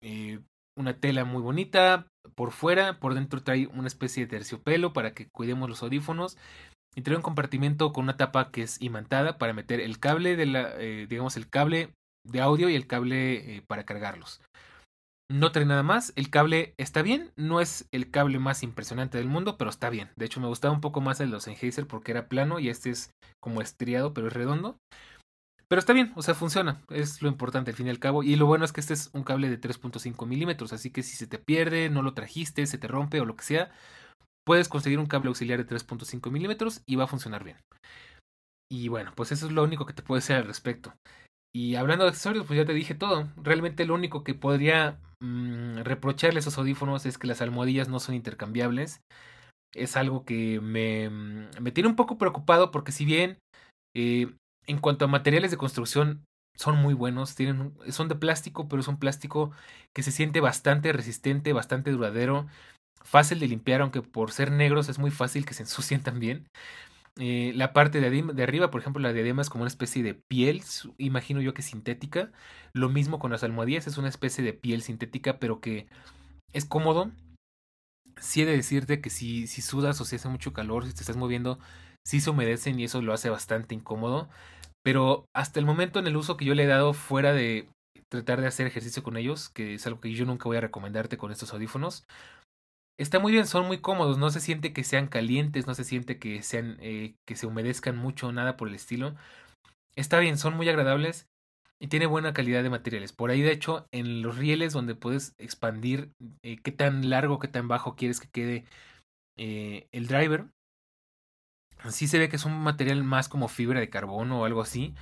eh, 0.03 0.39
una 0.77 0.99
tela 0.99 1.23
muy 1.23 1.41
bonita 1.41 2.07
por 2.35 2.51
fuera, 2.51 2.99
por 2.99 3.13
dentro 3.13 3.41
trae 3.41 3.67
una 3.67 3.87
especie 3.87 4.25
de 4.25 4.29
terciopelo 4.29 4.91
para 4.91 5.13
que 5.13 5.29
cuidemos 5.29 5.69
los 5.69 5.81
audífonos 5.81 6.37
y 6.93 7.01
trae 7.01 7.15
un 7.15 7.23
compartimento 7.23 7.93
con 7.93 8.03
una 8.03 8.17
tapa 8.17 8.51
que 8.51 8.63
es 8.63 8.81
imantada 8.81 9.37
para 9.37 9.53
meter 9.53 9.79
el 9.79 9.99
cable 9.99 10.35
de 10.35 10.45
la, 10.45 10.73
eh, 10.77 11.07
digamos, 11.09 11.37
el 11.37 11.49
cable 11.49 11.93
de 12.25 12.41
audio 12.41 12.69
y 12.69 12.75
el 12.75 12.85
cable 12.85 13.63
para 13.67 13.85
cargarlos. 13.85 14.41
No 15.31 15.51
trae 15.51 15.65
nada 15.65 15.83
más, 15.83 16.11
el 16.15 16.31
cable 16.31 16.73
está 16.77 17.03
bien, 17.03 17.31
no 17.35 17.61
es 17.61 17.87
el 17.91 18.09
cable 18.09 18.39
más 18.39 18.63
impresionante 18.63 19.19
del 19.19 19.27
mundo, 19.27 19.57
pero 19.57 19.69
está 19.69 19.91
bien. 19.91 20.09
De 20.15 20.25
hecho, 20.25 20.39
me 20.39 20.47
gustaba 20.47 20.73
un 20.73 20.81
poco 20.81 21.01
más 21.01 21.19
el 21.19 21.27
de 21.27 21.33
los 21.33 21.43
Sennheiser 21.43 21.85
porque 21.85 22.11
era 22.11 22.27
plano 22.27 22.59
y 22.59 22.69
este 22.69 22.89
es 22.89 23.11
como 23.39 23.61
estriado, 23.61 24.13
pero 24.13 24.27
es 24.27 24.33
redondo. 24.33 24.77
Pero 25.67 25.79
está 25.79 25.93
bien, 25.93 26.11
o 26.15 26.23
sea, 26.23 26.33
funciona, 26.33 26.81
es 26.89 27.21
lo 27.21 27.29
importante 27.29 27.69
al 27.69 27.77
fin 27.77 27.85
y 27.85 27.91
al 27.91 27.99
cabo. 27.99 28.23
Y 28.23 28.35
lo 28.37 28.47
bueno 28.47 28.65
es 28.65 28.71
que 28.71 28.81
este 28.81 28.95
es 28.95 29.11
un 29.13 29.23
cable 29.23 29.51
de 29.51 29.61
3.5 29.61 30.25
milímetros, 30.25 30.73
así 30.73 30.89
que 30.89 31.03
si 31.03 31.15
se 31.15 31.27
te 31.27 31.37
pierde, 31.37 31.91
no 31.91 32.01
lo 32.01 32.15
trajiste, 32.15 32.65
se 32.65 32.79
te 32.79 32.87
rompe 32.87 33.21
o 33.21 33.25
lo 33.25 33.35
que 33.35 33.43
sea, 33.43 33.71
puedes 34.47 34.67
conseguir 34.67 34.97
un 34.97 35.05
cable 35.05 35.27
auxiliar 35.27 35.63
de 35.63 35.67
3.5 35.67 36.31
milímetros 36.31 36.81
y 36.87 36.95
va 36.95 37.03
a 37.03 37.07
funcionar 37.07 37.43
bien. 37.43 37.57
Y 38.71 38.87
bueno, 38.87 39.13
pues 39.15 39.31
eso 39.31 39.45
es 39.45 39.51
lo 39.51 39.63
único 39.63 39.85
que 39.85 39.93
te 39.93 40.01
puedo 40.01 40.17
decir 40.17 40.35
al 40.35 40.45
respecto. 40.45 40.95
Y 41.53 41.75
hablando 41.75 42.05
de 42.05 42.09
accesorios, 42.09 42.47
pues 42.47 42.57
ya 42.57 42.65
te 42.65 42.73
dije 42.73 42.95
todo. 42.95 43.27
Realmente 43.37 43.85
lo 43.85 43.93
único 43.93 44.23
que 44.23 44.33
podría 44.33 44.99
mm, 45.21 45.79
reprocharle 45.83 46.39
esos 46.39 46.57
audífonos 46.57 47.05
es 47.05 47.17
que 47.17 47.27
las 47.27 47.41
almohadillas 47.41 47.89
no 47.89 47.99
son 47.99 48.15
intercambiables. 48.15 49.01
Es 49.73 49.97
algo 49.97 50.25
que 50.25 50.59
me, 50.61 51.09
mm, 51.09 51.49
me 51.61 51.71
tiene 51.71 51.89
un 51.89 51.95
poco 51.95 52.17
preocupado 52.17 52.71
porque 52.71 52.91
si 52.91 53.05
bien 53.05 53.39
eh, 53.95 54.33
en 54.67 54.79
cuanto 54.79 55.05
a 55.05 55.07
materiales 55.09 55.51
de 55.51 55.57
construcción, 55.57 56.25
son 56.55 56.77
muy 56.77 56.93
buenos. 56.93 57.35
Tienen, 57.35 57.73
son 57.91 58.07
de 58.09 58.15
plástico, 58.15 58.67
pero 58.67 58.81
es 58.81 58.87
un 58.87 58.99
plástico 58.99 59.51
que 59.95 60.03
se 60.03 60.11
siente 60.11 60.41
bastante 60.41 60.93
resistente, 60.93 61.53
bastante 61.53 61.91
duradero, 61.91 62.47
fácil 63.03 63.39
de 63.39 63.47
limpiar, 63.47 63.81
aunque 63.81 64.01
por 64.01 64.31
ser 64.31 64.51
negros 64.51 64.89
es 64.89 64.99
muy 64.99 65.11
fácil 65.11 65.45
que 65.45 65.53
se 65.55 65.63
ensucien 65.63 66.03
también. 66.03 66.47
Eh, 67.21 67.51
la 67.53 67.73
parte 67.73 67.99
de, 67.99 68.43
arriba, 68.43 68.71
por 68.71 68.79
ejemplo, 68.79 69.01
la 69.01 69.11
diadema 69.11 69.41
es 69.41 69.49
como 69.49 69.63
una 69.63 69.67
especie 69.67 70.03
de 70.03 70.13
piel, 70.13 70.63
imagino 70.97 71.41
yo 71.41 71.53
que 71.53 71.61
sintética. 71.61 72.31
Lo 72.73 72.87
mismo 72.89 73.19
con 73.19 73.31
las 73.31 73.43
almohadillas, 73.43 73.87
es 73.87 73.97
una 73.97 74.07
especie 74.07 74.41
de 74.43 74.53
piel 74.53 74.81
sintética, 74.81 75.37
pero 75.37 75.59
que 75.59 75.87
es 76.53 76.65
cómodo. 76.65 77.11
Sí 78.21 78.41
he 78.41 78.45
de 78.45 78.55
decirte 78.55 79.01
que 79.01 79.09
si, 79.09 79.47
si 79.47 79.61
sudas 79.61 79.99
o 79.99 80.05
si 80.05 80.15
hace 80.15 80.29
mucho 80.29 80.53
calor, 80.53 80.85
si 80.85 80.93
te 80.93 81.01
estás 81.01 81.17
moviendo, 81.17 81.59
sí 82.05 82.21
se 82.21 82.29
humedecen 82.29 82.79
y 82.79 82.85
eso 82.85 83.01
lo 83.01 83.13
hace 83.13 83.29
bastante 83.29 83.75
incómodo. 83.75 84.29
Pero 84.81 85.25
hasta 85.33 85.59
el 85.59 85.65
momento 85.65 85.99
en 85.99 86.07
el 86.07 86.17
uso 86.17 86.37
que 86.37 86.45
yo 86.45 86.55
le 86.55 86.63
he 86.63 86.67
dado 86.67 86.93
fuera 86.93 87.33
de 87.33 87.69
tratar 88.09 88.41
de 88.41 88.47
hacer 88.47 88.65
ejercicio 88.67 89.03
con 89.03 89.17
ellos, 89.17 89.49
que 89.49 89.75
es 89.75 89.85
algo 89.87 89.99
que 89.99 90.11
yo 90.13 90.25
nunca 90.25 90.45
voy 90.45 90.57
a 90.57 90.61
recomendarte 90.61 91.17
con 91.17 91.31
estos 91.31 91.53
audífonos, 91.53 92.05
está 92.99 93.19
muy 93.19 93.31
bien, 93.31 93.47
son 93.47 93.65
muy 93.65 93.79
cómodos, 93.79 94.17
no 94.17 94.29
se 94.29 94.41
siente 94.41 94.73
que 94.73 94.83
sean 94.83 95.07
calientes, 95.07 95.65
no 95.67 95.73
se 95.73 95.83
siente 95.83 96.19
que 96.19 96.43
sean 96.43 96.77
eh, 96.81 97.15
que 97.25 97.35
se 97.35 97.47
humedezcan 97.47 97.97
mucho, 97.97 98.31
nada 98.31 98.57
por 98.57 98.67
el 98.67 98.75
estilo. 98.75 99.15
Está 99.95 100.19
bien, 100.19 100.37
son 100.37 100.55
muy 100.55 100.69
agradables 100.69 101.27
y 101.79 101.87
tiene 101.87 102.05
buena 102.05 102.33
calidad 102.33 102.61
de 102.63 102.69
materiales. 102.69 103.13
Por 103.13 103.31
ahí, 103.31 103.41
de 103.41 103.51
hecho, 103.53 103.87
en 103.91 104.21
los 104.21 104.37
rieles 104.37 104.73
donde 104.73 104.95
puedes 104.95 105.33
expandir 105.37 106.11
eh, 106.43 106.57
qué 106.61 106.71
tan 106.71 107.09
largo, 107.09 107.39
qué 107.39 107.47
tan 107.47 107.67
bajo 107.67 107.95
quieres 107.95 108.19
que 108.19 108.29
quede 108.29 108.65
eh, 109.37 109.87
el 109.93 110.07
driver, 110.07 110.47
sí 111.89 112.07
se 112.07 112.19
ve 112.19 112.29
que 112.29 112.35
es 112.35 112.45
un 112.45 112.61
material 112.61 113.03
más 113.03 113.29
como 113.29 113.47
fibra 113.47 113.79
de 113.79 113.89
carbono 113.89 114.41
o 114.41 114.45
algo 114.45 114.61
así. 114.61 114.93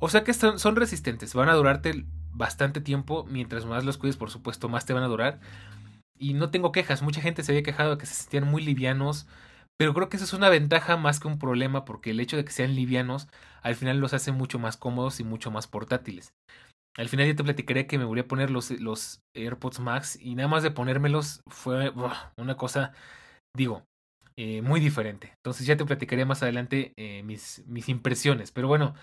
O 0.00 0.08
sea 0.08 0.24
que 0.24 0.34
son, 0.34 0.58
son 0.58 0.76
resistentes, 0.76 1.34
van 1.34 1.48
a 1.48 1.54
durarte 1.54 2.04
bastante 2.32 2.80
tiempo. 2.80 3.24
Mientras 3.24 3.64
más 3.66 3.84
los 3.84 3.98
cuides, 3.98 4.16
por 4.16 4.30
supuesto, 4.30 4.68
más 4.68 4.86
te 4.86 4.92
van 4.92 5.04
a 5.04 5.08
durar. 5.08 5.40
Y 6.18 6.34
no 6.34 6.50
tengo 6.50 6.72
quejas. 6.72 7.02
Mucha 7.02 7.20
gente 7.20 7.42
se 7.42 7.52
había 7.52 7.62
quejado 7.62 7.92
de 7.92 7.98
que 7.98 8.06
se 8.06 8.14
sentían 8.14 8.44
muy 8.44 8.62
livianos. 8.62 9.26
Pero 9.76 9.92
creo 9.92 10.08
que 10.08 10.16
eso 10.16 10.24
es 10.24 10.32
una 10.32 10.48
ventaja 10.48 10.96
más 10.96 11.18
que 11.18 11.28
un 11.28 11.38
problema 11.38 11.84
porque 11.84 12.10
el 12.10 12.20
hecho 12.20 12.36
de 12.36 12.44
que 12.44 12.52
sean 12.52 12.74
livianos 12.76 13.28
al 13.62 13.74
final 13.74 13.98
los 13.98 14.14
hace 14.14 14.30
mucho 14.30 14.58
más 14.58 14.76
cómodos 14.76 15.18
y 15.18 15.24
mucho 15.24 15.50
más 15.50 15.66
portátiles. 15.66 16.32
Al 16.96 17.08
final 17.08 17.26
ya 17.26 17.34
te 17.34 17.42
platicaré 17.42 17.86
que 17.88 17.98
me 17.98 18.04
volví 18.04 18.20
a 18.20 18.28
poner 18.28 18.50
los, 18.50 18.70
AirPods 19.34 19.80
Max 19.80 20.16
y 20.20 20.36
nada 20.36 20.48
más 20.48 20.62
de 20.62 20.70
ponérmelos 20.70 21.42
fue 21.48 21.92
una 22.36 22.56
cosa, 22.56 22.92
digo, 23.56 23.84
eh, 24.36 24.62
muy 24.62 24.78
diferente. 24.78 25.32
Entonces 25.38 25.66
ya 25.66 25.76
te 25.76 25.84
platicaré 25.84 26.24
más 26.24 26.44
adelante 26.44 26.92
eh, 26.96 27.24
mis, 27.24 27.64
mis 27.66 27.88
impresiones. 27.88 28.52
Pero 28.52 28.68
bueno, 28.68 28.94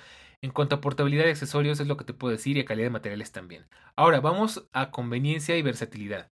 en 0.42 0.52
cuanto 0.52 0.76
a 0.76 0.82
portabilidad 0.82 1.26
de 1.26 1.32
accesorios 1.32 1.80
es 1.80 1.88
lo 1.88 1.98
que 1.98 2.06
te 2.06 2.14
puedo 2.14 2.32
decir 2.32 2.58
y 2.58 2.62
a 2.62 2.66
calidad 2.66 2.88
de 2.88 2.92
materiales 2.92 3.32
también. 3.32 3.68
Ahora 3.96 4.22
vamos 4.22 4.68
a 4.74 4.92
conveniencia 4.92 5.58
y 5.58 5.62
versatilidad. 5.62 6.32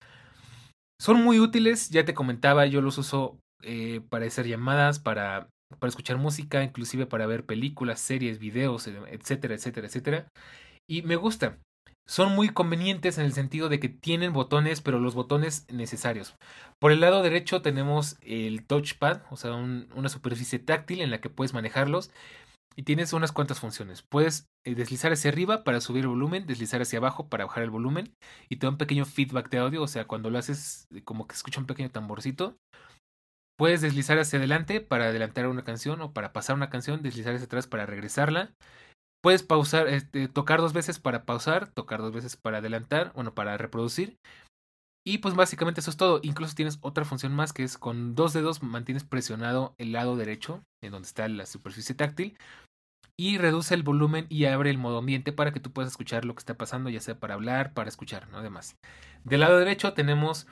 Son 1.00 1.22
muy 1.22 1.40
útiles, 1.40 1.90
ya 1.90 2.04
te 2.04 2.14
comentaba, 2.14 2.66
yo 2.66 2.80
los 2.80 2.98
uso 2.98 3.38
eh, 3.62 4.00
para 4.08 4.26
hacer 4.26 4.46
llamadas, 4.46 4.98
para, 4.98 5.48
para 5.78 5.88
escuchar 5.88 6.16
música, 6.18 6.62
inclusive 6.62 7.06
para 7.06 7.26
ver 7.26 7.44
películas, 7.44 8.00
series, 8.00 8.38
videos, 8.38 8.86
etcétera, 8.86 9.54
etcétera, 9.54 9.86
etcétera. 9.86 10.28
Y 10.86 11.02
me 11.02 11.16
gusta 11.16 11.58
son 12.06 12.34
muy 12.34 12.50
convenientes 12.50 13.16
en 13.16 13.24
el 13.24 13.32
sentido 13.32 13.68
de 13.68 13.80
que 13.80 13.88
tienen 13.88 14.32
botones, 14.32 14.82
pero 14.82 14.98
los 15.00 15.14
botones 15.14 15.66
necesarios. 15.72 16.34
Por 16.78 16.92
el 16.92 17.00
lado 17.00 17.22
derecho 17.22 17.62
tenemos 17.62 18.16
el 18.20 18.66
touchpad, 18.66 19.22
o 19.30 19.36
sea, 19.36 19.54
una 19.54 20.08
superficie 20.08 20.58
táctil 20.58 21.00
en 21.00 21.10
la 21.10 21.20
que 21.20 21.30
puedes 21.30 21.54
manejarlos 21.54 22.10
y 22.76 22.82
tienes 22.82 23.12
unas 23.12 23.32
cuantas 23.32 23.60
funciones. 23.60 24.02
Puedes 24.02 24.48
eh, 24.64 24.74
deslizar 24.74 25.12
hacia 25.12 25.30
arriba 25.30 25.64
para 25.64 25.80
subir 25.80 26.02
el 26.02 26.08
volumen, 26.08 26.46
deslizar 26.46 26.82
hacia 26.82 26.98
abajo 26.98 27.28
para 27.28 27.46
bajar 27.46 27.62
el 27.62 27.70
volumen 27.70 28.14
y 28.48 28.56
te 28.56 28.66
da 28.66 28.70
un 28.70 28.78
pequeño 28.78 29.04
feedback 29.04 29.50
de 29.50 29.58
audio, 29.58 29.82
o 29.82 29.88
sea, 29.88 30.06
cuando 30.06 30.30
lo 30.30 30.38
haces 30.38 30.88
eh, 30.94 31.02
como 31.02 31.26
que 31.26 31.34
escucha 31.34 31.60
un 31.60 31.66
pequeño 31.66 31.90
tamborcito. 31.90 32.56
Puedes 33.56 33.82
deslizar 33.82 34.18
hacia 34.18 34.38
adelante 34.38 34.80
para 34.80 35.06
adelantar 35.06 35.46
una 35.46 35.62
canción 35.62 36.00
o 36.00 36.12
para 36.12 36.32
pasar 36.32 36.56
una 36.56 36.70
canción, 36.70 37.02
deslizar 37.02 37.34
hacia 37.34 37.46
atrás 37.46 37.68
para 37.68 37.86
regresarla. 37.86 38.52
Puedes 39.22 39.42
pausar, 39.42 39.88
este, 39.88 40.28
tocar 40.28 40.60
dos 40.60 40.72
veces 40.72 40.98
para 40.98 41.24
pausar, 41.24 41.70
tocar 41.72 42.00
dos 42.00 42.12
veces 42.12 42.36
para 42.36 42.58
adelantar, 42.58 43.12
bueno, 43.14 43.32
para 43.34 43.56
reproducir. 43.56 44.18
Y 45.06 45.18
pues 45.18 45.34
básicamente 45.34 45.80
eso 45.80 45.90
es 45.90 45.98
todo. 45.98 46.20
Incluso 46.22 46.54
tienes 46.54 46.78
otra 46.80 47.04
función 47.04 47.34
más 47.34 47.52
que 47.52 47.62
es 47.62 47.76
con 47.76 48.14
dos 48.14 48.32
dedos 48.32 48.62
mantienes 48.62 49.04
presionado 49.04 49.74
el 49.76 49.92
lado 49.92 50.16
derecho, 50.16 50.64
en 50.82 50.92
donde 50.92 51.06
está 51.06 51.28
la 51.28 51.44
superficie 51.44 51.94
táctil, 51.94 52.38
y 53.16 53.38
reduce 53.38 53.74
el 53.74 53.82
volumen 53.82 54.26
y 54.28 54.44
abre 54.46 54.70
el 54.70 54.78
modo 54.78 54.98
ambiente 54.98 55.32
para 55.32 55.52
que 55.52 55.60
tú 55.60 55.72
puedas 55.72 55.90
escuchar 55.90 56.24
lo 56.24 56.34
que 56.34 56.40
está 56.40 56.56
pasando, 56.56 56.90
ya 56.90 57.00
sea 57.00 57.18
para 57.18 57.34
hablar, 57.34 57.72
para 57.72 57.88
escuchar, 57.88 58.28
¿no? 58.28 58.38
Además. 58.38 58.76
Del 59.24 59.40
lado 59.40 59.58
derecho 59.58 59.92
tenemos 59.92 60.46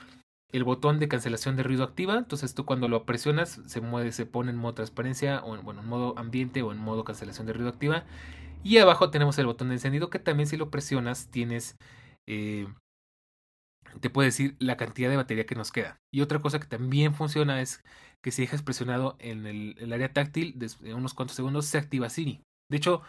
el 0.53 0.64
botón 0.64 0.98
de 0.98 1.09
cancelación 1.09 1.57
de 1.57 1.62
ruido 1.62 1.83
activa. 1.83 2.16
Entonces 2.16 2.55
tú 2.55 2.64
cuando 2.64 2.88
lo 2.88 3.05
presionas 3.05 3.61
se 3.66 3.81
mueve, 3.81 4.12
se 4.12 4.27
pone 4.27 4.51
en 4.51 4.59
modo 4.59 4.75
transparencia 4.75 5.40
o 5.44 5.57
en, 5.57 5.64
bueno, 5.64 5.81
en 5.81 5.88
modo 5.88 6.16
ambiente 6.18 6.62
o 6.62 6.72
en 6.72 6.79
modo 6.79 7.05
cancelación 7.05 7.46
de 7.46 7.55
ruido 7.55 7.70
activa. 7.70 8.05
Y 8.62 8.79
abajo 8.79 9.11
tenemos 9.11 9.38
el 9.38 9.46
botón 9.46 9.68
de 9.68 9.75
encendido 9.75 10.11
que 10.11 10.18
también 10.18 10.46
si 10.46 10.57
lo 10.57 10.70
presionas 10.70 11.29
tienes... 11.31 11.77
Eh, 12.29 12.68
te 14.01 14.09
puede 14.09 14.29
decir 14.29 14.57
la 14.59 14.77
cantidad 14.77 15.11
de 15.11 15.16
batería 15.16 15.44
que 15.44 15.55
nos 15.55 15.72
queda. 15.72 16.01
Y 16.12 16.20
otra 16.22 16.40
cosa 16.40 16.61
que 16.61 16.66
también 16.66 17.14
funciona 17.14 17.61
es 17.61 17.83
que 18.22 18.31
si 18.31 18.42
dejas 18.42 18.62
presionado 18.62 19.16
en 19.18 19.46
el, 19.46 19.92
área 19.92 20.12
táctil, 20.12 20.55
de 20.59 20.94
unos 20.94 21.12
cuantos 21.12 21.37
segundos 21.37 21.66
se 21.66 21.79
activa 21.79 22.09
Siri. 22.09 22.42
De 22.72 22.78
hecho, 22.78 23.02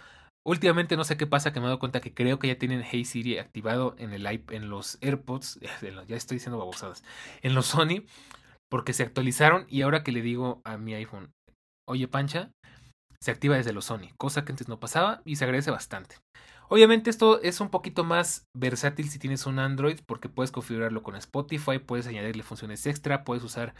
últimamente 0.45 0.97
no 0.97 1.05
sé 1.05 1.15
qué 1.15 1.25
pasa 1.25 1.53
que 1.53 1.61
me 1.61 1.67
he 1.67 1.69
dado 1.69 1.79
cuenta 1.79 2.01
que 2.01 2.13
creo 2.13 2.37
que 2.37 2.49
ya 2.49 2.59
tienen 2.59 2.83
Hey 2.83 3.05
Siri 3.05 3.37
activado 3.37 3.95
en 3.97 4.11
el 4.11 4.25
en 4.25 4.69
los 4.69 4.97
AirPods, 4.99 5.57
ya 6.07 6.17
estoy 6.17 6.35
diciendo 6.35 6.57
babosadas, 6.57 7.01
en 7.41 7.55
los 7.55 7.67
Sony, 7.67 8.03
porque 8.69 8.91
se 8.91 9.03
actualizaron 9.03 9.65
y 9.69 9.83
ahora 9.83 10.03
que 10.03 10.11
le 10.11 10.21
digo 10.21 10.61
a 10.65 10.77
mi 10.77 10.95
iPhone, 10.95 11.31
oye 11.87 12.09
Pancha, 12.09 12.51
se 13.21 13.31
activa 13.31 13.55
desde 13.55 13.71
los 13.71 13.85
Sony, 13.85 14.09
cosa 14.17 14.43
que 14.43 14.51
antes 14.51 14.67
no 14.67 14.81
pasaba 14.81 15.21
y 15.23 15.37
se 15.37 15.45
agradece 15.45 15.71
bastante. 15.71 16.17
Obviamente 16.67 17.09
esto 17.09 17.41
es 17.41 17.61
un 17.61 17.69
poquito 17.69 18.03
más 18.03 18.43
versátil 18.53 19.09
si 19.09 19.19
tienes 19.19 19.45
un 19.45 19.59
Android 19.59 20.01
porque 20.05 20.27
puedes 20.27 20.51
configurarlo 20.51 21.03
con 21.03 21.15
Spotify, 21.15 21.79
puedes 21.79 22.07
añadirle 22.07 22.43
funciones 22.43 22.85
extra, 22.85 23.23
puedes 23.23 23.45
usar 23.45 23.75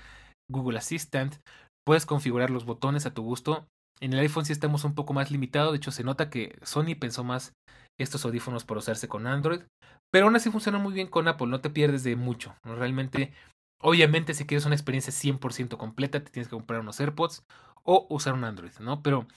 Google 0.49 0.77
Assistant, 0.77 1.35
puedes 1.85 2.05
configurar 2.05 2.51
los 2.51 2.63
botones 2.63 3.05
a 3.05 3.13
tu 3.13 3.21
gusto. 3.21 3.67
En 3.99 4.13
el 4.13 4.19
iPhone 4.19 4.45
sí 4.45 4.53
estamos 4.53 4.83
un 4.83 4.95
poco 4.95 5.13
más 5.13 5.31
limitados, 5.31 5.71
de 5.71 5.77
hecho 5.77 5.91
se 5.91 6.03
nota 6.03 6.29
que 6.29 6.57
Sony 6.63 6.95
pensó 6.99 7.23
más 7.23 7.53
estos 7.97 8.25
audífonos 8.25 8.65
para 8.65 8.79
usarse 8.79 9.07
con 9.07 9.27
Android, 9.27 9.61
pero 10.11 10.25
aún 10.25 10.35
así 10.35 10.49
funciona 10.49 10.77
muy 10.77 10.93
bien 10.93 11.07
con 11.07 11.27
Apple, 11.27 11.47
no 11.47 11.61
te 11.61 11.69
pierdes 11.69 12.03
de 12.03 12.15
mucho. 12.15 12.55
Realmente 12.63 13.33
Obviamente, 13.85 14.33
si 14.33 14.45
quieres 14.45 14.65
una 14.65 14.75
experiencia 14.75 15.11
100% 15.11 15.77
completa, 15.77 16.23
te 16.23 16.31
tienes 16.31 16.47
que 16.47 16.55
comprar 16.55 16.79
unos 16.79 17.01
AirPods 17.01 17.43
o 17.83 18.07
usar 18.09 18.33
un 18.33 18.45
Android, 18.45 18.71
¿no? 18.79 19.03
Pero 19.03 19.27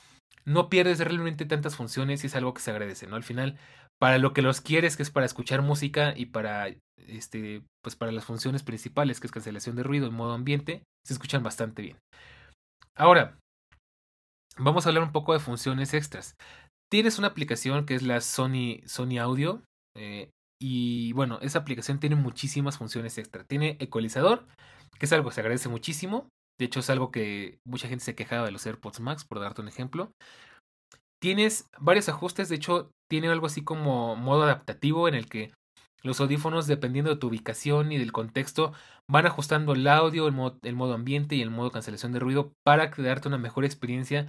no 0.45 0.69
pierdes 0.71 1.01
realmente 1.01 1.47
tantas 1.47 1.75
funciones 1.75 2.23
y 2.23 2.29
es 2.29 2.37
algo 2.37 2.55
que 2.55 2.63
se 2.63 2.71
agradece, 2.71 3.09
¿no? 3.09 3.17
Al 3.17 3.25
final, 3.25 3.59
para 3.99 4.19
lo 4.19 4.33
que 4.33 4.43
los 4.43 4.61
quieres, 4.61 4.97
que 4.97 5.03
es 5.03 5.11
para 5.11 5.27
escuchar 5.27 5.63
música 5.63 6.15
y 6.17 6.27
para, 6.27 6.69
este, 6.97 7.65
pues 7.83 7.97
para 7.97 8.13
las 8.13 8.25
funciones 8.25 8.63
principales, 8.63 9.19
que 9.19 9.27
es 9.27 9.33
cancelación 9.33 9.75
de 9.75 9.83
ruido 9.83 10.07
en 10.07 10.15
modo 10.15 10.33
ambiente, 10.33 10.85
se 11.05 11.15
escuchan 11.15 11.43
bastante 11.43 11.83
bien. 11.83 11.99
Ahora, 12.95 13.41
vamos 14.59 14.87
a 14.87 14.89
hablar 14.91 15.05
un 15.05 15.13
poco 15.13 15.33
de 15.33 15.41
funciones 15.41 15.95
extras. 15.95 16.37
Tienes 16.91 17.19
una 17.19 17.29
aplicación 17.29 17.87
que 17.87 17.95
es 17.95 18.03
la 18.03 18.21
Sony, 18.21 18.81
Sony 18.87 19.19
Audio. 19.19 19.63
Eh, 19.97 20.31
y 20.61 21.13
bueno, 21.13 21.39
esa 21.43 21.59
aplicación 21.59 22.01
tiene 22.01 22.17
muchísimas 22.17 22.79
funciones 22.79 23.19
extra. 23.19 23.45
Tiene 23.45 23.77
ecualizador, 23.81 24.47
que 24.99 25.07
es 25.07 25.13
algo 25.13 25.29
que 25.29 25.35
se 25.35 25.41
agradece 25.41 25.69
muchísimo. 25.69 26.29
De 26.59 26.67
hecho, 26.67 26.81
es 26.81 26.89
algo 26.89 27.11
que 27.11 27.59
mucha 27.67 27.89
gente 27.89 28.05
se 28.05 28.15
quejaba 28.15 28.47
de 28.47 28.53
los 28.53 28.65
AirPods 28.67 29.01
Max, 29.01 29.25
por 29.25 29.41
darte 29.41 29.61
un 29.61 29.69
ejemplo. 29.69 30.13
Tienes 31.21 31.67
varios 31.79 32.09
ajustes, 32.09 32.49
de 32.49 32.57
hecho, 32.57 32.91
tiene 33.11 33.29
algo 33.29 33.47
así 33.47 33.63
como 33.63 34.17
modo 34.17 34.45
adaptativo 34.45 35.09
en 35.09 35.15
el 35.15 35.29
que 35.29 35.53
los 36.07 36.21
audífonos, 36.21 36.67
dependiendo 36.67 37.11
de 37.11 37.17
tu 37.17 37.29
ubicación 37.29 37.93
y 37.93 37.99
del 37.99 38.13
contexto, 38.13 38.73
van 39.09 39.27
ajustando 39.27 39.75
el 39.75 39.87
audio, 39.87 40.27
el 40.29 40.33
modo, 40.33 40.95
ambiente 40.95 41.35
y 41.37 41.43
el 41.43 41.51
modo 41.51 41.71
cancelación 41.71 42.13
de 42.13 42.21
ruido 42.21 42.53
para 42.65 42.91
darte 42.97 43.29
una 43.29 43.39
mejor 43.39 43.65
experiencia. 43.65 44.29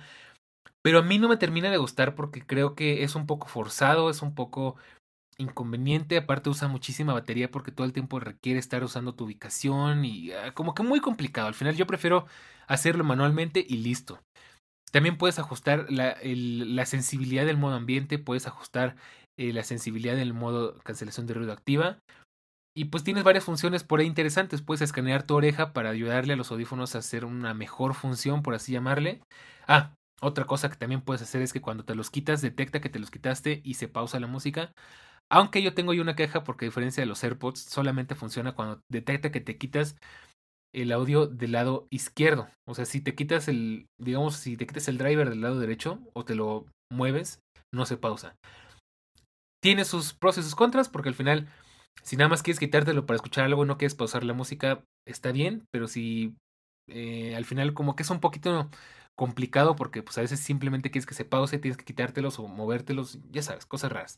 Pero 0.81 0.99
a 0.99 1.01
mí 1.03 1.19
no 1.19 1.29
me 1.29 1.37
termina 1.37 1.69
de 1.69 1.77
gustar 1.77 2.15
porque 2.15 2.45
creo 2.45 2.75
que 2.75 3.03
es 3.03 3.15
un 3.15 3.25
poco 3.27 3.47
forzado, 3.47 4.09
es 4.09 4.21
un 4.21 4.35
poco 4.35 4.75
inconveniente, 5.37 6.17
aparte 6.17 6.49
usa 6.49 6.67
muchísima 6.67 7.13
batería 7.13 7.51
porque 7.51 7.71
todo 7.71 7.85
el 7.85 7.93
tiempo 7.93 8.19
requiere 8.19 8.59
estar 8.59 8.83
usando 8.83 9.13
tu 9.13 9.25
ubicación 9.25 10.03
y 10.05 10.31
ah, 10.31 10.53
como 10.53 10.73
que 10.73 10.83
muy 10.83 10.99
complicado. 10.99 11.47
Al 11.47 11.53
final 11.53 11.75
yo 11.75 11.87
prefiero 11.87 12.25
hacerlo 12.67 13.03
manualmente 13.03 13.65
y 13.67 13.77
listo. 13.77 14.19
También 14.91 15.17
puedes 15.17 15.37
ajustar 15.37 15.87
la 15.91 16.85
sensibilidad 16.85 17.45
del 17.45 17.57
modo 17.57 17.75
ambiente, 17.75 18.19
puedes 18.19 18.47
ajustar 18.47 18.95
eh, 19.37 19.53
la 19.53 19.63
sensibilidad 19.63 20.15
del 20.15 20.33
modo 20.33 20.77
cancelación 20.83 21.27
de 21.27 21.33
ruido 21.33 21.53
activa. 21.53 21.99
Y 22.75 22.85
pues 22.85 23.03
tienes 23.03 23.23
varias 23.23 23.43
funciones 23.43 23.83
por 23.83 23.99
ahí 23.99 24.05
interesantes. 24.05 24.61
Puedes 24.61 24.81
escanear 24.81 25.23
tu 25.23 25.35
oreja 25.35 25.73
para 25.73 25.89
ayudarle 25.89 26.33
a 26.33 26.35
los 26.35 26.51
audífonos 26.51 26.95
a 26.95 26.99
hacer 26.99 27.25
una 27.25 27.53
mejor 27.55 27.95
función, 27.95 28.43
por 28.43 28.53
así 28.53 28.71
llamarle. 28.71 29.21
Ah, 29.67 29.95
otra 30.21 30.45
cosa 30.45 30.69
que 30.69 30.77
también 30.77 31.01
puedes 31.01 31.21
hacer 31.21 31.41
es 31.41 31.53
que 31.53 31.61
cuando 31.61 31.85
te 31.85 31.95
los 31.95 32.11
quitas, 32.11 32.41
detecta 32.41 32.79
que 32.79 32.89
te 32.89 32.99
los 32.99 33.09
quitaste 33.09 33.61
y 33.63 33.75
se 33.75 33.87
pausa 33.87 34.19
la 34.19 34.27
música. 34.27 34.73
Aunque 35.29 35.61
yo 35.61 35.73
tengo 35.73 35.91
ahí 35.91 35.99
una 35.99 36.15
queja 36.15 36.43
porque 36.43 36.65
a 36.65 36.69
diferencia 36.69 37.01
de 37.01 37.07
los 37.07 37.23
AirPods, 37.23 37.59
solamente 37.59 38.15
funciona 38.15 38.53
cuando 38.53 38.81
detecta 38.91 39.31
que 39.31 39.41
te 39.41 39.57
quitas 39.57 39.97
el 40.73 40.91
audio 40.91 41.27
del 41.27 41.53
lado 41.53 41.87
izquierdo. 41.89 42.47
O 42.67 42.75
sea, 42.75 42.85
si 42.85 43.01
te 43.01 43.15
quitas 43.15 43.47
el, 43.47 43.87
digamos, 43.99 44.35
si 44.35 44.57
te 44.57 44.67
quitas 44.67 44.87
el 44.87 44.97
driver 44.97 45.29
del 45.29 45.41
lado 45.41 45.59
derecho 45.59 45.99
o 46.13 46.25
te 46.25 46.35
lo 46.35 46.65
mueves, 46.91 47.39
no 47.73 47.85
se 47.85 47.97
pausa. 47.97 48.35
Tiene 49.61 49.85
sus 49.85 50.13
pros 50.13 50.37
y 50.37 50.43
sus 50.43 50.55
contras 50.55 50.89
porque 50.89 51.09
al 51.09 51.15
final, 51.15 51.47
si 52.03 52.15
nada 52.15 52.29
más 52.29 52.43
quieres 52.43 52.59
quitártelo 52.59 53.05
para 53.05 53.15
escuchar 53.15 53.45
algo 53.45 53.63
y 53.63 53.67
no 53.67 53.77
quieres 53.77 53.95
pausar 53.95 54.23
la 54.23 54.33
música, 54.33 54.83
está 55.05 55.31
bien, 55.31 55.65
pero 55.71 55.87
si 55.87 56.35
eh, 56.89 57.35
al 57.35 57.45
final 57.45 57.73
como 57.73 57.95
que 57.95 58.03
es 58.03 58.09
un 58.09 58.19
poquito 58.19 58.69
complicado 59.15 59.75
porque 59.75 60.03
pues 60.03 60.17
a 60.17 60.21
veces 60.21 60.39
simplemente 60.39 60.91
quieres 60.91 61.07
que 61.07 61.15
se 61.15 61.25
pause, 61.25 61.57
tienes 61.59 61.77
que 61.77 61.85
quitártelos 61.85 62.39
o 62.39 62.47
movértelos, 62.47 63.19
ya 63.31 63.41
sabes, 63.41 63.65
cosas 63.65 63.91
raras. 63.91 64.17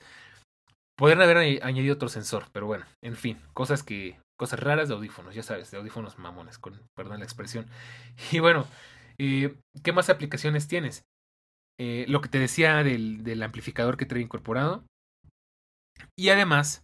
Podrían 0.97 1.21
haber 1.21 1.63
añadido 1.63 1.95
otro 1.95 2.09
sensor, 2.09 2.47
pero 2.51 2.67
bueno, 2.67 2.85
en 3.01 3.15
fin, 3.15 3.39
cosas 3.53 3.83
que. 3.83 4.19
cosas 4.37 4.59
raras 4.59 4.89
de 4.89 4.95
audífonos, 4.95 5.33
ya 5.33 5.43
sabes, 5.43 5.71
de 5.71 5.77
audífonos 5.77 6.19
mamones, 6.19 6.59
con 6.59 6.81
perdón 6.93 7.19
la 7.19 7.25
expresión. 7.25 7.67
Y 8.33 8.39
bueno, 8.39 8.67
eh, 9.17 9.55
¿qué 9.81 9.93
más 9.93 10.09
aplicaciones 10.09 10.67
tienes? 10.67 11.05
Eh, 11.79 12.05
lo 12.09 12.19
que 12.19 12.27
te 12.27 12.39
decía 12.39 12.83
del, 12.83 13.23
del 13.23 13.41
amplificador 13.43 13.95
que 13.95 14.05
trae 14.05 14.21
incorporado. 14.21 14.83
Y 16.18 16.30
además, 16.30 16.84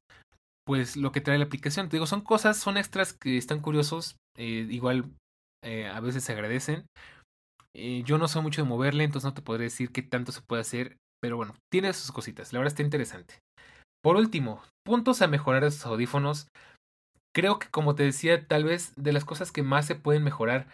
pues 0.66 0.98
lo 0.98 1.12
que 1.12 1.22
trae 1.22 1.38
la 1.38 1.46
aplicación. 1.46 1.90
Te 1.90 1.98
digo, 1.98 2.08
son 2.08 2.22
cosas, 2.22 2.58
son 2.58 2.78
extras 2.78 3.14
que 3.14 3.38
están 3.38 3.62
curiosos. 3.62 4.18
Eh, 4.38 4.68
igual 4.70 5.12
a 5.92 6.00
veces 6.00 6.24
se 6.24 6.32
agradecen. 6.32 6.86
yo 7.74 8.20
no 8.20 8.28
sé 8.28 8.40
mucho 8.40 8.62
de 8.62 8.70
moverle, 8.70 9.04
entonces 9.04 9.26
no 9.26 9.34
te 9.34 9.42
podré 9.42 9.64
decir 9.64 9.92
qué 9.92 10.04
tanto 10.04 10.32
se 10.32 10.42
puede 10.42 10.62
hacer. 10.62 10.98
Pero 11.22 11.38
bueno, 11.38 11.56
tiene 11.72 11.92
sus 11.94 12.12
cositas. 12.12 12.54
La 12.54 12.60
verdad 12.60 12.72
está 12.72 12.84
interesante. 12.84 13.40
Por 14.04 14.18
último, 14.18 14.62
puntos 14.86 15.24
a 15.24 15.28
mejorar 15.28 15.64
estos 15.64 15.88
audífonos. 15.88 16.50
Creo 17.36 17.58
que 17.58 17.70
como 17.70 17.96
te 17.96 18.04
decía, 18.04 18.48
tal 18.48 18.64
vez 18.64 18.94
de 18.96 19.12
las 19.12 19.26
cosas 19.26 19.52
que 19.52 19.64
más 19.64 19.88
se 19.88 19.96
pueden 19.96 20.24
mejorar 20.24 20.68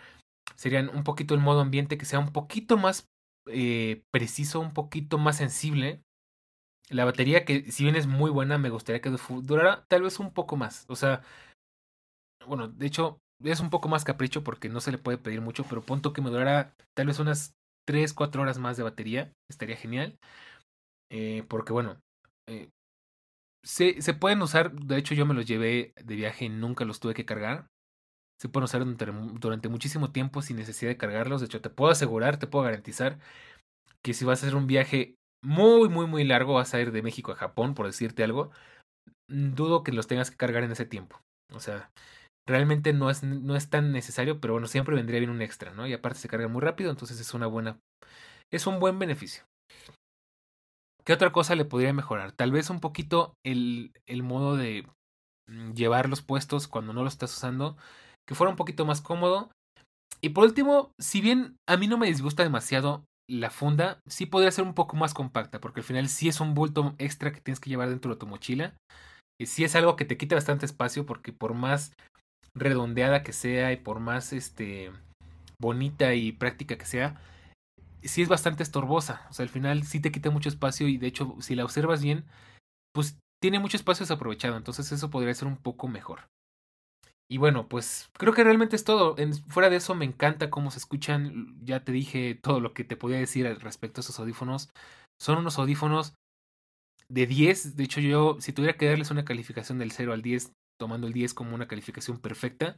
serían 0.58 0.90
un 0.90 1.06
poquito 1.06 1.34
el 1.34 1.40
modo 1.40 1.62
ambiente 1.62 1.98
que 1.98 2.04
sea 2.04 2.20
un 2.20 2.34
poquito 2.34 2.78
más 2.78 3.08
eh, 3.48 4.04
preciso, 4.12 4.60
un 4.60 4.74
poquito 4.74 5.18
más 5.18 5.38
sensible. 5.38 6.02
La 6.92 7.06
batería 7.06 7.46
que 7.46 7.72
si 7.72 7.84
bien 7.84 7.96
es 7.96 8.08
muy 8.08 8.30
buena, 8.32 8.58
me 8.58 8.70
gustaría 8.70 9.02
que 9.02 9.10
durara 9.10 9.86
tal 9.88 10.04
vez 10.04 10.20
un 10.20 10.34
poco 10.34 10.58
más. 10.58 10.86
O 10.90 10.96
sea, 10.96 11.22
bueno, 12.46 12.68
de 12.68 12.86
hecho 12.88 13.20
es 13.44 13.60
un 13.60 13.70
poco 13.70 13.90
más 13.90 14.04
capricho 14.04 14.44
porque 14.44 14.70
no 14.70 14.82
se 14.82 14.92
le 14.92 14.98
puede 14.98 15.18
pedir 15.18 15.42
mucho, 15.42 15.66
pero 15.70 15.82
punto 15.82 16.14
que 16.14 16.22
me 16.22 16.30
durara 16.30 16.74
tal 16.94 17.08
vez 17.08 17.20
unas 17.20 17.56
3, 17.86 18.14
4 18.14 18.42
horas 18.42 18.60
más 18.60 18.78
de 18.78 18.84
batería. 18.84 19.34
Estaría 19.50 19.76
genial. 19.76 20.18
Eh, 21.10 21.44
porque 21.50 21.74
bueno, 21.74 21.98
eh, 22.48 22.70
se, 23.64 24.02
se 24.02 24.14
pueden 24.14 24.42
usar, 24.42 24.74
de 24.74 24.98
hecho 24.98 25.14
yo 25.16 25.26
me 25.26 25.34
los 25.34 25.46
llevé 25.46 25.94
de 26.04 26.16
viaje 26.16 26.46
y 26.46 26.50
nunca 26.50 26.86
los 26.86 27.00
tuve 27.00 27.14
que 27.14 27.26
cargar. 27.26 27.68
Se 28.40 28.50
pueden 28.50 28.66
usar 28.66 28.84
durante, 29.40 29.70
muchísimo 29.70 30.12
tiempo 30.12 30.42
sin 30.42 30.58
necesidad 30.58 30.90
de 30.90 30.98
cargarlos. 30.98 31.42
De 31.42 31.46
hecho, 31.46 31.62
te 31.62 31.70
puedo 31.70 31.92
asegurar, 31.92 32.38
te 32.40 32.48
puedo 32.48 32.66
garantizar 32.66 33.20
que 34.02 34.14
si 34.14 34.26
vas 34.26 34.42
a 34.44 34.48
hacer 34.48 34.56
un 34.56 34.68
viaje 34.68 35.16
muy, 35.44 35.90
muy, 35.90 36.08
muy 36.08 36.24
largo, 36.24 36.56
vas 36.56 36.74
a 36.74 36.80
ir 36.80 36.92
de 36.92 37.02
México 37.02 37.32
a 37.32 37.36
Japón, 37.36 37.74
por 37.74 37.86
decirte 37.86 38.24
algo, 38.24 38.52
dudo 39.28 39.84
que 39.84 39.92
los 39.92 40.08
tengas 40.08 40.32
que 40.32 40.38
cargar 40.38 40.64
en 40.64 40.72
ese 40.72 40.86
tiempo. 40.86 41.20
O 41.54 41.60
sea, 41.60 41.92
realmente 42.48 42.94
no 42.94 43.10
es, 43.10 43.24
no 43.24 43.56
es 43.56 43.70
tan 43.70 43.92
necesario, 43.92 44.40
pero 44.40 44.54
bueno, 44.54 44.68
siempre 44.68 44.96
vendría 44.96 45.20
bien 45.20 45.32
un 45.32 45.42
extra, 45.42 45.74
¿no? 45.74 45.88
Y 45.88 45.94
aparte 45.94 46.20
se 46.20 46.28
carga 46.28 46.48
muy 46.48 46.62
rápido, 46.62 46.92
entonces 46.92 47.20
es 47.20 47.34
una 47.34 47.48
buena, 47.48 47.80
es 48.52 48.68
un 48.68 48.80
buen 48.80 49.00
beneficio. 49.00 49.44
¿Qué 51.04 51.14
otra 51.14 51.32
cosa 51.32 51.56
le 51.56 51.66
podría 51.66 51.94
mejorar? 51.94 52.32
Tal 52.32 52.52
vez 52.52 52.70
un 52.70 52.80
poquito 52.80 53.34
el, 53.44 53.92
el 54.06 54.22
modo 54.22 54.56
de 54.56 54.88
mm, 55.48 55.74
llevar 55.74 56.10
los 56.10 56.22
puestos 56.22 56.68
cuando 56.68 56.94
no 56.94 57.04
los 57.04 57.14
estás 57.14 57.36
usando, 57.36 57.76
que 58.28 58.36
fuera 58.36 58.52
un 58.52 58.56
poquito 58.58 58.86
más 58.86 59.02
cómodo. 59.02 59.52
Y 60.22 60.30
por 60.30 60.44
último, 60.44 60.92
si 61.00 61.22
bien 61.22 61.58
a 61.68 61.78
mí 61.78 61.88
no 61.88 61.98
me 61.98 62.06
disgusta 62.06 62.44
demasiado 62.44 63.04
la 63.32 63.50
funda, 63.50 64.02
sí 64.08 64.26
podría 64.26 64.52
ser 64.52 64.66
un 64.66 64.74
poco 64.74 64.98
más 64.98 65.14
compacta, 65.14 65.62
porque 65.62 65.80
al 65.80 65.86
final 65.86 66.10
sí 66.10 66.28
es 66.28 66.42
un 66.42 66.54
bulto 66.54 66.96
extra 66.98 67.32
que 67.32 67.40
tienes 67.40 67.60
que 67.60 67.70
llevar 67.70 67.90
dentro 67.90 68.12
de 68.12 68.20
tu 68.20 68.28
mochila. 68.28 68.76
Y 69.40 69.46
sí 69.46 69.64
es 69.64 69.76
algo 69.76 69.96
que 69.96 70.06
te 70.06 70.18
quita 70.18 70.36
bastante 70.36 70.66
espacio, 70.66 71.06
porque 71.06 71.32
por 71.32 71.54
más 71.54 71.94
redondeada 72.54 73.24
que 73.24 73.32
sea 73.32 73.72
y 73.72 73.78
por 73.78 74.02
más 74.02 74.34
este 74.34 74.92
bonita 75.60 76.14
y 76.14 76.34
práctica 76.34 76.78
que 76.78 76.86
sea, 76.86 77.22
sí 78.04 78.22
es 78.22 78.28
bastante 78.28 78.64
estorbosa. 78.64 79.26
O 79.30 79.34
sea, 79.34 79.44
al 79.44 79.50
final 79.50 79.84
sí 79.84 80.02
te 80.02 80.12
quita 80.12 80.30
mucho 80.30 80.50
espacio 80.50 80.88
y 80.88 80.98
de 80.98 81.08
hecho, 81.08 81.36
si 81.40 81.56
la 81.56 81.64
observas 81.64 82.04
bien, 82.04 82.26
pues 82.94 83.18
tiene 83.42 83.60
mucho 83.60 83.78
espacio 83.78 84.04
desaprovechado. 84.04 84.58
Entonces 84.58 84.92
eso 84.92 85.10
podría 85.10 85.34
ser 85.34 85.48
un 85.48 85.58
poco 85.58 85.88
mejor. 85.88 86.31
Y 87.32 87.38
bueno, 87.38 87.70
pues 87.70 88.10
creo 88.18 88.34
que 88.34 88.44
realmente 88.44 88.76
es 88.76 88.84
todo. 88.84 89.16
En, 89.18 89.34
fuera 89.34 89.70
de 89.70 89.78
eso, 89.78 89.96
me 89.96 90.06
encanta 90.06 90.50
cómo 90.50 90.70
se 90.70 90.80
escuchan. 90.80 91.58
Ya 91.64 91.84
te 91.84 91.92
dije 91.92 92.36
todo 92.36 92.60
lo 92.60 92.74
que 92.74 92.84
te 92.84 92.98
podía 92.98 93.20
decir 93.20 93.46
respecto 93.62 94.00
a 94.00 94.04
esos 94.04 94.20
audífonos. 94.20 94.70
Son 95.20 95.38
unos 95.38 95.58
audífonos 95.58 96.14
de 97.08 97.28
10. 97.28 97.78
De 97.78 97.84
hecho, 97.86 98.02
yo, 98.02 98.38
si 98.40 98.52
tuviera 98.52 98.78
que 98.78 98.88
darles 98.88 99.12
una 99.12 99.24
calificación 99.24 99.80
del 99.80 99.92
0 99.92 100.12
al 100.12 100.22
10, 100.22 100.52
tomando 100.78 101.08
el 101.08 101.14
10 101.14 101.34
como 101.34 101.56
una 101.56 101.68
calificación 101.68 102.20
perfecta, 102.20 102.76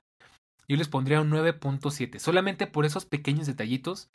yo 0.67 0.77
les 0.77 0.87
pondría 0.87 1.21
un 1.21 1.31
9.7. 1.31 2.19
Solamente 2.19 2.67
por 2.67 2.85
esos 2.85 3.05
pequeños 3.05 3.47
detallitos 3.47 4.09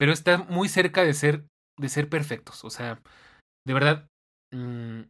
pero 0.00 0.14
está 0.14 0.38
muy 0.38 0.70
cerca 0.70 1.04
de 1.04 1.12
ser, 1.12 1.44
de 1.78 1.88
ser 1.90 2.08
perfectos. 2.08 2.64
O 2.64 2.70
sea, 2.70 3.02
de 3.66 3.74
verdad, 3.74 4.08
mm, 4.50 5.02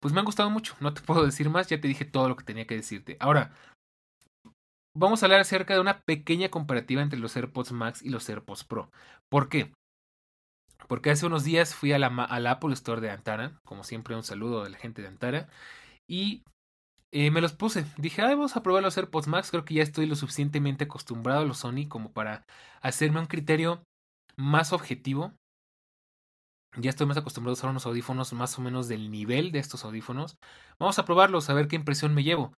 pues 0.00 0.14
me 0.14 0.20
han 0.20 0.24
gustado 0.24 0.50
mucho. 0.50 0.76
No 0.80 0.94
te 0.94 1.00
puedo 1.06 1.26
decir 1.26 1.50
más, 1.50 1.66
ya 1.68 1.80
te 1.80 1.88
dije 1.88 2.04
todo 2.04 2.28
lo 2.28 2.36
que 2.36 2.44
tenía 2.44 2.66
que 2.66 2.76
decirte. 2.76 3.16
Ahora, 3.18 3.52
vamos 4.94 5.22
a 5.22 5.26
hablar 5.26 5.40
acerca 5.40 5.74
de 5.74 5.80
una 5.80 6.00
pequeña 6.02 6.48
comparativa 6.50 7.02
entre 7.02 7.18
los 7.18 7.36
AirPods 7.36 7.72
Max 7.72 8.02
y 8.02 8.10
los 8.10 8.28
AirPods 8.28 8.64
Pro. 8.64 8.90
¿Por 9.28 9.48
qué? 9.48 9.72
Porque 10.88 11.10
hace 11.10 11.26
unos 11.26 11.44
días 11.44 11.74
fui 11.74 11.92
a 11.92 11.98
la, 11.98 12.06
Apple 12.50 12.72
Store 12.74 13.00
de 13.00 13.10
Antara, 13.10 13.60
como 13.64 13.84
siempre 13.84 14.16
un 14.16 14.22
saludo 14.22 14.64
a 14.64 14.68
la 14.68 14.78
gente 14.78 15.02
de 15.02 15.08
Antara, 15.08 15.48
y 16.08 16.42
eh, 17.12 17.30
me 17.30 17.40
los 17.40 17.52
puse. 17.52 17.84
Dije, 17.96 18.22
vamos 18.22 18.56
a 18.56 18.62
probar 18.62 18.82
los 18.82 18.96
AirPods 18.96 19.28
Max, 19.28 19.50
creo 19.50 19.64
que 19.64 19.74
ya 19.74 19.82
estoy 19.82 20.06
lo 20.06 20.16
suficientemente 20.16 20.84
acostumbrado 20.84 21.40
a 21.42 21.44
los 21.44 21.58
Sony 21.58 21.88
como 21.88 22.12
para 22.12 22.44
hacerme 22.82 23.20
un 23.20 23.26
criterio 23.26 23.84
más 24.36 24.72
objetivo. 24.72 25.34
Ya 26.76 26.90
estoy 26.90 27.06
más 27.06 27.16
acostumbrado 27.16 27.52
a 27.52 27.58
usar 27.58 27.70
unos 27.70 27.86
audífonos 27.86 28.32
más 28.32 28.56
o 28.58 28.62
menos 28.62 28.86
del 28.88 29.10
nivel 29.10 29.50
de 29.50 29.58
estos 29.58 29.84
audífonos. 29.84 30.36
Vamos 30.78 30.98
a 31.00 31.04
probarlos, 31.04 31.50
a 31.50 31.54
ver 31.54 31.66
qué 31.66 31.76
impresión 31.76 32.14
me 32.14 32.22
llevo. 32.22 32.52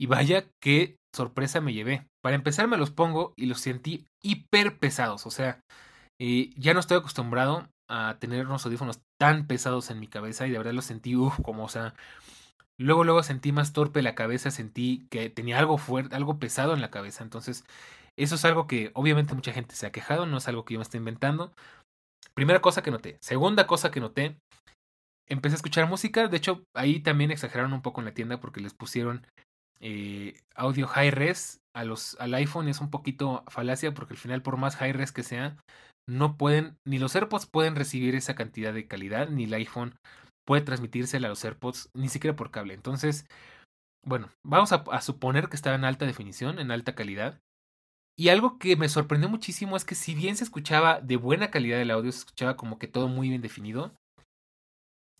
Y 0.00 0.06
vaya 0.06 0.44
qué 0.62 0.96
sorpresa 1.14 1.60
me 1.60 1.72
llevé. 1.72 2.06
Para 2.22 2.36
empezar 2.36 2.68
me 2.68 2.76
los 2.76 2.90
pongo 2.90 3.32
y 3.36 3.46
los 3.46 3.60
sentí 3.60 4.06
hiper 4.22 4.78
pesados. 4.78 5.26
O 5.26 5.30
sea, 5.30 5.60
eh, 6.20 6.50
ya 6.56 6.74
no 6.74 6.80
estoy 6.80 6.98
acostumbrado 6.98 7.68
a 7.90 8.18
tener 8.20 8.46
unos 8.46 8.64
audífonos 8.66 9.00
tan 9.18 9.46
pesados 9.46 9.90
en 9.90 9.98
mi 9.98 10.08
cabeza 10.08 10.46
y 10.46 10.50
de 10.50 10.58
verdad 10.58 10.72
los 10.72 10.84
sentí, 10.84 11.16
uff, 11.16 11.40
como, 11.42 11.64
o 11.64 11.68
sea, 11.68 11.94
luego, 12.78 13.04
luego 13.04 13.22
sentí 13.22 13.50
más 13.50 13.72
torpe 13.72 14.02
la 14.02 14.14
cabeza, 14.14 14.50
sentí 14.50 15.06
que 15.10 15.30
tenía 15.30 15.58
algo 15.58 15.78
fuerte, 15.78 16.14
algo 16.14 16.38
pesado 16.38 16.74
en 16.74 16.80
la 16.80 16.90
cabeza. 16.90 17.24
Entonces, 17.24 17.64
eso 18.16 18.34
es 18.34 18.44
algo 18.44 18.66
que 18.66 18.90
obviamente 18.94 19.34
mucha 19.34 19.52
gente 19.52 19.74
se 19.74 19.86
ha 19.86 19.92
quejado, 19.92 20.26
no 20.26 20.36
es 20.38 20.48
algo 20.48 20.64
que 20.64 20.74
yo 20.74 20.80
me 20.80 20.82
esté 20.82 20.98
inventando. 20.98 21.52
Primera 22.34 22.60
cosa 22.60 22.82
que 22.82 22.90
noté. 22.90 23.18
Segunda 23.20 23.66
cosa 23.66 23.90
que 23.90 24.00
noté, 24.00 24.36
empecé 25.28 25.54
a 25.54 25.56
escuchar 25.56 25.88
música. 25.88 26.28
De 26.28 26.36
hecho, 26.36 26.62
ahí 26.74 27.00
también 27.00 27.30
exageraron 27.30 27.72
un 27.72 27.82
poco 27.82 28.00
en 28.00 28.06
la 28.06 28.14
tienda 28.14 28.40
porque 28.40 28.60
les 28.60 28.74
pusieron 28.74 29.26
eh, 29.80 30.40
audio 30.54 30.86
high 30.86 31.10
res 31.10 31.60
a 31.74 31.84
los, 31.84 32.16
al 32.20 32.34
iPhone 32.34 32.68
es 32.68 32.80
un 32.80 32.90
poquito 32.90 33.44
falacia 33.48 33.94
porque 33.94 34.14
al 34.14 34.18
final 34.18 34.42
por 34.42 34.56
más 34.56 34.76
high 34.76 34.92
res 34.92 35.12
que 35.12 35.22
sea, 35.22 35.56
no 36.08 36.36
pueden, 36.36 36.76
ni 36.86 36.98
los 36.98 37.14
AirPods 37.14 37.46
pueden 37.46 37.76
recibir 37.76 38.14
esa 38.14 38.34
cantidad 38.34 38.72
de 38.72 38.88
calidad, 38.88 39.28
ni 39.28 39.44
el 39.44 39.54
iPhone 39.54 39.94
puede 40.46 40.62
transmitírsela 40.62 41.26
a 41.26 41.30
los 41.30 41.44
AirPods, 41.44 41.90
ni 41.94 42.08
siquiera 42.08 42.34
por 42.34 42.50
cable. 42.50 42.74
Entonces, 42.74 43.26
bueno, 44.04 44.30
vamos 44.44 44.72
a, 44.72 44.84
a 44.90 45.02
suponer 45.02 45.48
que 45.48 45.56
estaba 45.56 45.76
en 45.76 45.84
alta 45.84 46.06
definición, 46.06 46.58
en 46.58 46.70
alta 46.70 46.94
calidad. 46.94 47.38
Y 48.18 48.30
algo 48.30 48.58
que 48.58 48.74
me 48.74 48.88
sorprendió 48.88 49.28
muchísimo 49.28 49.76
es 49.76 49.84
que 49.84 49.94
si 49.94 50.14
bien 50.14 50.36
se 50.36 50.44
escuchaba 50.44 51.00
de 51.00 51.16
buena 51.16 51.50
calidad 51.50 51.80
el 51.80 51.90
audio, 51.90 52.10
se 52.10 52.20
escuchaba 52.20 52.56
como 52.56 52.78
que 52.78 52.88
todo 52.88 53.06
muy 53.06 53.28
bien 53.28 53.42
definido, 53.42 53.94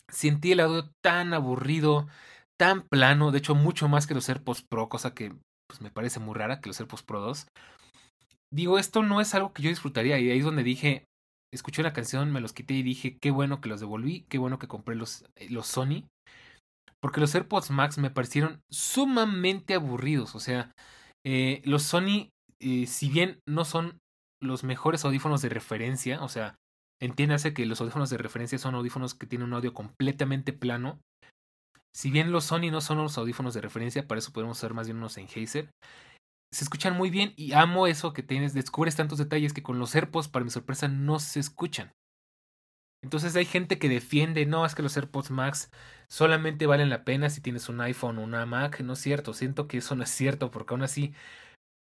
sentí 0.09 0.53
el 0.53 0.61
audio 0.61 0.91
tan 1.03 1.35
aburrido, 1.35 2.09
tan 2.59 2.83
plano, 2.83 3.31
de 3.31 3.39
hecho 3.39 3.55
mucho 3.55 3.89
más 3.89 4.07
que 4.07 4.15
los 4.15 4.29
AirPods 4.29 4.65
Pro, 4.69 4.89
cosa 4.89 5.15
que 5.15 5.33
pues, 5.69 5.81
me 5.81 5.91
parece 5.91 6.21
muy 6.21 6.35
rara 6.35 6.61
que 6.61 6.69
los 6.69 6.81
AirPods 6.81 7.03
Pro 7.03 7.21
2. 7.21 7.47
Digo, 8.53 8.79
esto 8.79 9.03
no 9.03 9.21
es 9.21 9.35
algo 9.35 9.53
que 9.53 9.63
yo 9.63 9.69
disfrutaría 9.69 10.19
y 10.19 10.31
ahí 10.31 10.39
es 10.39 10.45
donde 10.45 10.63
dije, 10.63 11.05
escuché 11.53 11.83
una 11.83 11.93
canción, 11.93 12.33
me 12.33 12.41
los 12.41 12.53
quité 12.53 12.75
y 12.75 12.83
dije, 12.83 13.19
qué 13.21 13.31
bueno 13.31 13.61
que 13.61 13.69
los 13.69 13.81
devolví, 13.81 14.25
qué 14.29 14.39
bueno 14.39 14.59
que 14.59 14.69
compré 14.69 14.95
los, 14.95 15.25
eh, 15.37 15.49
los 15.51 15.67
Sony, 15.67 16.05
porque 17.01 17.21
los 17.21 17.35
AirPods 17.35 17.71
Max 17.71 17.99
me 17.99 18.11
parecieron 18.11 18.61
sumamente 18.71 19.75
aburridos, 19.75 20.35
o 20.35 20.41
sea, 20.41 20.73
eh, 21.25 21.63
los 21.65 21.83
Sony, 21.83 22.31
eh, 22.61 22.87
si 22.87 23.09
bien 23.09 23.41
no 23.47 23.65
son 23.65 23.99
los 24.43 24.65
mejores 24.65 25.05
audífonos 25.05 25.43
de 25.43 25.49
referencia, 25.49 26.23
o 26.23 26.29
sea, 26.29 26.57
entiéndase 27.01 27.53
que 27.53 27.67
los 27.67 27.81
audífonos 27.81 28.11
de 28.11 28.19
referencia 28.19 28.59
son 28.59 28.75
audífonos 28.75 29.15
que 29.15 29.27
tienen 29.27 29.49
un 29.49 29.55
audio 29.55 29.75
completamente 29.75 30.53
plano, 30.53 31.01
si 31.99 32.13
bien 32.13 32.31
los 32.31 32.45
Sony 32.45 32.71
no 32.71 32.81
son 32.81 32.99
los 32.99 33.19
audífonos 33.19 33.55
de 33.55 33.61
referencia, 33.61 34.07
para 34.07 34.21
eso 34.21 34.33
podemos 34.33 34.57
usar 34.57 34.73
más 34.73 34.87
bien 34.87 34.99
unos 34.99 35.15
Sennheiser. 35.15 35.69
Se 36.55 36.63
escuchan 36.63 36.97
muy 36.97 37.11
bien 37.11 37.33
y 37.35 37.55
amo 37.55 37.89
eso 37.89 38.13
que 38.13 38.23
tienes. 38.23 38.55
Descubres 38.55 38.95
tantos 38.95 39.19
detalles 39.19 39.53
que 39.53 39.65
con 39.65 39.81
los 39.81 39.97
AirPods, 39.97 40.29
para 40.29 40.45
mi 40.45 40.51
sorpresa, 40.53 40.87
no 40.87 41.19
se 41.19 41.41
escuchan. 41.41 41.91
Entonces 43.03 43.35
hay 43.35 43.47
gente 43.47 43.81
que 43.81 43.89
defiende, 43.89 44.47
no, 44.47 44.65
es 44.65 44.77
que 44.77 44.83
los 44.85 44.97
AirPods 44.97 45.33
Max 45.33 45.73
solamente 46.09 46.69
valen 46.69 46.89
la 46.89 47.03
pena 47.03 47.31
si 47.31 47.41
tienes 47.41 47.69
un 47.69 47.81
iPhone 47.81 48.19
o 48.19 48.23
una 48.23 48.47
Mac. 48.47 48.81
No 48.81 48.93
es 48.93 49.01
cierto, 49.01 49.35
siento 49.35 49.67
que 49.67 49.79
eso 49.79 49.97
no 49.97 50.05
es 50.05 50.11
cierto, 50.11 50.53
porque 50.53 50.75
aún 50.75 50.85
así 50.85 51.15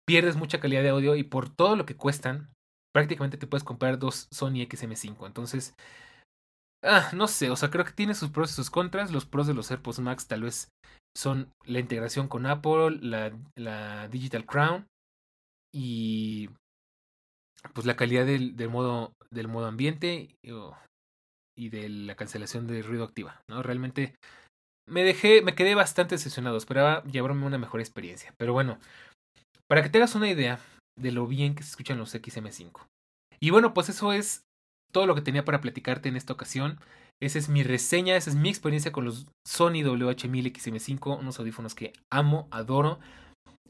pierdes 0.07 0.36
mucha 0.36 0.59
calidad 0.59 0.82
de 0.82 0.89
audio 0.89 1.15
y 1.15 1.26
por 1.26 1.47
todo 1.47 1.76
lo 1.76 1.86
que 1.86 1.95
cuestan, 1.95 2.49
prácticamente 2.91 3.38
te 3.38 3.45
puedes 3.45 3.63
comprar 3.63 3.99
dos 3.99 4.28
Sony 4.32 4.65
XM5. 4.68 5.28
Entonces, 5.28 5.76
Ah, 6.84 7.09
no 7.13 7.28
sé, 7.28 7.49
o 7.49 7.55
sea, 7.55 7.69
creo 7.69 7.86
que 7.86 7.91
tiene 7.91 8.13
sus 8.13 8.30
pros 8.30 8.51
y 8.51 8.53
sus 8.53 8.69
contras. 8.69 9.11
Los 9.11 9.25
pros 9.25 9.47
de 9.47 9.53
los 9.53 9.71
AirPods 9.71 9.99
Max 9.99 10.28
tal 10.28 10.43
vez 10.43 10.69
son 11.15 11.51
la 11.65 11.80
integración 11.80 12.28
con 12.28 12.45
Apple, 12.45 12.99
la, 13.01 13.34
la 13.57 14.07
Digital 14.07 14.45
Crown 14.45 14.86
y 15.73 16.49
pues 17.73 17.86
la 17.86 17.95
calidad 17.95 18.25
del, 18.25 18.55
del 18.55 18.69
modo, 18.69 19.13
del 19.32 19.47
modo 19.47 19.65
ambiente 19.65 20.36
y, 20.43 20.51
oh, 20.51 20.78
de 21.57 21.89
la 21.89 22.15
cancelación 22.15 22.67
de 22.67 22.84
ruido 22.84 23.03
activa, 23.03 23.41
¿no? 23.49 23.63
Realmente 23.63 24.15
me 24.88 25.03
dejé, 25.03 25.41
me 25.41 25.55
quedé 25.55 25.75
bastante 25.75 26.15
decepcionado, 26.15 26.57
esperaba 26.57 27.03
llevarme 27.03 27.45
una 27.45 27.57
mejor 27.57 27.80
experiencia. 27.80 28.34
Pero 28.38 28.53
bueno, 28.53 28.80
para 29.67 29.84
que 29.84 29.89
te 29.89 29.97
hagas 29.97 30.15
una 30.15 30.30
idea 30.30 30.59
de 30.97 31.11
lo 31.11 31.28
bien 31.28 31.55
que 31.55 31.63
se 31.63 31.71
escuchan 31.71 31.97
los 31.97 32.13
XM5. 32.13 32.86
Y 33.39 33.49
bueno, 33.49 33.73
pues 33.73 33.89
eso 33.89 34.13
es 34.13 34.43
todo 34.91 35.05
lo 35.05 35.15
que 35.15 35.21
tenía 35.21 35.45
para 35.45 35.61
platicarte 35.61 36.09
en 36.09 36.15
esta 36.15 36.33
ocasión. 36.33 36.79
Esa 37.19 37.39
es 37.39 37.49
mi 37.49 37.63
reseña, 37.63 38.15
esa 38.15 38.29
es 38.29 38.35
mi 38.35 38.49
experiencia 38.49 38.91
con 38.91 39.05
los 39.05 39.27
Sony 39.45 39.81
WH1000XM5, 39.83 41.19
unos 41.19 41.39
audífonos 41.39 41.73
que 41.73 41.93
amo, 42.11 42.47
adoro, 42.51 42.99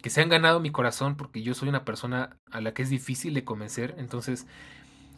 que 0.02 0.10
se 0.10 0.22
han 0.22 0.30
ganado 0.30 0.60
mi 0.60 0.72
corazón 0.72 1.16
porque 1.16 1.42
yo 1.42 1.54
soy 1.54 1.70
una 1.70 1.86
persona 1.86 2.38
a 2.52 2.62
la 2.62 2.74
que 2.74 2.84
es 2.84 2.90
difícil 2.90 3.34
de 3.34 3.46
convencer. 3.46 3.96
Entonces, 3.98 4.48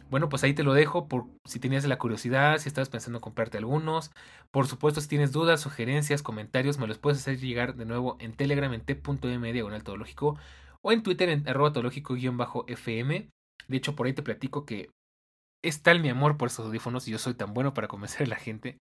bueno, 0.10 0.30
pues 0.30 0.44
ahí 0.44 0.54
te 0.54 0.64
lo 0.64 0.74
dejo 0.74 1.08
por 1.08 1.26
si 1.46 1.60
tenías 1.60 1.86
la 1.86 1.98
curiosidad, 1.98 2.58
si 2.58 2.68
estabas 2.68 2.90
pensando 2.90 3.18
en 3.18 3.22
comprarte 3.22 3.58
algunos. 3.58 4.12
Por 4.52 4.68
supuesto, 4.68 5.02
si 5.02 5.08
tienes 5.08 5.32
dudas, 5.32 5.62
sugerencias, 5.62 6.24
comentarios, 6.24 6.80
me 6.80 6.88
los 6.88 6.98
puedes 6.98 7.20
hacer 7.20 7.40
llegar 7.40 7.76
de 7.76 7.86
nuevo 7.86 8.18
en 8.20 8.34
Telegram 8.34 8.74
en 8.74 8.82
t.m 8.82 9.54
diagonal 9.54 9.84
todológico 9.84 10.38
o 10.82 10.92
en 10.92 11.04
Twitter 11.04 11.30
en 11.30 11.48
arroba 11.48 11.74
todológico-fm. 11.74 13.30
De 13.68 13.78
hecho, 13.78 13.96
por 13.96 14.08
ahí 14.08 14.14
te 14.14 14.24
platico 14.24 14.66
que 14.66 14.90
es 15.64 15.82
tal 15.82 16.00
mi 16.00 16.10
amor 16.10 16.38
por 16.38 16.48
estos 16.48 16.66
audífonos 16.66 17.08
y 17.08 17.12
yo 17.12 17.18
soy 17.18 17.34
tan 17.34 17.54
bueno 17.54 17.74
para 17.74 17.88
convencer 17.88 18.24
a 18.24 18.30
la 18.30 18.36
gente 18.36 18.78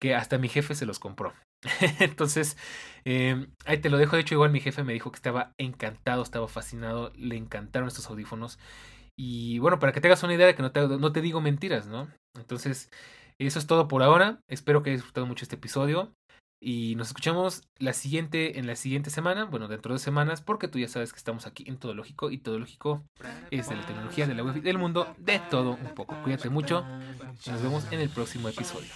que 0.00 0.14
hasta 0.14 0.38
mi 0.38 0.48
jefe 0.48 0.74
se 0.74 0.86
los 0.86 0.98
compró. 0.98 1.32
Entonces, 2.00 2.56
eh, 3.04 3.46
ahí 3.64 3.78
te 3.78 3.90
lo 3.90 3.98
dejo. 3.98 4.16
De 4.16 4.22
hecho, 4.22 4.34
igual 4.34 4.50
mi 4.50 4.60
jefe 4.60 4.84
me 4.84 4.92
dijo 4.92 5.10
que 5.10 5.16
estaba 5.16 5.52
encantado, 5.58 6.22
estaba 6.22 6.48
fascinado, 6.48 7.12
le 7.16 7.36
encantaron 7.36 7.88
estos 7.88 8.08
audífonos. 8.10 8.58
Y 9.16 9.58
bueno, 9.60 9.78
para 9.78 9.92
que 9.92 10.00
te 10.00 10.08
hagas 10.08 10.22
una 10.22 10.34
idea 10.34 10.46
de 10.46 10.54
que 10.54 10.62
no 10.62 10.72
te, 10.72 10.86
no 10.86 11.12
te 11.12 11.20
digo 11.20 11.40
mentiras, 11.40 11.86
¿no? 11.86 12.08
Entonces, 12.36 12.90
eso 13.38 13.58
es 13.58 13.66
todo 13.66 13.88
por 13.88 14.02
ahora. 14.02 14.40
Espero 14.48 14.82
que 14.82 14.90
hayas 14.90 15.00
disfrutado 15.00 15.26
mucho 15.26 15.44
este 15.44 15.56
episodio. 15.56 16.12
Y 16.66 16.94
nos 16.94 17.08
escuchamos 17.08 17.62
la 17.78 17.92
siguiente, 17.92 18.58
en 18.58 18.66
la 18.66 18.74
siguiente 18.74 19.10
semana, 19.10 19.44
bueno, 19.44 19.68
dentro 19.68 19.92
de 19.92 19.98
semanas, 19.98 20.40
porque 20.40 20.66
tú 20.66 20.78
ya 20.78 20.88
sabes 20.88 21.12
que 21.12 21.18
estamos 21.18 21.46
aquí 21.46 21.62
en 21.66 21.76
Todo 21.76 21.92
Lógico 21.92 22.30
y 22.30 22.38
Todo 22.38 22.58
Lógico 22.58 23.04
es 23.50 23.68
de 23.68 23.76
la 23.76 23.84
tecnología, 23.84 24.26
de 24.26 24.34
la 24.34 24.42
web 24.42 24.56
y 24.56 24.60
del 24.60 24.78
mundo, 24.78 25.14
de 25.18 25.40
todo 25.50 25.72
un 25.72 25.94
poco. 25.94 26.16
Cuídate 26.22 26.48
mucho, 26.48 26.82
Y 27.44 27.50
nos 27.50 27.62
vemos 27.62 27.84
en 27.92 28.00
el 28.00 28.08
próximo 28.08 28.48
episodio. 28.48 28.88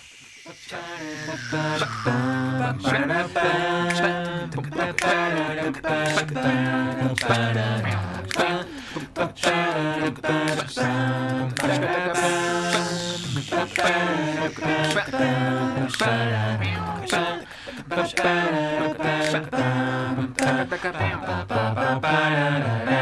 Ba-da-da-da. 22.02 22.98